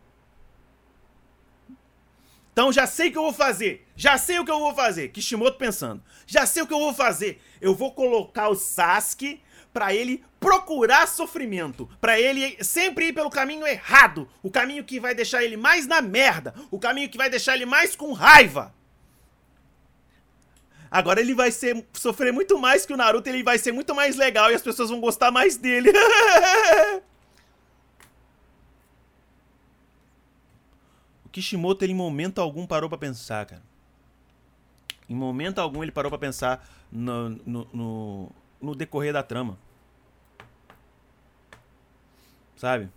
Então 2.53 2.71
já 2.73 2.87
sei 2.87 3.09
o 3.09 3.13
que 3.13 3.19
eu 3.19 3.23
vou 3.23 3.33
fazer. 3.33 3.87
Já 3.97 4.19
sei 4.19 4.39
o 4.39 4.45
que 4.45 4.51
eu 4.51 4.61
vou 4.61 4.75
fazer. 4.75 5.09
Kishimoto 5.09 5.57
pensando. 5.57 6.03
Já 6.27 6.45
sei 6.47 6.63
o 6.63 6.67
que 6.67 6.75
eu 6.75 6.79
vou 6.79 6.93
fazer. 6.93 7.41
Eu 7.61 7.75
vou 7.75 7.93
colocar 7.93 8.49
o 8.49 8.55
Sasuke 8.55 9.41
para 9.73 9.95
ele 9.95 10.23
procurar 10.39 11.09
sofrimento, 11.09 11.89
para 12.01 12.21
ele 12.21 12.63
sempre 12.63 13.07
ir 13.07 13.13
pelo 13.15 13.31
caminho 13.31 13.67
errado, 13.67 14.29
o 14.43 14.51
caminho 14.51 14.85
que 14.85 15.01
vai 15.01 15.15
deixar 15.15 15.43
ele 15.43 15.57
mais 15.57 15.87
na 15.87 16.03
merda, 16.03 16.55
o 16.71 16.79
caminho 16.79 17.09
que 17.09 17.17
vai 17.17 17.31
deixar 17.31 17.55
ele 17.55 17.65
mais 17.65 17.97
com 17.97 18.13
raiva. 18.13 18.75
Agora 20.91 21.23
ele 21.23 21.35
vai 21.35 21.51
ser 21.51 21.87
sofrer 21.95 22.35
muito 22.35 22.59
mais 22.59 22.85
que 22.85 22.93
o 22.93 22.97
Naruto, 22.99 23.27
ele 23.31 23.43
vai 23.43 23.57
ser 23.57 23.73
muito 23.73 23.95
mais 23.95 24.15
legal 24.17 24.51
e 24.51 24.55
as 24.55 24.61
pessoas 24.61 24.91
vão 24.91 25.01
gostar 25.01 25.31
mais 25.31 25.57
dele. 25.57 25.91
Kishimoto, 31.33 31.85
ele 31.85 31.93
em 31.93 31.97
momento 31.97 32.41
algum 32.41 32.67
parou 32.67 32.89
para 32.89 32.99
pensar, 32.99 33.47
cara. 33.47 33.63
Em 35.09 35.15
momento 35.15 35.59
algum 35.59 35.83
ele 35.83 35.91
parou 35.91 36.11
pra 36.11 36.19
pensar 36.19 36.67
no, 36.91 37.31
no, 37.31 37.69
no, 37.73 38.33
no 38.61 38.75
decorrer 38.75 39.13
da 39.13 39.23
trama. 39.23 39.59
Sabe? 42.55 42.89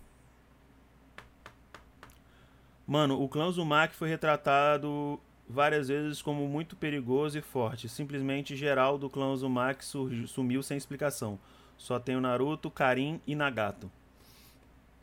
Mano, 2.86 3.20
o 3.20 3.28
clã 3.28 3.48
Uzumaki 3.48 3.96
foi 3.96 4.10
retratado 4.10 5.20
várias 5.50 5.88
vezes 5.88 6.22
como 6.22 6.48
muito 6.48 6.76
perigoso 6.76 7.38
e 7.38 7.42
forte. 7.42 7.90
Simplesmente 7.90 8.56
geral 8.56 8.98
do 8.98 9.10
clã 9.10 9.32
Uzumaki 9.32 9.84
sumiu 10.28 10.62
sem 10.62 10.78
explicação. 10.78 11.40
Só 11.78 12.00
tem 12.00 12.16
o 12.16 12.22
Naruto, 12.22 12.70
Karin 12.70 13.20
e 13.26 13.34
Nagato. 13.34 13.92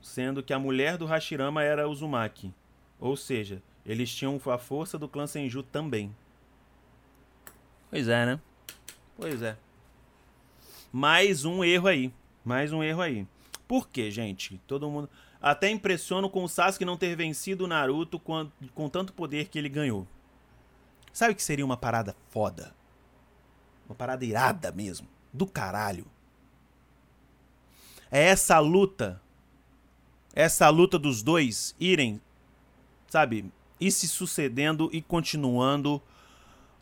Sendo 0.01 0.43
que 0.43 0.53
a 0.53 0.59
mulher 0.59 0.97
do 0.97 1.07
Hashirama 1.07 1.63
era 1.63 1.89
Uzumaki. 1.89 2.55
Ou 3.03 3.17
seja, 3.17 3.61
eles 3.85 4.15
tinham 4.15 4.41
a 4.47 4.59
força 4.59 4.97
do 4.97 5.09
clã 5.09 5.27
Senju 5.27 5.65
também. 5.65 6.15
Pois 7.91 8.07
é, 8.07 8.25
né? 8.25 8.41
Pois 9.17 9.43
é. 9.43 9.59
Mais 10.93 11.45
um 11.45 11.65
erro 11.65 11.89
aí. 11.89 12.15
Mais 12.45 12.73
um 12.73 12.81
erro 12.81 13.03
aí. 13.03 13.27
Por 13.67 13.89
quê, 13.89 14.09
gente? 14.09 14.57
Todo 14.69 14.89
mundo. 14.89 15.11
Até 15.41 15.69
impressiono 15.69 16.31
com 16.31 16.45
o 16.45 16.49
Sasuke 16.49 16.85
não 16.85 16.97
ter 16.97 17.17
vencido 17.17 17.65
o 17.65 17.67
Naruto 17.67 18.21
com, 18.21 18.49
com 18.73 18.89
tanto 18.89 19.13
poder 19.13 19.49
que 19.49 19.59
ele 19.59 19.69
ganhou. 19.69 20.07
Sabe 21.13 21.33
o 21.33 21.37
que 21.37 21.43
seria 21.43 21.65
uma 21.65 21.77
parada 21.77 22.15
foda? 22.31 22.73
Uma 23.89 23.97
parada 23.97 24.25
irada 24.25 24.71
mesmo. 24.71 25.09
Do 25.33 25.45
caralho. 25.45 26.07
É 28.13 28.27
essa 28.27 28.61
luta. 28.61 29.21
Essa 30.33 30.69
luta 30.69 31.01
dos 31.01 31.21
dois 31.21 31.75
irem, 31.81 32.21
sabe, 33.13 33.45
ir 33.79 33.91
se 33.91 34.09
sucedendo 34.09 34.89
e 34.91 35.03
continuando. 35.03 36.01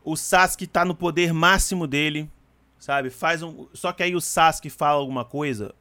O 0.05 0.17
Sasuke 0.17 0.65
tá 0.65 0.85
no 0.85 0.95
poder 0.95 1.33
máximo 1.33 1.89
dele, 1.89 2.31
sabe? 2.79 3.11
Faz 3.11 3.43
um, 3.43 3.67
só 3.75 3.93
que 3.93 4.05
aí 4.05 4.15
o 4.15 4.21
Sasuke 4.21 4.71
fala 4.71 5.01
alguma 5.01 5.25
coisa, 5.25 5.75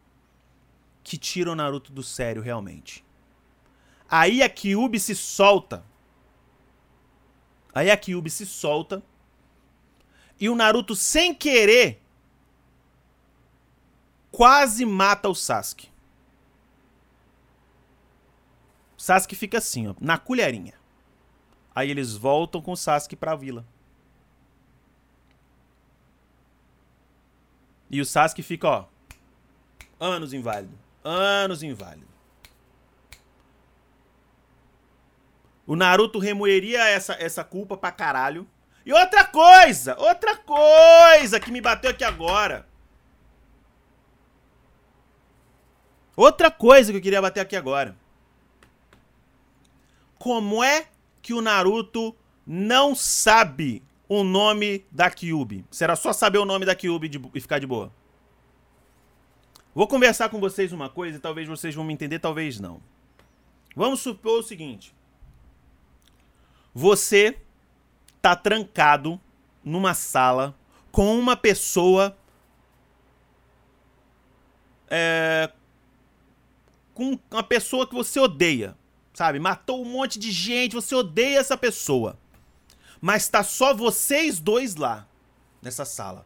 que 1.03 1.19
tira 1.19 1.51
o 1.51 1.55
Naruto 1.55 1.91
do 1.91 2.01
sério 2.01 2.41
realmente. 2.41 3.05
Aí 4.09 4.41
a 4.41 4.49
Kyubi 4.49 4.99
se 4.99 5.13
solta. 5.13 5.85
Aí 7.71 7.91
a 7.91 7.95
Kyubi 7.95 8.31
se 8.31 8.47
solta. 8.47 9.03
E 10.39 10.49
o 10.49 10.55
Naruto, 10.55 10.95
sem 10.95 11.31
querer, 11.31 12.01
quase 14.31 14.83
mata 14.83 15.29
o 15.29 15.35
Sasuke. 15.35 15.89
O 15.89 15.99
Sasuke 18.99 19.33
fica 19.33 19.59
assim, 19.59 19.87
ó, 19.87 19.95
na 20.01 20.17
colherinha. 20.17 20.73
Aí 21.73 21.89
eles 21.89 22.17
voltam 22.17 22.61
com 22.61 22.73
o 22.73 22.77
Sasuke 22.77 23.15
pra 23.15 23.33
vila. 23.33 23.65
E 27.89 28.01
o 28.01 28.05
Sasuke 28.05 28.43
fica, 28.43 28.67
ó, 28.67 28.85
anos 29.99 30.33
inválido. 30.33 30.77
Anos 31.01 31.63
inválido. 31.63 32.09
O 35.65 35.77
Naruto 35.77 36.19
remoeria 36.19 36.83
essa, 36.89 37.13
essa 37.13 37.43
culpa 37.43 37.77
pra 37.77 37.93
caralho. 37.93 38.45
E 38.85 38.91
outra 38.91 39.23
coisa, 39.23 39.97
outra 39.97 40.35
coisa 40.35 41.39
que 41.39 41.51
me 41.51 41.61
bateu 41.61 41.91
aqui 41.91 42.03
agora. 42.03 42.67
Outra 46.17 46.51
coisa 46.51 46.91
que 46.91 46.97
eu 46.97 47.01
queria 47.01 47.21
bater 47.21 47.39
aqui 47.39 47.55
agora. 47.55 47.95
Como 50.19 50.63
é 50.63 50.87
que 51.21 51.33
o 51.33 51.41
Naruto 51.41 52.15
não 52.45 52.93
sabe 52.93 53.81
o 54.07 54.23
nome 54.23 54.85
da 54.91 55.09
Kyubi? 55.09 55.65
Será 55.71 55.95
só 55.95 56.13
saber 56.13 56.37
o 56.37 56.45
nome 56.45 56.65
da 56.65 56.75
Kyubi 56.75 57.09
e 57.33 57.39
ficar 57.39 57.57
de 57.57 57.65
boa? 57.65 57.91
Vou 59.73 59.87
conversar 59.87 60.29
com 60.29 60.39
vocês 60.39 60.71
uma 60.71 60.89
coisa 60.89 61.17
e 61.17 61.21
talvez 61.21 61.47
vocês 61.47 61.73
vão 61.73 61.85
me 61.85 61.93
entender, 61.93 62.19
talvez 62.19 62.59
não. 62.59 62.81
Vamos 63.75 64.01
supor 64.01 64.39
o 64.39 64.43
seguinte: 64.43 64.93
você 66.73 67.39
tá 68.21 68.35
trancado 68.35 69.19
numa 69.63 69.93
sala 69.93 70.55
com 70.91 71.17
uma 71.17 71.37
pessoa 71.37 72.17
é, 74.89 75.51
com 76.93 77.17
uma 77.31 77.43
pessoa 77.43 77.87
que 77.87 77.93
você 77.93 78.19
odeia, 78.19 78.75
sabe? 79.19 79.37
Matou 79.37 79.81
um 79.81 79.85
monte 79.85 80.17
de 80.17 80.31
gente, 80.31 80.75
você 80.75 80.95
odeia 80.95 81.39
essa 81.39 81.57
pessoa. 81.57 82.17
Mas 83.01 83.27
tá 83.27 83.43
só 83.43 83.73
vocês 83.73 84.39
dois 84.39 84.77
lá 84.77 85.05
nessa 85.61 85.83
sala. 85.83 86.25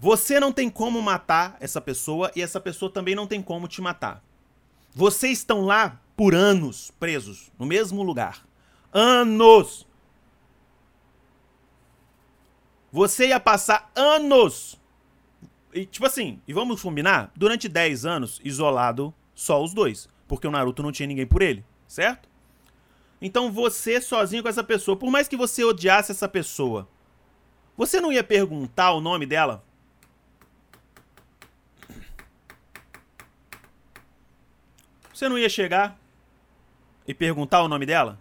Você 0.00 0.40
não 0.40 0.52
tem 0.52 0.68
como 0.68 1.00
matar 1.00 1.56
essa 1.60 1.80
pessoa 1.80 2.32
e 2.34 2.42
essa 2.42 2.60
pessoa 2.60 2.90
também 2.90 3.14
não 3.14 3.24
tem 3.24 3.40
como 3.40 3.68
te 3.68 3.80
matar. 3.80 4.20
Vocês 4.92 5.38
estão 5.38 5.64
lá 5.64 6.00
por 6.16 6.34
anos 6.34 6.90
presos, 6.98 7.52
no 7.56 7.64
mesmo 7.64 8.02
lugar. 8.02 8.44
Anos! 8.92 9.86
Você 12.90 13.28
ia 13.28 13.38
passar 13.38 13.92
anos. 13.94 14.76
E, 15.72 15.86
tipo 15.86 16.04
assim, 16.04 16.42
e 16.48 16.52
vamos 16.52 16.82
combinar? 16.82 17.30
Durante 17.36 17.68
10 17.68 18.04
anos, 18.04 18.40
isolado, 18.42 19.14
só 19.36 19.62
os 19.62 19.72
dois. 19.72 20.08
Porque 20.26 20.48
o 20.48 20.50
Naruto 20.50 20.82
não 20.82 20.90
tinha 20.90 21.06
ninguém 21.06 21.26
por 21.26 21.42
ele, 21.42 21.64
certo? 21.88 22.28
Então 23.20 23.50
você 23.50 24.00
sozinho 24.00 24.42
com 24.42 24.48
essa 24.48 24.62
pessoa, 24.62 24.96
por 24.96 25.10
mais 25.10 25.26
que 25.26 25.36
você 25.36 25.64
odiasse 25.64 26.12
essa 26.12 26.28
pessoa, 26.28 26.86
você 27.76 28.00
não 28.00 28.12
ia 28.12 28.22
perguntar 28.22 28.92
o 28.92 29.00
nome 29.00 29.26
dela? 29.26 29.64
Você 35.12 35.28
não 35.28 35.36
ia 35.36 35.48
chegar 35.48 35.98
e 37.06 37.12
perguntar 37.12 37.62
o 37.62 37.68
nome 37.68 37.84
dela? 37.84 38.20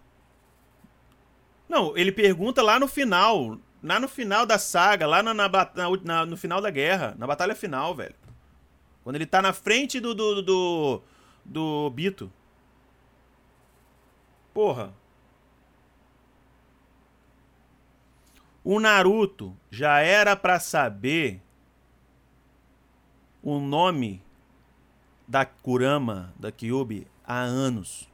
Não, 1.70 1.96
ele 1.96 2.12
pergunta 2.12 2.64
lá 2.64 2.80
no 2.80 2.88
final. 2.88 3.60
Lá 3.84 4.00
no 4.00 4.08
final 4.08 4.46
da 4.46 4.58
saga, 4.58 5.06
lá 5.06 5.22
na, 5.22 5.34
na, 5.34 5.50
na, 6.04 6.26
no 6.26 6.36
final 6.36 6.60
da 6.60 6.72
guerra, 6.72 7.16
na 7.20 7.28
batalha 7.28 7.54
final, 7.54 7.94
velho. 7.94 8.16
Quando 9.04 9.16
ele 9.16 9.28
tá 9.28 9.42
na 9.42 9.54
frente 9.54 10.00
do. 10.00 10.16
do. 10.16 10.42
do, 10.42 11.02
do 11.46 11.90
Bito. 11.92 12.32
Porra. 14.58 14.92
O 18.64 18.80
Naruto 18.80 19.56
já 19.70 20.00
era 20.00 20.36
para 20.36 20.60
saber 20.60 21.40
o 23.44 23.60
nome 23.60 24.20
da 25.28 25.46
Kurama, 25.46 26.34
da 26.40 26.52
Kyubi, 26.52 27.06
há 27.24 27.38
anos. 27.38 28.10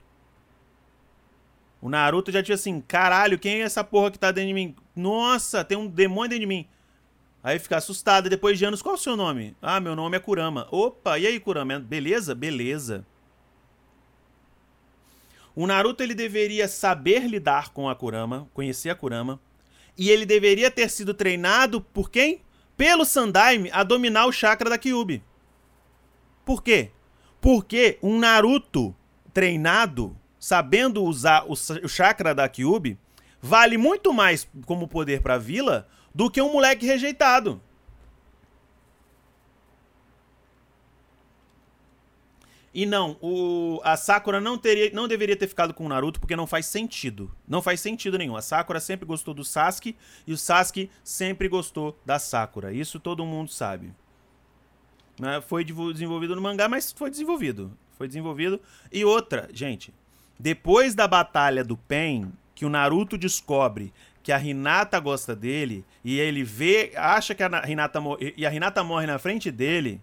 O 1.82 1.88
Naruto 1.88 2.30
já 2.30 2.44
tinha 2.44 2.56
assim, 2.56 2.82
caralho, 2.82 3.40
quem 3.40 3.62
é 3.62 3.64
essa 3.64 3.82
porra 3.82 4.12
que 4.12 4.20
tá 4.20 4.30
dentro 4.30 4.50
de 4.50 4.54
mim? 4.54 4.76
Nossa, 4.94 5.64
tem 5.64 5.78
um 5.78 5.88
demônio 5.88 6.32
dentro 6.32 6.42
de 6.42 6.48
mim. 6.48 6.68
Aí 7.42 7.58
fica 7.58 7.78
assustado. 7.78 8.30
Depois 8.30 8.60
de 8.60 8.66
anos, 8.66 8.82
qual 8.82 8.96
é 8.96 8.98
o 8.98 9.02
seu 9.02 9.16
nome? 9.16 9.56
Ah, 9.62 9.80
meu 9.80 9.96
nome 9.96 10.18
é 10.18 10.20
Kurama. 10.20 10.68
Opa, 10.72 11.18
e 11.18 11.26
aí, 11.26 11.40
Kurama? 11.40 11.80
Beleza? 11.80 12.36
Beleza. 12.36 13.06
O 15.56 15.68
Naruto 15.68 16.02
ele 16.02 16.16
deveria 16.16 16.68
saber 16.68 17.28
lidar 17.28 17.70
com 17.70 17.88
a 17.88 17.96
Kurama, 17.96 18.50
conhecer 18.54 18.90
a 18.90 18.96
Kurama, 18.96 19.40
e 19.98 20.10
ele 20.10 20.26
deveria 20.26 20.72
ter 20.72 20.90
sido 20.90 21.14
treinado 21.14 21.80
por 21.80 22.10
quem? 22.10 22.42
Pelo 22.76 23.06
Sandaime 23.06 23.70
a 23.72 23.84
dominar 23.84 24.26
o 24.26 24.32
chakra 24.32 24.70
da 24.70 24.78
Kyubi. 24.78 25.24
Por 26.44 26.64
quê? 26.64 26.92
Porque 27.40 28.00
um 28.02 28.18
Naruto 28.18 28.96
treinado, 29.34 30.18
sabendo 30.40 31.04
usar 31.04 31.46
o, 31.48 31.56
chakra 31.88 32.34
da 32.34 32.50
Kyubi, 32.50 32.98
vale 33.42 33.78
muito 33.78 34.12
mais 34.12 34.48
como 34.66 34.88
poder 34.88 35.22
pra 35.22 35.38
vila 35.38 35.88
do 36.14 36.30
que 36.30 36.42
um 36.42 36.52
moleque 36.52 36.86
rejeitado. 36.86 37.62
E 42.74 42.88
não, 42.88 43.18
o, 43.22 43.80
a 43.84 43.96
Sakura 43.96 44.42
não, 44.42 44.58
teria, 44.58 44.90
não 44.92 45.08
deveria 45.08 45.36
ter 45.36 45.48
ficado 45.48 45.74
com 45.74 45.86
o 45.86 45.90
Naruto 45.90 46.20
porque 46.20 46.36
não 46.36 46.48
faz 46.48 46.66
sentido. 46.66 47.32
Não 47.48 47.62
faz 47.62 47.80
sentido 47.80 48.18
nenhum. 48.18 48.36
A 48.36 48.42
Sakura 48.42 48.80
sempre 48.80 49.06
gostou 49.06 49.34
do 49.34 49.46
Sasuke 49.46 49.96
e 50.26 50.34
o 50.34 50.38
Sasuke 50.38 50.90
sempre 51.04 51.48
gostou 51.48 52.00
da 52.04 52.18
Sakura. 52.18 52.74
Isso 52.74 53.00
todo 53.00 53.26
mundo 53.26 53.52
sabe. 53.52 53.94
Né? 55.20 55.40
Foi 55.42 55.64
desenvolvido 55.64 56.36
no 56.36 56.42
mangá, 56.42 56.68
mas 56.68 56.92
foi 56.92 57.12
desenvolvido. 57.12 57.72
Foi 57.96 58.08
desenvolvido. 58.08 58.60
E 58.92 59.06
outra, 59.06 59.48
gente, 59.54 59.94
depois 60.40 60.96
da 60.96 61.08
batalha 61.08 61.64
do 61.64 61.78
Pen, 61.78 62.34
que 62.56 62.66
o 62.66 62.70
Naruto 62.70 63.20
descobre 63.20 63.94
que 64.24 64.32
a 64.32 64.42
Hinata 64.42 65.00
gosta 65.00 65.36
dele 65.36 65.86
e 66.04 66.20
ele 66.20 66.44
vê, 66.44 66.94
acha 66.96 67.36
que 67.36 67.44
a 67.44 67.70
Hinata 67.70 68.00
e 68.36 68.46
a 68.46 68.54
Hinata 68.54 68.84
morre 68.84 69.06
na 69.06 69.20
frente 69.20 69.52
dele, 69.52 70.02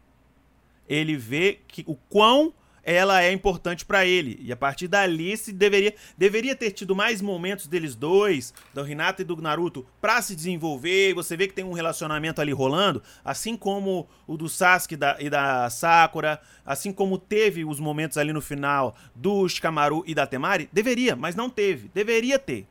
ele 0.88 1.16
vê 1.16 1.58
que 1.66 1.82
o 1.86 1.94
quão 1.94 2.52
ela 2.82 3.22
é 3.22 3.32
importante 3.32 3.84
para 3.84 4.06
ele. 4.06 4.38
E 4.42 4.52
a 4.52 4.56
partir 4.56 4.88
dali 4.88 5.36
se 5.36 5.52
deveria, 5.52 5.94
deveria 6.16 6.54
ter 6.56 6.70
tido 6.70 6.94
mais 6.94 7.20
momentos 7.20 7.66
deles 7.66 7.94
dois, 7.94 8.54
do 8.74 8.86
Hinata 8.88 9.22
e 9.22 9.24
do 9.24 9.36
Naruto, 9.36 9.86
para 10.00 10.20
se 10.22 10.34
desenvolver. 10.34 11.14
Você 11.14 11.36
vê 11.36 11.46
que 11.46 11.54
tem 11.54 11.64
um 11.64 11.72
relacionamento 11.72 12.40
ali 12.40 12.52
rolando, 12.52 13.02
assim 13.24 13.56
como 13.56 14.08
o 14.26 14.36
do 14.36 14.48
Sasuke 14.48 14.96
e 15.18 15.30
da 15.30 15.68
Sakura, 15.70 16.40
assim 16.64 16.92
como 16.92 17.18
teve 17.18 17.64
os 17.64 17.80
momentos 17.80 18.16
ali 18.16 18.32
no 18.32 18.40
final 18.40 18.96
do 19.14 19.48
Shikamaru 19.48 20.02
e 20.06 20.14
da 20.14 20.26
Temari. 20.26 20.68
Deveria, 20.72 21.14
mas 21.16 21.34
não 21.34 21.50
teve. 21.50 21.90
Deveria 21.94 22.38
ter, 22.38 22.66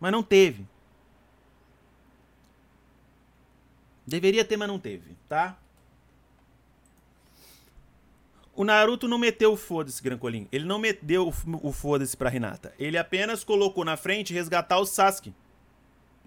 mas 0.00 0.12
não 0.12 0.22
teve. 0.22 0.66
Deveria 4.06 4.44
ter, 4.44 4.56
mas 4.56 4.68
não 4.68 4.78
teve, 4.78 5.16
tá? 5.28 5.56
O 8.56 8.64
Naruto 8.64 9.08
não 9.08 9.18
meteu 9.18 9.52
o 9.52 9.56
foda-se, 9.56 10.02
Grancolim. 10.02 10.48
Ele 10.52 10.64
não 10.64 10.78
meteu 10.78 11.32
o 11.62 11.72
foda-se 11.72 12.16
pra 12.16 12.34
Hinata. 12.34 12.72
Ele 12.78 12.96
apenas 12.96 13.42
colocou 13.42 13.84
na 13.84 13.96
frente 13.96 14.32
resgatar 14.32 14.78
o 14.78 14.86
Sasuke. 14.86 15.34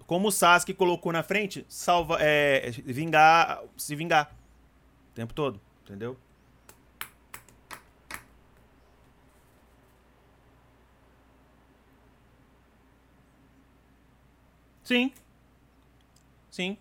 Como 0.06 0.28
o 0.28 0.32
Sasuke 0.32 0.74
colocou 0.74 1.12
na 1.12 1.22
frente, 1.22 1.64
salva, 1.68 2.18
é, 2.20 2.70
vingar, 2.84 3.62
se 3.76 3.94
vingar. 3.96 4.34
O 5.10 5.14
tempo 5.14 5.32
todo, 5.32 5.60
entendeu? 5.84 6.18
Sim. 14.84 15.12
Sim. 16.50 16.78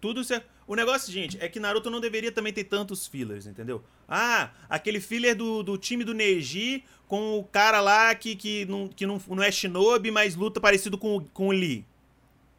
Tudo. 0.00 0.22
O 0.66 0.76
negócio, 0.76 1.12
gente, 1.12 1.36
é 1.40 1.48
que 1.48 1.58
Naruto 1.58 1.90
não 1.90 2.00
deveria 2.00 2.30
também 2.30 2.52
ter 2.52 2.64
tantos 2.64 3.06
fillers, 3.06 3.46
entendeu? 3.46 3.84
Ah, 4.14 4.50
aquele 4.68 5.00
filler 5.00 5.34
do, 5.34 5.62
do 5.62 5.78
time 5.78 6.04
do 6.04 6.12
Neji 6.12 6.84
com 7.08 7.38
o 7.38 7.44
cara 7.44 7.80
lá 7.80 8.14
que, 8.14 8.36
que, 8.36 8.66
não, 8.66 8.86
que 8.86 9.06
não, 9.06 9.18
não 9.26 9.42
é 9.42 9.50
shinobi, 9.50 10.10
mas 10.10 10.36
luta 10.36 10.60
parecido 10.60 10.98
com, 10.98 11.24
com 11.32 11.48
o 11.48 11.50
Lee. 11.50 11.86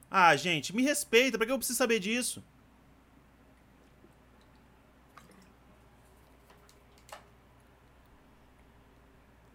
Ah, 0.10 0.36
gente, 0.36 0.76
me 0.76 0.82
respeita, 0.82 1.38
pra 1.38 1.46
que 1.46 1.52
eu 1.52 1.58
preciso 1.60 1.78
saber 1.78 2.00
disso? 2.00 2.44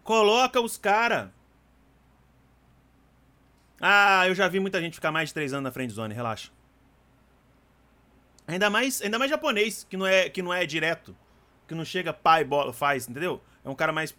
Coloca 0.05 0.61
os 0.61 0.77
cara. 0.77 1.33
Ah, 3.81 4.25
eu 4.25 4.33
já 4.33 4.47
vi 4.47 4.61
muita 4.61 4.79
gente 4.79 4.93
ficar 4.93 5.11
mais 5.11 5.29
de 5.29 5.33
3 5.33 5.51
anos 5.51 5.65
na 5.65 5.71
friend 5.73 5.91
zone, 5.91 6.13
relaxa. 6.13 6.49
Ainda 8.47 8.69
mais, 8.69 9.01
ainda 9.01 9.19
mais 9.19 9.29
japonês, 9.29 9.85
que 9.89 9.97
não 9.97 10.07
é, 10.07 10.29
que 10.29 10.41
não 10.41 10.53
é 10.53 10.65
direto. 10.65 11.13
Que 11.69 11.75
não 11.75 11.85
chega 11.85 12.11
pai, 12.11 12.43
bola, 12.43 12.73
faz, 12.73 13.07
entendeu? 13.07 13.41
É 13.63 13.69
um 13.69 13.75
cara 13.75 13.93
mais, 13.93 14.13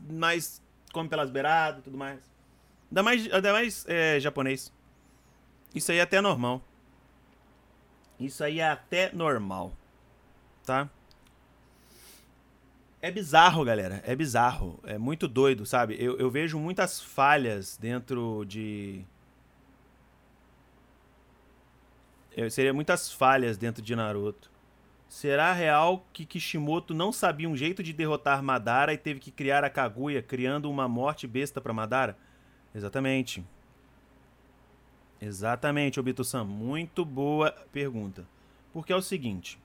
mais 0.00 0.62
come 0.92 1.08
pelas 1.08 1.28
beiradas 1.28 1.80
e 1.80 1.82
tudo 1.82 1.98
mais. 1.98 2.20
Ainda 2.90 3.02
mais, 3.02 3.32
ainda 3.32 3.52
mais 3.52 3.84
é, 3.88 4.20
japonês. 4.20 4.72
Isso 5.74 5.90
aí 5.90 5.98
é 5.98 6.02
até 6.02 6.20
normal. 6.20 6.62
Isso 8.18 8.44
aí 8.44 8.60
é 8.60 8.70
até 8.70 9.12
normal. 9.12 9.76
Tá? 10.64 10.88
É 13.02 13.10
bizarro, 13.10 13.64
galera. 13.64 14.00
É 14.06 14.14
bizarro. 14.14 14.78
É 14.84 14.96
muito 14.96 15.26
doido, 15.26 15.66
sabe? 15.66 15.96
Eu, 15.98 16.16
eu 16.16 16.30
vejo 16.30 16.58
muitas 16.58 17.00
falhas 17.02 17.76
dentro 17.76 18.44
de 18.46 19.04
seria 22.50 22.72
muitas 22.72 23.12
falhas 23.12 23.56
dentro 23.56 23.82
de 23.82 23.94
Naruto. 23.94 24.53
Será 25.08 25.52
real 25.52 26.06
que 26.12 26.26
Kishimoto 26.26 26.92
não 26.92 27.12
sabia 27.12 27.48
um 27.48 27.56
jeito 27.56 27.82
de 27.82 27.92
derrotar 27.92 28.42
Madara 28.42 28.92
e 28.92 28.98
teve 28.98 29.20
que 29.20 29.30
criar 29.30 29.62
a 29.62 29.70
Kaguya, 29.70 30.22
criando 30.22 30.70
uma 30.70 30.88
morte 30.88 31.26
besta 31.26 31.60
para 31.60 31.72
Madara? 31.72 32.16
Exatamente. 32.74 33.44
Exatamente, 35.20 36.00
Obito-san. 36.00 36.44
Muito 36.44 37.04
boa 37.04 37.52
pergunta. 37.72 38.26
Porque 38.72 38.92
é 38.92 38.96
o 38.96 39.02
seguinte: 39.02 39.58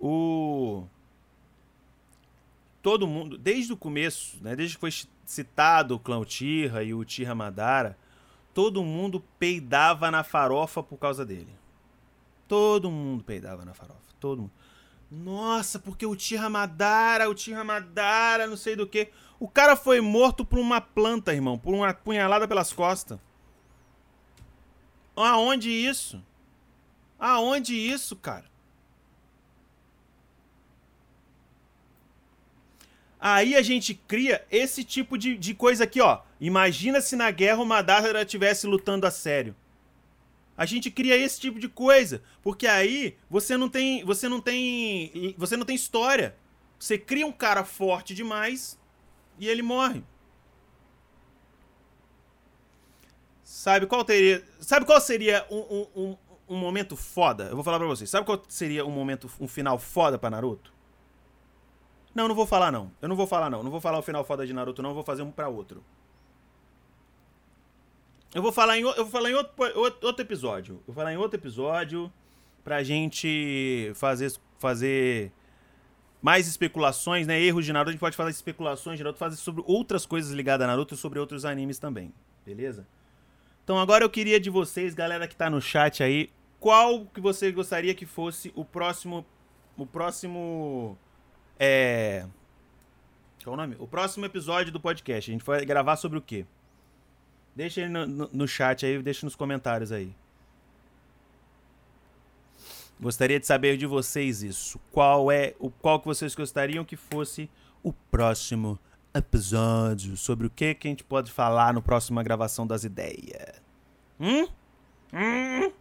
o 0.00 0.84
todo 2.82 3.06
mundo, 3.06 3.38
desde 3.38 3.72
o 3.72 3.76
começo, 3.76 4.36
né, 4.42 4.54
desde 4.54 4.76
que 4.76 4.80
foi 4.80 4.90
citado 5.24 5.94
o 5.94 5.98
clã 5.98 6.18
Uchiha 6.18 6.82
e 6.82 6.92
o 6.92 6.98
Uchiha 6.98 7.34
Madara, 7.34 7.96
todo 8.52 8.84
mundo 8.84 9.24
peidava 9.38 10.10
na 10.10 10.22
farofa 10.22 10.82
por 10.82 10.98
causa 10.98 11.24
dele. 11.24 11.48
Todo 12.54 12.88
mundo 12.88 13.24
peidava 13.24 13.64
na 13.64 13.74
farofa. 13.74 13.98
Todo 14.20 14.42
mundo. 14.42 14.52
Nossa, 15.10 15.76
porque 15.76 16.06
o 16.06 16.14
Tira 16.14 16.48
Madara, 16.48 17.28
o 17.28 17.34
Tira 17.34 17.64
Madara, 17.64 18.46
não 18.46 18.56
sei 18.56 18.76
do 18.76 18.86
que. 18.86 19.08
O 19.40 19.48
cara 19.48 19.74
foi 19.74 20.00
morto 20.00 20.44
por 20.44 20.60
uma 20.60 20.80
planta, 20.80 21.34
irmão. 21.34 21.58
Por 21.58 21.74
uma 21.74 21.92
punhalada 21.92 22.46
pelas 22.46 22.72
costas. 22.72 23.18
Aonde 25.16 25.68
isso? 25.68 26.22
Aonde 27.18 27.74
isso, 27.74 28.14
cara? 28.14 28.44
Aí 33.18 33.56
a 33.56 33.62
gente 33.62 33.94
cria 33.94 34.46
esse 34.48 34.84
tipo 34.84 35.18
de, 35.18 35.36
de 35.36 35.54
coisa 35.54 35.82
aqui, 35.82 36.00
ó. 36.00 36.20
Imagina 36.40 37.00
se 37.00 37.16
na 37.16 37.32
guerra 37.32 37.60
o 37.62 37.66
Madara 37.66 38.22
estivesse 38.22 38.64
lutando 38.68 39.08
a 39.08 39.10
sério. 39.10 39.56
A 40.56 40.64
gente 40.64 40.90
cria 40.90 41.16
esse 41.16 41.40
tipo 41.40 41.58
de 41.58 41.68
coisa, 41.68 42.22
porque 42.42 42.66
aí 42.66 43.16
você 43.28 43.56
não 43.56 43.68
tem, 43.68 44.04
você 44.04 44.28
não 44.28 44.40
tem, 44.40 45.34
você 45.36 45.56
não 45.56 45.64
tem 45.64 45.74
história. 45.74 46.36
Você 46.78 46.98
cria 46.98 47.26
um 47.26 47.32
cara 47.32 47.64
forte 47.64 48.14
demais 48.14 48.78
e 49.38 49.48
ele 49.48 49.62
morre. 49.62 50.04
Sabe 53.42 53.86
qual 53.86 54.04
teria, 54.04 54.44
sabe 54.60 54.86
qual 54.86 55.00
seria 55.00 55.46
um, 55.50 55.86
um, 55.94 56.16
um, 56.48 56.56
momento 56.56 56.96
foda? 56.96 57.44
Eu 57.44 57.54
vou 57.54 57.64
falar 57.64 57.78
para 57.78 57.88
vocês. 57.88 58.08
Sabe 58.08 58.26
qual 58.26 58.42
seria 58.48 58.84
um 58.84 58.90
momento, 58.90 59.30
um 59.40 59.48
final 59.48 59.78
foda 59.78 60.18
para 60.18 60.30
Naruto? 60.30 60.72
Não, 62.14 62.28
não 62.28 62.34
vou 62.34 62.46
falar 62.46 62.70
não. 62.70 62.92
Eu 63.02 63.08
não 63.08 63.16
vou 63.16 63.26
falar 63.26 63.50
não. 63.50 63.62
Não 63.62 63.70
vou 63.70 63.80
falar 63.80 63.98
o 63.98 64.02
final 64.02 64.24
foda 64.24 64.46
de 64.46 64.52
Naruto 64.52 64.82
não. 64.82 64.90
Eu 64.90 64.94
vou 64.94 65.04
fazer 65.04 65.22
um 65.22 65.30
para 65.30 65.48
outro. 65.48 65.82
Eu 68.34 68.42
vou 68.42 68.50
falar 68.50 68.76
em, 68.76 68.82
eu 68.82 68.94
vou 68.96 69.06
falar 69.06 69.30
em 69.30 69.34
outro, 69.34 69.54
outro 70.02 70.20
episódio. 70.20 70.74
Eu 70.74 70.82
vou 70.92 70.94
falar 70.96 71.12
em 71.12 71.16
outro 71.16 71.38
episódio 71.38 72.12
pra 72.64 72.82
gente 72.82 73.92
fazer, 73.94 74.32
fazer 74.58 75.30
mais 76.20 76.48
especulações, 76.48 77.28
né? 77.28 77.40
Erros 77.40 77.64
de 77.64 77.72
Naruto. 77.72 77.90
A 77.90 77.92
gente 77.92 78.00
pode 78.00 78.16
falar 78.16 78.30
especulações 78.30 78.98
de 78.98 79.04
Naruto, 79.04 79.20
fazer 79.20 79.36
sobre 79.36 79.62
outras 79.64 80.04
coisas 80.04 80.32
ligadas 80.32 80.64
a 80.64 80.68
Naruto 80.68 80.94
e 80.94 80.96
sobre 80.96 81.20
outros 81.20 81.44
animes 81.44 81.78
também. 81.78 82.12
Beleza? 82.44 82.84
Então 83.62 83.78
agora 83.78 84.04
eu 84.04 84.10
queria 84.10 84.40
de 84.40 84.50
vocês, 84.50 84.94
galera 84.94 85.28
que 85.28 85.36
tá 85.36 85.48
no 85.48 85.60
chat 85.60 86.02
aí, 86.02 86.28
qual 86.58 87.06
que 87.06 87.20
você 87.20 87.52
gostaria 87.52 87.94
que 87.94 88.04
fosse 88.04 88.52
o 88.56 88.64
próximo. 88.64 89.24
O 89.76 89.86
próximo. 89.86 90.98
É. 91.56 92.26
Qual 93.44 93.54
é 93.54 93.56
o 93.56 93.60
nome? 93.60 93.76
O 93.78 93.86
próximo 93.86 94.26
episódio 94.26 94.72
do 94.72 94.80
podcast. 94.80 95.30
A 95.30 95.32
gente 95.32 95.44
vai 95.44 95.64
gravar 95.64 95.96
sobre 95.96 96.18
o 96.18 96.22
quê? 96.22 96.44
Deixa 97.54 97.82
aí 97.82 97.88
no, 97.88 98.06
no, 98.06 98.30
no 98.32 98.48
chat 98.48 98.84
aí, 98.84 99.00
deixa 99.00 99.24
nos 99.24 99.36
comentários 99.36 99.92
aí. 99.92 100.14
Gostaria 103.00 103.38
de 103.38 103.46
saber 103.46 103.76
de 103.76 103.86
vocês 103.86 104.42
isso. 104.42 104.80
Qual 104.90 105.30
é 105.30 105.54
o 105.58 105.70
qual 105.70 106.00
que 106.00 106.06
vocês 106.06 106.34
gostariam 106.34 106.84
que 106.84 106.96
fosse 106.96 107.50
o 107.82 107.92
próximo 107.92 108.78
episódio? 109.14 110.16
Sobre 110.16 110.46
o 110.46 110.50
que 110.50 110.74
que 110.74 110.88
a 110.88 110.90
gente 110.90 111.04
pode 111.04 111.30
falar 111.30 111.74
no 111.74 111.82
próximo 111.82 112.22
gravação 112.22 112.66
das 112.66 112.84
ideias? 112.84 113.60
Hum? 114.18 114.48
Hum? 115.12 115.72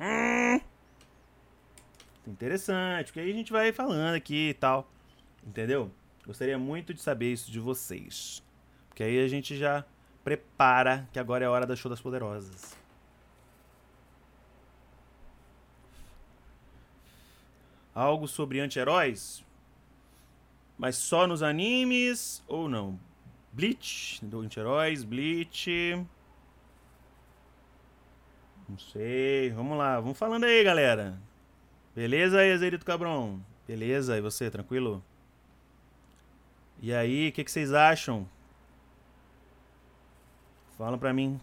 Hum? 0.00 0.60
Interessante, 2.26 3.06
porque 3.06 3.20
aí 3.20 3.30
a 3.30 3.34
gente 3.34 3.52
vai 3.52 3.72
falando 3.72 4.14
aqui 4.14 4.50
e 4.50 4.54
tal. 4.54 4.90
Entendeu? 5.46 5.90
Gostaria 6.26 6.58
muito 6.58 6.92
de 6.92 7.00
saber 7.00 7.32
isso 7.32 7.50
de 7.50 7.60
vocês. 7.60 8.42
Porque 8.88 9.04
aí 9.04 9.24
a 9.24 9.28
gente 9.28 9.56
já 9.56 9.84
Prepara, 10.26 11.08
que 11.12 11.20
agora 11.20 11.44
é 11.44 11.46
a 11.46 11.50
hora 11.52 11.64
da 11.64 11.76
show 11.76 11.88
das 11.88 12.00
poderosas. 12.00 12.76
Algo 17.94 18.26
sobre 18.26 18.58
anti-heróis? 18.58 19.44
Mas 20.76 20.96
só 20.96 21.28
nos 21.28 21.44
animes 21.44 22.42
ou 22.48 22.68
não? 22.68 22.98
Bleach, 23.52 24.18
do 24.24 24.40
anti-heróis, 24.40 25.04
Bleach. 25.04 26.04
Não 28.68 28.78
sei. 28.80 29.50
Vamos 29.50 29.78
lá, 29.78 30.00
vamos 30.00 30.18
falando 30.18 30.42
aí, 30.42 30.64
galera. 30.64 31.16
Beleza 31.94 32.40
aí, 32.40 32.50
Azerito 32.50 32.84
Cabron? 32.84 33.38
Beleza, 33.64 34.18
e 34.18 34.20
você, 34.20 34.50
tranquilo? 34.50 35.04
E 36.82 36.92
aí, 36.92 37.28
o 37.28 37.32
que, 37.32 37.44
que 37.44 37.50
vocês 37.52 37.72
acham? 37.72 38.28
Fala 40.76 40.98
pra 40.98 41.12
mim. 41.12 41.40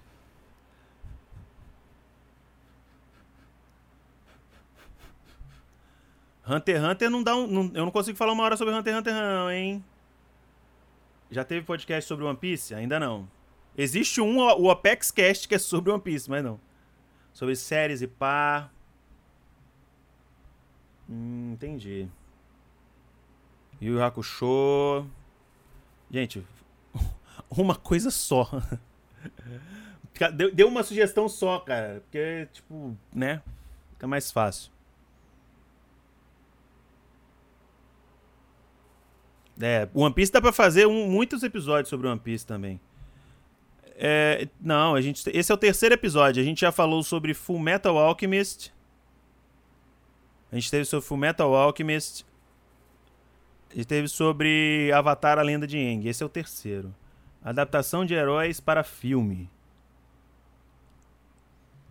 Hunter 6.45 6.75
x 6.75 6.83
Hunter 6.83 7.09
não 7.09 7.23
dá 7.23 7.35
um. 7.35 7.47
Não, 7.47 7.71
eu 7.73 7.85
não 7.85 7.91
consigo 7.91 8.17
falar 8.17 8.33
uma 8.33 8.43
hora 8.43 8.57
sobre 8.57 8.73
Hunter 8.73 8.93
x 8.93 8.99
Hunter, 8.99 9.13
não, 9.13 9.51
hein? 9.51 9.83
Já 11.31 11.43
teve 11.43 11.65
podcast 11.65 12.07
sobre 12.07 12.25
One 12.25 12.37
Piece? 12.37 12.75
Ainda 12.75 12.99
não. 12.99 13.27
Existe 13.75 14.21
um, 14.21 14.37
o 14.37 14.69
Apex 14.69 15.09
Cast, 15.09 15.47
que 15.47 15.55
é 15.55 15.59
sobre 15.59 15.91
One 15.91 16.01
Piece, 16.01 16.29
mas 16.29 16.43
não. 16.43 16.59
Sobre 17.33 17.55
séries 17.55 18.03
e 18.03 18.07
pá. 18.07 18.69
Hum, 21.09 21.53
entendi. 21.53 22.07
Yu 23.81 24.01
Hakusho. 24.03 25.07
Gente, 26.11 26.45
uma 27.49 27.75
coisa 27.75 28.11
só. 28.11 28.47
Deu, 30.35 30.53
deu 30.53 30.67
uma 30.67 30.83
sugestão 30.83 31.27
só, 31.27 31.59
cara. 31.59 32.01
Porque, 32.01 32.47
tipo, 32.53 32.95
né? 33.13 33.41
Fica 33.93 34.07
mais 34.07 34.31
fácil. 34.31 34.71
É, 39.59 39.87
One 39.93 40.13
Piece 40.13 40.31
dá 40.31 40.41
pra 40.41 40.51
fazer 40.51 40.87
um, 40.87 41.09
muitos 41.09 41.43
episódios 41.43 41.89
sobre 41.89 42.07
One 42.07 42.19
Piece 42.19 42.45
também. 42.45 42.79
É, 43.95 44.47
não, 44.59 44.95
a 44.95 45.01
gente, 45.01 45.23
esse 45.29 45.51
é 45.51 45.55
o 45.55 45.57
terceiro 45.57 45.93
episódio. 45.93 46.41
A 46.41 46.45
gente 46.45 46.61
já 46.61 46.71
falou 46.71 47.03
sobre 47.03 47.33
Full 47.33 47.59
Metal 47.59 47.97
Alchemist. 47.97 48.73
A 50.51 50.55
gente 50.55 50.69
teve 50.69 50.85
sobre 50.85 51.07
Full 51.07 51.17
Metal 51.17 51.53
Alchemist. 51.53 52.25
A 53.71 53.75
gente 53.75 53.87
teve 53.87 54.07
sobre 54.07 54.91
Avatar, 54.93 55.39
a 55.39 55.41
Lenda 55.41 55.65
de 55.65 55.77
Aang. 55.77 56.07
Esse 56.07 56.21
é 56.21 56.25
o 56.25 56.29
terceiro. 56.29 56.93
Adaptação 57.43 58.05
de 58.05 58.13
heróis 58.13 58.59
para 58.59 58.83
filme. 58.83 59.49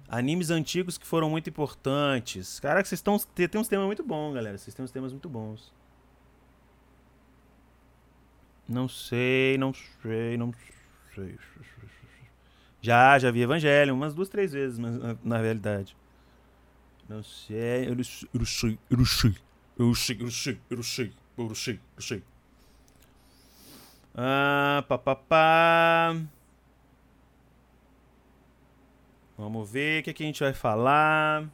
Animes 0.09 0.51
antigos 0.51 0.97
que 0.97 1.07
foram 1.07 1.29
muito 1.29 1.49
importantes. 1.51 2.59
Caraca, 2.61 2.87
vocês 2.87 2.99
estão. 2.99 3.19
Tem 3.19 3.49
uns 3.61 3.69
temas 3.69 3.87
muito 3.87 4.03
bons, 4.03 4.35
galera. 4.35 4.57
Vocês 4.57 4.75
têm 4.75 4.85
uns 4.85 4.91
temas 4.91 5.13
muito 5.13 5.29
bons. 5.29 5.73
Não 8.69 8.89
sei, 8.89 9.59
não 9.59 9.73
sei, 9.75 10.37
não 10.37 10.55
sei. 11.15 11.39
Já, 12.81 13.19
já 13.19 13.31
vi 13.31 13.43
Evangelho 13.43 13.95
umas 13.95 14.15
duas, 14.15 14.29
três 14.29 14.53
vezes, 14.53 14.79
mas, 14.79 14.97
na, 14.97 15.17
na 15.23 15.39
realidade. 15.39 15.97
Não 17.09 17.23
sei, 17.23 17.89
eu 17.89 18.05
sei, 18.05 18.29
eu 18.33 18.39
não 18.39 18.47
sei, 18.47 18.79
eu 18.91 18.97
não 18.97 19.05
sei, 19.05 19.37
eu 19.79 19.87
não 19.87 19.95
sei, 19.95 20.17
eu 20.19 20.25
não 20.25 20.31
sei, 20.33 20.61
eu 20.71 20.77
não 20.77 21.55
sei, 21.55 21.75
eu 21.75 21.79
não 21.97 22.03
sei, 22.03 22.23
eu 24.15 24.23
não 24.23 24.25
sei. 24.25 24.79
Ah, 24.79 24.85
papapá. 24.89 26.17
Vamos 29.37 29.71
ver 29.71 30.01
o 30.01 30.05
que, 30.05 30.11
é 30.11 30.13
que 30.13 30.23
a 30.23 30.27
gente 30.27 30.43
vai 30.43 30.53
falar. 30.53 31.49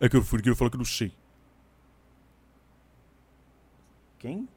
É 0.00 0.08
que 0.08 0.16
eu 0.16 0.22
fui 0.22 0.38
queria 0.38 0.56
falar 0.56 0.70
que 0.70 0.76
eu 0.76 0.78
não 0.78 0.84
sei. 0.84 1.12
Quem? 4.18 4.48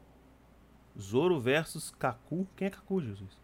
Zoro 1.00 1.40
versus 1.40 1.92
Kaku? 1.92 2.48
Quem 2.56 2.68
é 2.68 2.70
Kaku, 2.70 3.02
Jesus? 3.02 3.38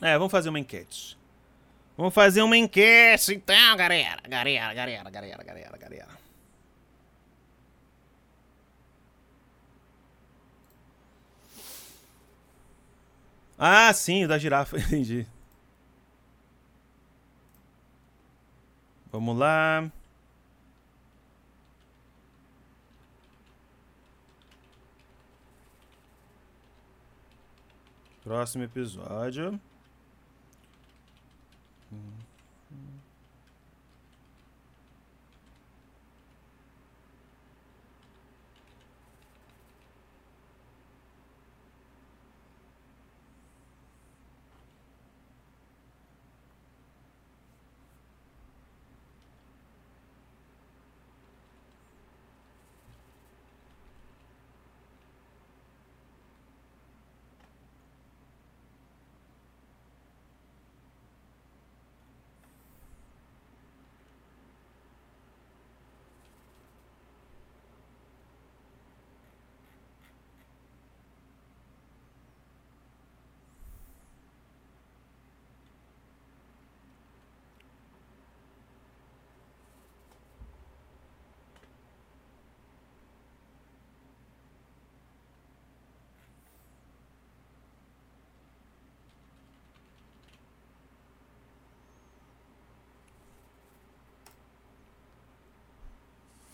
É, 0.00 0.18
vamos 0.18 0.32
fazer 0.32 0.48
uma 0.48 0.58
enquete. 0.58 1.18
Vamos 1.96 2.14
fazer 2.14 2.42
uma 2.42 2.56
enquete 2.56 3.34
então, 3.34 3.76
galera. 3.76 4.20
Galera, 4.28 4.74
galera, 4.74 5.10
galera, 5.10 5.44
galera, 5.44 5.78
galera. 5.78 6.21
Ah, 13.64 13.92
sim, 13.94 14.24
o 14.24 14.28
da 14.28 14.38
girafa, 14.38 14.76
entendi. 14.80 15.24
Vamos 19.12 19.38
lá. 19.38 19.88
Próximo 28.24 28.64
episódio. 28.64 29.60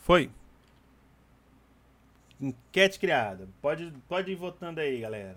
Foi. 0.08 0.30
Enquete 2.40 2.98
criada. 2.98 3.46
Pode, 3.60 3.92
pode 4.08 4.32
ir 4.32 4.36
votando 4.36 4.80
aí, 4.80 5.02
galera. 5.02 5.36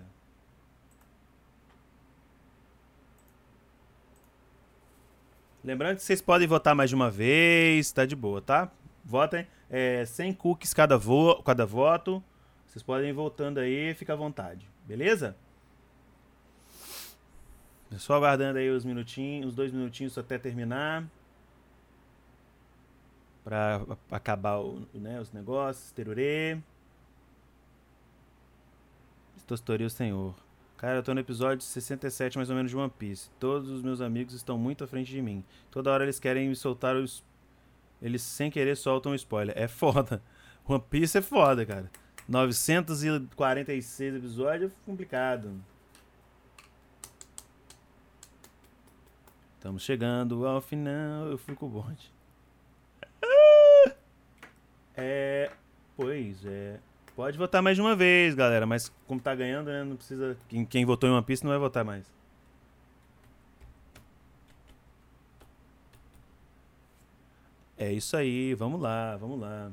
Lembrando 5.62 5.96
que 5.96 6.02
vocês 6.02 6.22
podem 6.22 6.48
votar 6.48 6.74
mais 6.74 6.88
de 6.88 6.96
uma 6.96 7.10
vez, 7.10 7.92
tá 7.92 8.06
de 8.06 8.16
boa, 8.16 8.40
tá? 8.40 8.72
Votem. 9.04 9.46
É, 9.68 10.06
100 10.06 10.32
cookies 10.32 10.72
cada, 10.72 10.96
vo 10.96 11.42
cada 11.42 11.66
voto. 11.66 12.24
Vocês 12.66 12.82
podem 12.82 13.10
ir 13.10 13.12
votando 13.12 13.60
aí, 13.60 13.92
fica 13.92 14.14
à 14.14 14.16
vontade. 14.16 14.66
Beleza? 14.86 15.36
Só 17.98 18.14
aguardando 18.14 18.58
aí 18.58 18.70
os 18.70 18.86
minutinhos, 18.86 19.48
os 19.48 19.54
dois 19.54 19.70
minutinhos 19.70 20.16
até 20.16 20.38
terminar 20.38 21.06
para 23.44 23.84
acabar 24.10 24.58
o, 24.58 24.86
né, 24.94 25.20
os 25.20 25.32
negócios, 25.32 25.90
terurê. 25.92 26.58
Estostoria 29.36 29.86
o 29.86 29.90
Senhor. 29.90 30.34
Cara, 30.76 30.96
eu 30.96 31.02
tô 31.02 31.14
no 31.14 31.20
episódio 31.20 31.64
67 31.64 32.36
mais 32.36 32.50
ou 32.50 32.56
menos 32.56 32.70
de 32.70 32.76
One 32.76 32.90
Piece. 32.98 33.30
Todos 33.38 33.68
os 33.68 33.82
meus 33.82 34.00
amigos 34.00 34.34
estão 34.34 34.58
muito 34.58 34.82
à 34.82 34.86
frente 34.86 35.10
de 35.10 35.22
mim. 35.22 35.44
Toda 35.70 35.90
hora 35.90 36.04
eles 36.04 36.18
querem 36.18 36.48
me 36.48 36.56
soltar 36.56 36.96
os... 36.96 37.24
Eles 38.00 38.22
sem 38.22 38.50
querer 38.50 38.76
soltam 38.76 39.12
um 39.12 39.14
spoiler. 39.14 39.56
É 39.56 39.68
foda. 39.68 40.20
One 40.66 40.82
Piece 40.90 41.18
é 41.18 41.22
foda, 41.22 41.64
cara. 41.64 41.90
946 42.28 44.16
episódios 44.16 44.72
é 44.72 44.74
complicado. 44.84 45.52
Estamos 49.56 49.82
chegando 49.82 50.44
ao 50.46 50.60
final. 50.60 51.26
Eu 51.26 51.38
fui 51.38 51.54
com 51.54 51.66
o 51.66 51.68
bonde. 51.68 52.11
É. 54.96 55.50
Pois 55.96 56.44
é. 56.44 56.78
Pode 57.14 57.36
votar 57.36 57.62
mais 57.62 57.76
de 57.76 57.82
uma 57.82 57.94
vez, 57.94 58.34
galera. 58.34 58.66
Mas 58.66 58.90
como 59.06 59.20
tá 59.20 59.34
ganhando, 59.34 59.66
né? 59.68 59.84
Não 59.84 59.96
precisa. 59.96 60.36
Quem, 60.48 60.64
quem 60.64 60.84
votou 60.84 61.08
em 61.08 61.12
uma 61.12 61.22
pista 61.22 61.46
não 61.46 61.52
vai 61.52 61.58
votar 61.60 61.84
mais. 61.84 62.10
É 67.76 67.92
isso 67.92 68.16
aí, 68.16 68.54
vamos 68.54 68.80
lá, 68.80 69.16
vamos 69.16 69.40
lá. 69.40 69.72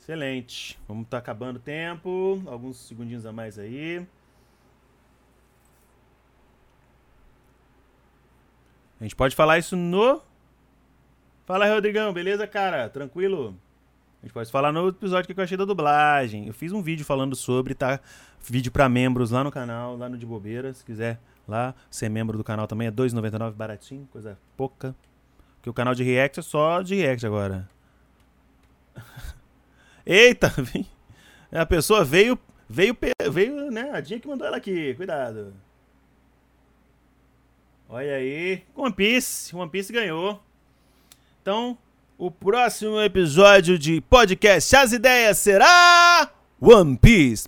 Excelente. 0.00 0.78
Vamos 0.86 1.04
estar 1.04 1.16
tá 1.16 1.18
acabando 1.18 1.56
o 1.56 1.60
tempo. 1.60 2.42
Alguns 2.46 2.76
segundinhos 2.76 3.24
a 3.24 3.32
mais 3.32 3.58
aí. 3.58 4.06
A 9.00 9.04
gente 9.04 9.16
pode 9.16 9.34
falar 9.34 9.58
isso 9.58 9.76
no. 9.76 10.22
Fala, 11.46 11.68
Rodrigão, 11.68 12.12
beleza, 12.12 12.46
cara? 12.46 12.88
Tranquilo? 12.88 13.54
A 14.22 14.26
gente 14.26 14.32
pode 14.32 14.50
falar 14.50 14.72
no 14.72 14.88
episódio 14.88 15.32
que 15.32 15.38
eu 15.38 15.44
achei 15.44 15.56
da 15.56 15.66
dublagem. 15.66 16.46
Eu 16.46 16.54
fiz 16.54 16.72
um 16.72 16.80
vídeo 16.80 17.04
falando 17.04 17.36
sobre, 17.36 17.74
tá? 17.74 18.00
Vídeo 18.40 18.72
pra 18.72 18.88
membros 18.88 19.30
lá 19.30 19.44
no 19.44 19.50
canal, 19.50 19.96
lá 19.96 20.08
no 20.08 20.16
De 20.16 20.24
Bobeira, 20.24 20.72
se 20.72 20.82
quiser 20.82 21.20
lá 21.46 21.74
ser 21.90 22.08
membro 22.08 22.38
do 22.38 22.44
canal 22.44 22.66
também. 22.66 22.86
É 22.86 22.90
R$ 22.90 22.96
2,99, 22.96 23.52
baratinho, 23.52 24.08
coisa 24.10 24.38
pouca. 24.56 24.94
Porque 25.56 25.68
o 25.68 25.74
canal 25.74 25.94
de 25.94 26.02
React 26.02 26.40
é 26.40 26.42
só 26.42 26.80
de 26.80 26.94
React 26.94 27.26
agora. 27.26 27.68
Eita, 30.06 30.48
vem. 30.56 30.86
A 31.52 31.66
pessoa 31.66 32.04
veio, 32.04 32.38
veio, 32.68 32.96
veio, 33.30 33.70
né? 33.70 33.90
A 33.92 34.00
Dinha 34.00 34.18
que 34.18 34.26
mandou 34.26 34.46
ela 34.46 34.56
aqui, 34.56 34.94
cuidado. 34.94 35.52
Olha 37.88 38.16
aí, 38.16 38.62
One 38.74 38.92
Piece, 38.92 39.54
One 39.54 39.70
Piece 39.70 39.92
ganhou. 39.92 40.42
Então, 41.42 41.76
o 42.16 42.30
próximo 42.30 43.00
episódio 43.00 43.78
de 43.78 44.00
podcast 44.00 44.74
As 44.74 44.92
Ideias 44.92 45.38
será 45.38 46.32
One 46.60 46.96
Piece. 46.96 47.46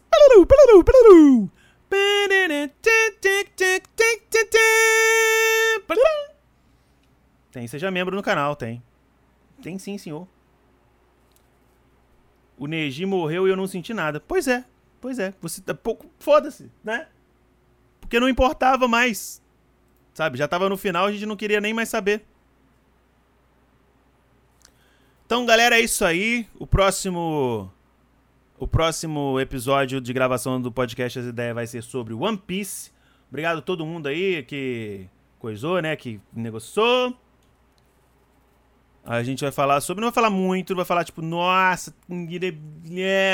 Tem, 7.51 7.67
seja 7.67 7.91
membro 7.91 8.15
no 8.15 8.23
canal, 8.23 8.55
tem. 8.55 8.83
Tem 9.63 9.79
sim, 9.79 9.97
senhor. 9.97 10.29
O 12.59 12.67
Neji 12.67 13.07
morreu 13.07 13.47
e 13.47 13.51
eu 13.51 13.57
não 13.57 13.67
senti 13.67 13.95
nada. 13.95 14.21
Pois 14.21 14.47
é, 14.47 14.65
pois 15.01 15.19
é. 15.19 15.33
Você 15.41 15.63
tá 15.63 15.75
pouco. 15.75 16.07
Foda-se, 16.19 16.71
né? 16.85 17.09
Porque 18.01 18.21
não 18.21 18.29
importava 18.29 18.87
mais. 18.87 19.43
Sabe? 20.17 20.39
Já 20.39 20.49
tava 20.49 20.67
no 20.71 20.79
final, 20.79 21.05
a 21.05 21.13
gente 21.13 21.27
não 21.27 21.37
queria 21.37 21.61
nem 21.61 21.75
mais 21.75 21.91
saber. 21.91 22.23
Então, 25.27 25.45
galera, 25.45 25.77
é 25.77 25.81
isso 25.81 26.07
aí. 26.07 26.49
O 26.59 26.67
próximo 26.67 27.71
o 28.59 28.67
próximo 28.67 29.39
episódio 29.39 30.01
de 30.01 30.15
gravação 30.15 30.59
do 30.59 30.73
podcast 30.73 31.19
As 31.19 31.27
Ideias 31.27 31.55
vai 31.55 31.67
ser 31.67 31.83
sobre 31.83 32.15
One 32.15 32.39
Piece. 32.39 32.91
Obrigado 33.29 33.59
a 33.59 33.61
todo 33.61 33.85
mundo 33.85 34.07
aí 34.07 34.43
que 34.45 35.07
coisou, 35.39 35.83
né, 35.83 35.95
que 35.95 36.19
negociou. 36.33 37.15
A 39.05 39.23
gente 39.23 39.43
vai 39.43 39.53
falar 39.53 39.83
sobre, 39.83 40.01
não 40.01 40.09
vai 40.09 40.15
falar 40.15 40.31
muito, 40.31 40.71
não 40.71 40.79
vai 40.79 40.87
falar 40.87 41.05
tipo, 41.05 41.21
nossa, 41.21 41.95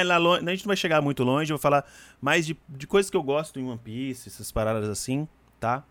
lá 0.04 0.16
longe. 0.16 0.44
A 0.44 0.50
gente 0.50 0.64
não 0.64 0.70
vai 0.70 0.76
chegar 0.76 1.00
muito 1.00 1.22
longe, 1.22 1.52
eu 1.52 1.56
vou 1.56 1.62
falar 1.62 1.88
mais 2.20 2.44
de, 2.44 2.58
de 2.68 2.88
coisas 2.88 3.08
que 3.08 3.16
eu 3.16 3.22
gosto 3.22 3.60
em 3.60 3.64
One 3.68 3.78
Piece, 3.78 4.28
essas 4.28 4.50
paradas 4.50 4.88
assim, 4.88 5.28
tá? 5.60 5.84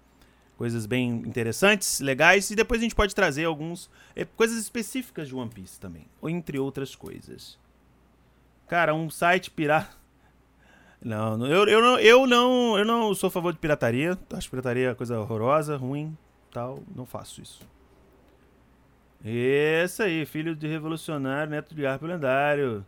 Coisas 0.61 0.85
bem 0.85 1.09
interessantes, 1.09 1.99
legais, 2.01 2.51
e 2.51 2.55
depois 2.55 2.79
a 2.79 2.83
gente 2.83 2.93
pode 2.93 3.15
trazer 3.15 3.45
alguns 3.45 3.89
é, 4.15 4.23
coisas 4.23 4.59
específicas 4.59 5.27
de 5.27 5.33
One 5.33 5.49
Piece 5.49 5.79
também, 5.79 6.05
entre 6.21 6.59
outras 6.59 6.95
coisas. 6.95 7.57
Cara, 8.67 8.93
um 8.93 9.09
site 9.09 9.49
pirata. 9.49 9.89
Não, 11.03 11.47
eu, 11.47 11.65
eu, 11.67 11.81
não, 11.81 11.99
eu 11.99 12.27
não, 12.27 12.77
eu 12.77 12.85
não 12.85 13.15
sou 13.15 13.27
a 13.29 13.31
favor 13.31 13.51
de 13.51 13.57
pirataria. 13.57 14.15
Acho 14.33 14.51
pirataria 14.51 14.93
coisa 14.93 15.19
horrorosa, 15.19 15.75
ruim, 15.75 16.15
tal. 16.51 16.77
Não 16.95 17.07
faço 17.07 17.41
isso. 17.41 17.67
Isso 19.25 20.03
aí, 20.03 20.23
filho 20.27 20.55
de 20.55 20.67
revolucionário, 20.67 21.49
neto 21.49 21.73
de 21.73 21.81
garpo 21.81 22.05
lendário. 22.05 22.85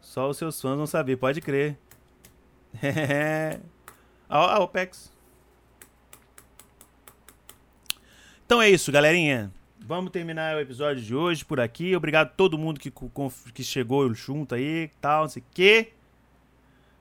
Só 0.00 0.30
os 0.30 0.38
seus 0.38 0.58
fãs 0.58 0.78
vão 0.78 0.86
saber, 0.86 1.18
pode 1.18 1.42
crer. 1.42 1.76
a, 4.30 4.54
a 4.56 4.60
OPEX. 4.60 5.12
Então 8.52 8.60
é 8.60 8.68
isso, 8.68 8.92
galerinha. 8.92 9.50
Vamos 9.78 10.10
terminar 10.10 10.54
o 10.58 10.60
episódio 10.60 11.02
de 11.02 11.14
hoje 11.14 11.42
por 11.42 11.58
aqui. 11.58 11.96
Obrigado 11.96 12.26
a 12.26 12.30
todo 12.32 12.58
mundo 12.58 12.78
que, 12.78 12.92
que 13.54 13.64
chegou 13.64 14.12
junto 14.12 14.54
aí, 14.54 14.90
tal, 15.00 15.22
não 15.22 15.28
sei 15.30 15.40
o 15.40 15.46
quê. 15.54 15.92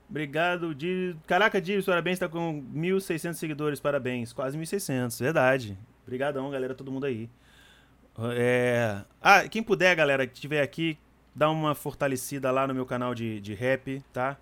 Obrigado, 0.09 0.73
Di. 0.73 1.13
Caraca, 1.27 1.59
Di, 1.59 1.83
parabéns, 1.83 2.19
tá 2.19 2.29
com 2.29 2.63
1.600 2.73 3.33
seguidores, 3.33 3.81
parabéns. 3.81 4.31
Quase 4.31 4.57
1.600, 4.57 5.19
verdade. 5.19 5.77
Obrigadão, 6.03 6.49
galera, 6.49 6.73
todo 6.73 6.89
mundo 6.89 7.05
aí. 7.05 7.29
É... 8.33 9.01
Ah, 9.21 9.45
quem 9.49 9.61
puder, 9.61 9.93
galera, 9.93 10.25
que 10.25 10.35
estiver 10.35 10.61
aqui, 10.61 10.97
dá 11.35 11.49
uma 11.49 11.75
fortalecida 11.75 12.49
lá 12.49 12.65
no 12.65 12.73
meu 12.73 12.85
canal 12.85 13.13
de, 13.13 13.41
de 13.41 13.53
rap, 13.53 14.01
tá? 14.13 14.37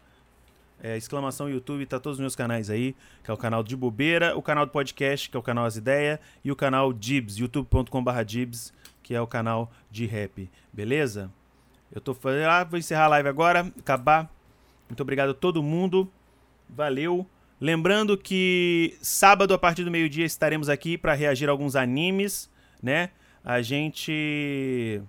É, 0.81 0.95
exclamação 0.95 1.49
YouTube, 1.49 1.85
tá 1.85 1.99
todos 1.99 2.17
os 2.17 2.21
meus 2.21 2.35
canais 2.35 2.69
aí, 2.69 2.95
que 3.23 3.29
é 3.29 3.33
o 3.33 3.37
canal 3.37 3.61
de 3.61 3.75
bobeira, 3.75 4.37
o 4.37 4.41
canal 4.41 4.65
do 4.65 4.71
podcast, 4.71 5.29
que 5.29 5.35
é 5.35 5.39
o 5.39 5.43
canal 5.43 5.65
As 5.65 5.75
Ideias, 5.75 6.19
e 6.43 6.51
o 6.51 6.55
canal 6.55 6.93
Dibs, 6.93 7.37
youtube.com.br 7.37 8.23
Dibs, 8.25 8.73
que 9.03 9.13
é 9.13 9.19
o 9.19 9.27
canal 9.27 9.69
de 9.91 10.05
rap, 10.05 10.49
beleza? 10.71 11.29
Eu 11.91 11.99
tô 11.99 12.13
fazendo. 12.13 12.47
Ah, 12.47 12.63
vou 12.63 12.77
encerrar 12.77 13.05
a 13.05 13.07
live 13.09 13.29
agora, 13.29 13.71
acabar. 13.79 14.31
Muito 14.87 15.01
obrigado 15.01 15.29
a 15.29 15.33
todo 15.33 15.61
mundo. 15.61 16.09
Valeu. 16.69 17.25
Lembrando 17.59 18.17
que 18.17 18.97
sábado, 19.01 19.53
a 19.53 19.57
partir 19.57 19.83
do 19.83 19.91
meio-dia, 19.91 20.25
estaremos 20.25 20.69
aqui 20.69 20.97
para 20.97 21.13
reagir 21.13 21.49
a 21.49 21.51
alguns 21.51 21.75
animes, 21.75 22.49
né? 22.81 23.09
A 23.43 23.61
gente. 23.61 25.01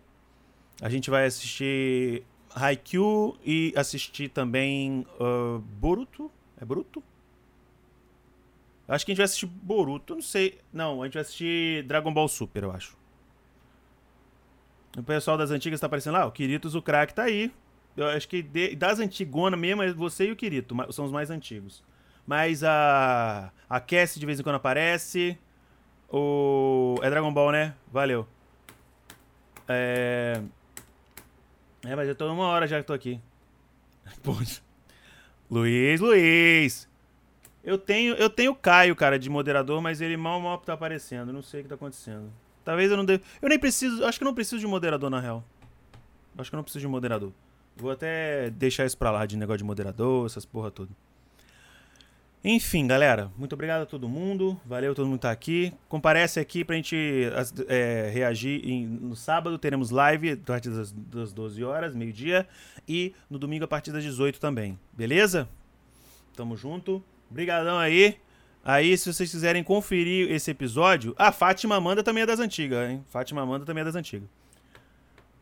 A 0.81 0.89
gente 0.89 1.11
vai 1.11 1.27
assistir 1.27 2.25
Haikyuu 2.55 3.37
e 3.45 3.73
assisti 3.77 4.29
também 4.29 5.07
uh, 5.21 5.59
Boruto. 5.59 6.31
É 6.61 6.65
Boruto? 6.65 7.03
Acho 8.87 9.07
que 9.07 9.13
a 9.13 9.15
gente 9.15 9.19
vai 9.19 9.25
assistir 9.25 9.47
Boruto, 9.47 10.15
não 10.15 10.23
sei. 10.23 10.59
Não, 10.73 11.03
a 11.03 11.07
gente 11.07 11.15
vai 11.15 11.23
assistir 11.23 11.85
Dragon 11.85 12.13
Ball 12.13 12.27
Super, 12.27 12.65
eu 12.65 12.73
acho. 12.73 12.99
O 14.99 15.03
pessoal 15.03 15.39
das 15.39 15.51
antigas 15.53 15.79
tá 15.79 15.87
aparecendo 15.87 16.15
lá. 16.15 16.27
O 16.27 16.33
Kiritos, 16.33 16.75
o 16.75 16.83
crack 16.83 17.15
tá 17.15 17.23
aí. 17.23 17.53
Eu 17.97 18.07
acho 18.07 18.29
que 18.29 18.43
de, 18.43 18.75
das 18.75 18.99
antigonas 18.99 19.59
mesmo 19.59 19.83
é 19.83 19.93
você 19.93 20.27
e 20.27 20.33
o 20.33 20.37
Kirito. 20.37 20.75
São 20.93 21.05
os 21.05 21.13
mais 21.13 21.31
antigos. 21.31 21.85
Mas 22.27 22.65
a. 22.65 23.53
A 23.69 23.81
Cassie 23.81 24.19
de 24.19 24.27
vez 24.27 24.41
em 24.41 24.43
quando 24.43 24.57
aparece. 24.57 25.39
O. 26.09 26.97
É 27.03 27.11
Dragon 27.11 27.33
Ball, 27.33 27.53
né? 27.53 27.75
Valeu. 27.93 28.27
É. 29.69 30.43
É, 31.85 31.97
mas 31.97 32.09
eu 32.09 32.15
tô 32.15 32.31
uma 32.33 32.47
hora 32.47 32.67
já 32.67 32.81
que 32.81 32.87
tô 32.87 32.93
aqui. 32.93 33.21
Poxa. 34.23 34.61
Luiz, 35.51 36.01
Luiz! 36.01 36.89
Eu 37.63 37.77
tenho, 37.77 38.15
eu 38.15 38.31
tenho 38.31 38.53
o 38.53 38.55
Caio, 38.55 38.97
cara, 38.97 39.19
de 39.19 39.29
moderador, 39.29 39.83
mas 39.83 40.01
ele 40.01 40.17
mal 40.17 40.41
mal 40.41 40.59
tá 40.59 40.73
aparecendo. 40.73 41.33
Não 41.33 41.43
sei 41.43 41.61
o 41.61 41.63
que 41.65 41.69
tá 41.69 41.75
acontecendo. 41.75 42.31
Talvez 42.65 42.91
eu 42.91 42.97
não 42.97 43.05
devo. 43.05 43.23
Eu 43.41 43.49
nem 43.49 43.59
preciso. 43.59 44.05
Acho 44.05 44.19
que 44.19 44.25
eu 44.25 44.27
não 44.27 44.35
preciso 44.35 44.59
de 44.59 44.67
moderador, 44.67 45.11
na 45.11 45.21
real. 45.21 45.45
Acho 46.39 46.51
que 46.51 46.55
eu 46.55 46.59
não 46.59 46.65
preciso 46.65 46.81
de 46.81 46.89
moderador. 46.89 47.33
Vou 47.77 47.91
até 47.91 48.51
deixar 48.51 48.87
isso 48.87 48.97
pra 48.97 49.11
lá 49.11 49.27
de 49.27 49.37
negócio 49.37 49.59
de 49.59 49.65
moderador, 49.65 50.27
essas 50.27 50.45
porra 50.45 50.71
tudo. 50.71 50.95
Enfim, 52.43 52.87
galera, 52.87 53.31
muito 53.37 53.53
obrigado 53.53 53.83
a 53.83 53.87
todo 53.87 54.09
mundo. 54.09 54.59
Valeu 54.65 54.95
todo 54.95 55.07
mundo 55.07 55.19
que 55.19 55.23
tá 55.23 55.31
aqui. 55.31 55.75
Comparece 55.89 56.41
aqui 56.41 56.65
pra 56.65 56.75
gente 56.75 56.97
é, 57.69 58.11
reagir. 58.13 58.63
No 58.87 59.15
sábado 59.15 59.59
teremos 59.59 59.91
live 59.91 60.33
a 60.33 60.37
partir 60.39 60.71
das, 60.71 60.91
das 60.91 61.35
12 61.35 61.63
horas, 61.63 61.95
meio-dia. 61.95 62.49
E 62.89 63.15
no 63.29 63.39
domingo 63.39 63.65
a 63.65 63.69
partir 63.69 63.93
das 63.93 64.03
18 64.03 64.41
também. 64.41 64.79
Beleza? 64.93 65.47
Tamo 66.35 66.57
junto. 66.57 67.05
Obrigadão 67.31 67.79
aí. 67.79 68.17
Aí, 68.65 68.97
se 68.97 69.13
vocês 69.13 69.31
quiserem 69.31 69.63
conferir 69.63 70.31
esse 70.31 70.51
episódio. 70.51 71.15
Ah, 71.19 71.33
Fátima 71.33 71.77
Amanda 71.77 72.03
também 72.03 72.23
é 72.23 72.27
das 72.27 72.41
antigas, 72.41 72.89
hein? 72.91 73.05
Fátima 73.09 73.43
Amanda 73.43 73.67
também 73.67 73.83
é 73.83 73.85
das 73.85 73.95
antigas. 73.95 74.29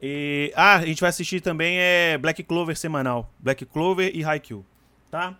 E, 0.03 0.53
ah, 0.57 0.77
a 0.77 0.87
gente 0.87 1.01
vai 1.01 1.11
assistir 1.11 1.41
também 1.41 1.79
é 1.79 2.19
Black 2.19 2.43
Clover 2.43 2.77
semanal. 2.77 3.33
Black 3.39 3.65
Clover 3.67 4.11
e 4.15 4.25
Haikyuu, 4.25 4.65
tá? 5.11 5.37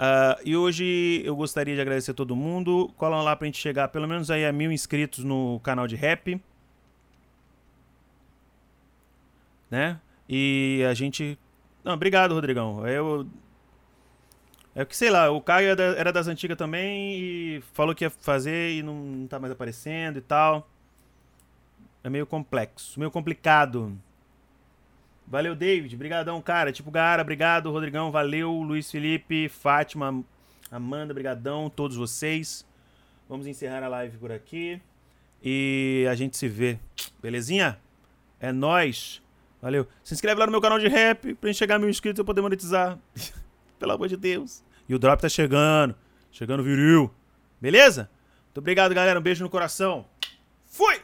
Uh, 0.00 0.40
e 0.46 0.56
hoje 0.56 1.20
eu 1.26 1.36
gostaria 1.36 1.74
de 1.74 1.80
agradecer 1.80 2.12
a 2.12 2.14
todo 2.14 2.34
mundo. 2.34 2.90
Colam 2.96 3.22
lá 3.22 3.36
pra 3.36 3.44
gente 3.44 3.58
chegar 3.58 3.88
pelo 3.88 4.08
menos 4.08 4.30
aí 4.30 4.46
a 4.46 4.52
mil 4.52 4.72
inscritos 4.72 5.22
no 5.22 5.60
canal 5.60 5.86
de 5.86 5.94
rap. 5.94 6.40
Né? 9.70 10.00
E 10.26 10.82
a 10.88 10.94
gente. 10.94 11.38
Não, 11.84 11.92
obrigado, 11.92 12.32
Rodrigão. 12.32 12.88
Eu. 12.88 13.26
É 14.74 14.84
que 14.86 14.96
sei 14.96 15.10
lá, 15.10 15.30
o 15.30 15.40
Caio 15.42 15.68
era 15.70 16.10
das 16.10 16.28
antigas 16.28 16.56
também 16.56 17.18
e 17.18 17.62
falou 17.74 17.94
que 17.94 18.04
ia 18.04 18.10
fazer 18.10 18.72
e 18.72 18.82
não, 18.82 18.94
não 18.94 19.26
tá 19.26 19.38
mais 19.38 19.52
aparecendo 19.52 20.16
e 20.16 20.22
tal. 20.22 20.66
É 22.02 22.08
meio 22.08 22.24
complexo, 22.24 22.98
meio 22.98 23.10
complicado. 23.10 23.98
Valeu, 25.30 25.54
David. 25.54 25.96
Brigadão, 25.96 26.42
cara. 26.42 26.72
Tipo, 26.72 26.90
Gara, 26.90 27.22
obrigado. 27.22 27.70
Rodrigão, 27.70 28.10
valeu. 28.10 28.50
Luiz 28.50 28.90
Felipe, 28.90 29.48
Fátima, 29.48 30.24
Amanda, 30.72 31.14
brigadão. 31.14 31.70
Todos 31.70 31.96
vocês. 31.96 32.66
Vamos 33.28 33.46
encerrar 33.46 33.84
a 33.84 33.88
live 33.88 34.18
por 34.18 34.32
aqui. 34.32 34.82
E 35.40 36.04
a 36.10 36.16
gente 36.16 36.36
se 36.36 36.48
vê. 36.48 36.80
Belezinha? 37.22 37.78
É 38.40 38.50
nós. 38.50 39.22
Valeu. 39.62 39.86
Se 40.02 40.14
inscreve 40.14 40.40
lá 40.40 40.46
no 40.46 40.52
meu 40.52 40.60
canal 40.60 40.80
de 40.80 40.88
rap 40.88 41.34
pra 41.36 41.48
gente 41.48 41.58
chegar 41.58 41.76
a 41.76 41.78
mil 41.78 41.88
inscritos 41.88 42.18
e 42.18 42.22
eu 42.22 42.24
poder 42.24 42.40
monetizar. 42.40 42.98
Pelo 43.78 43.92
amor 43.92 44.08
de 44.08 44.16
Deus. 44.16 44.64
E 44.88 44.94
o 44.96 44.98
drop 44.98 45.22
tá 45.22 45.28
chegando. 45.28 45.94
Chegando 46.32 46.64
viril. 46.64 47.08
Beleza? 47.60 48.10
Muito 48.46 48.58
obrigado, 48.58 48.92
galera. 48.92 49.20
Um 49.20 49.22
beijo 49.22 49.44
no 49.44 49.50
coração. 49.50 50.04
Fui! 50.66 51.00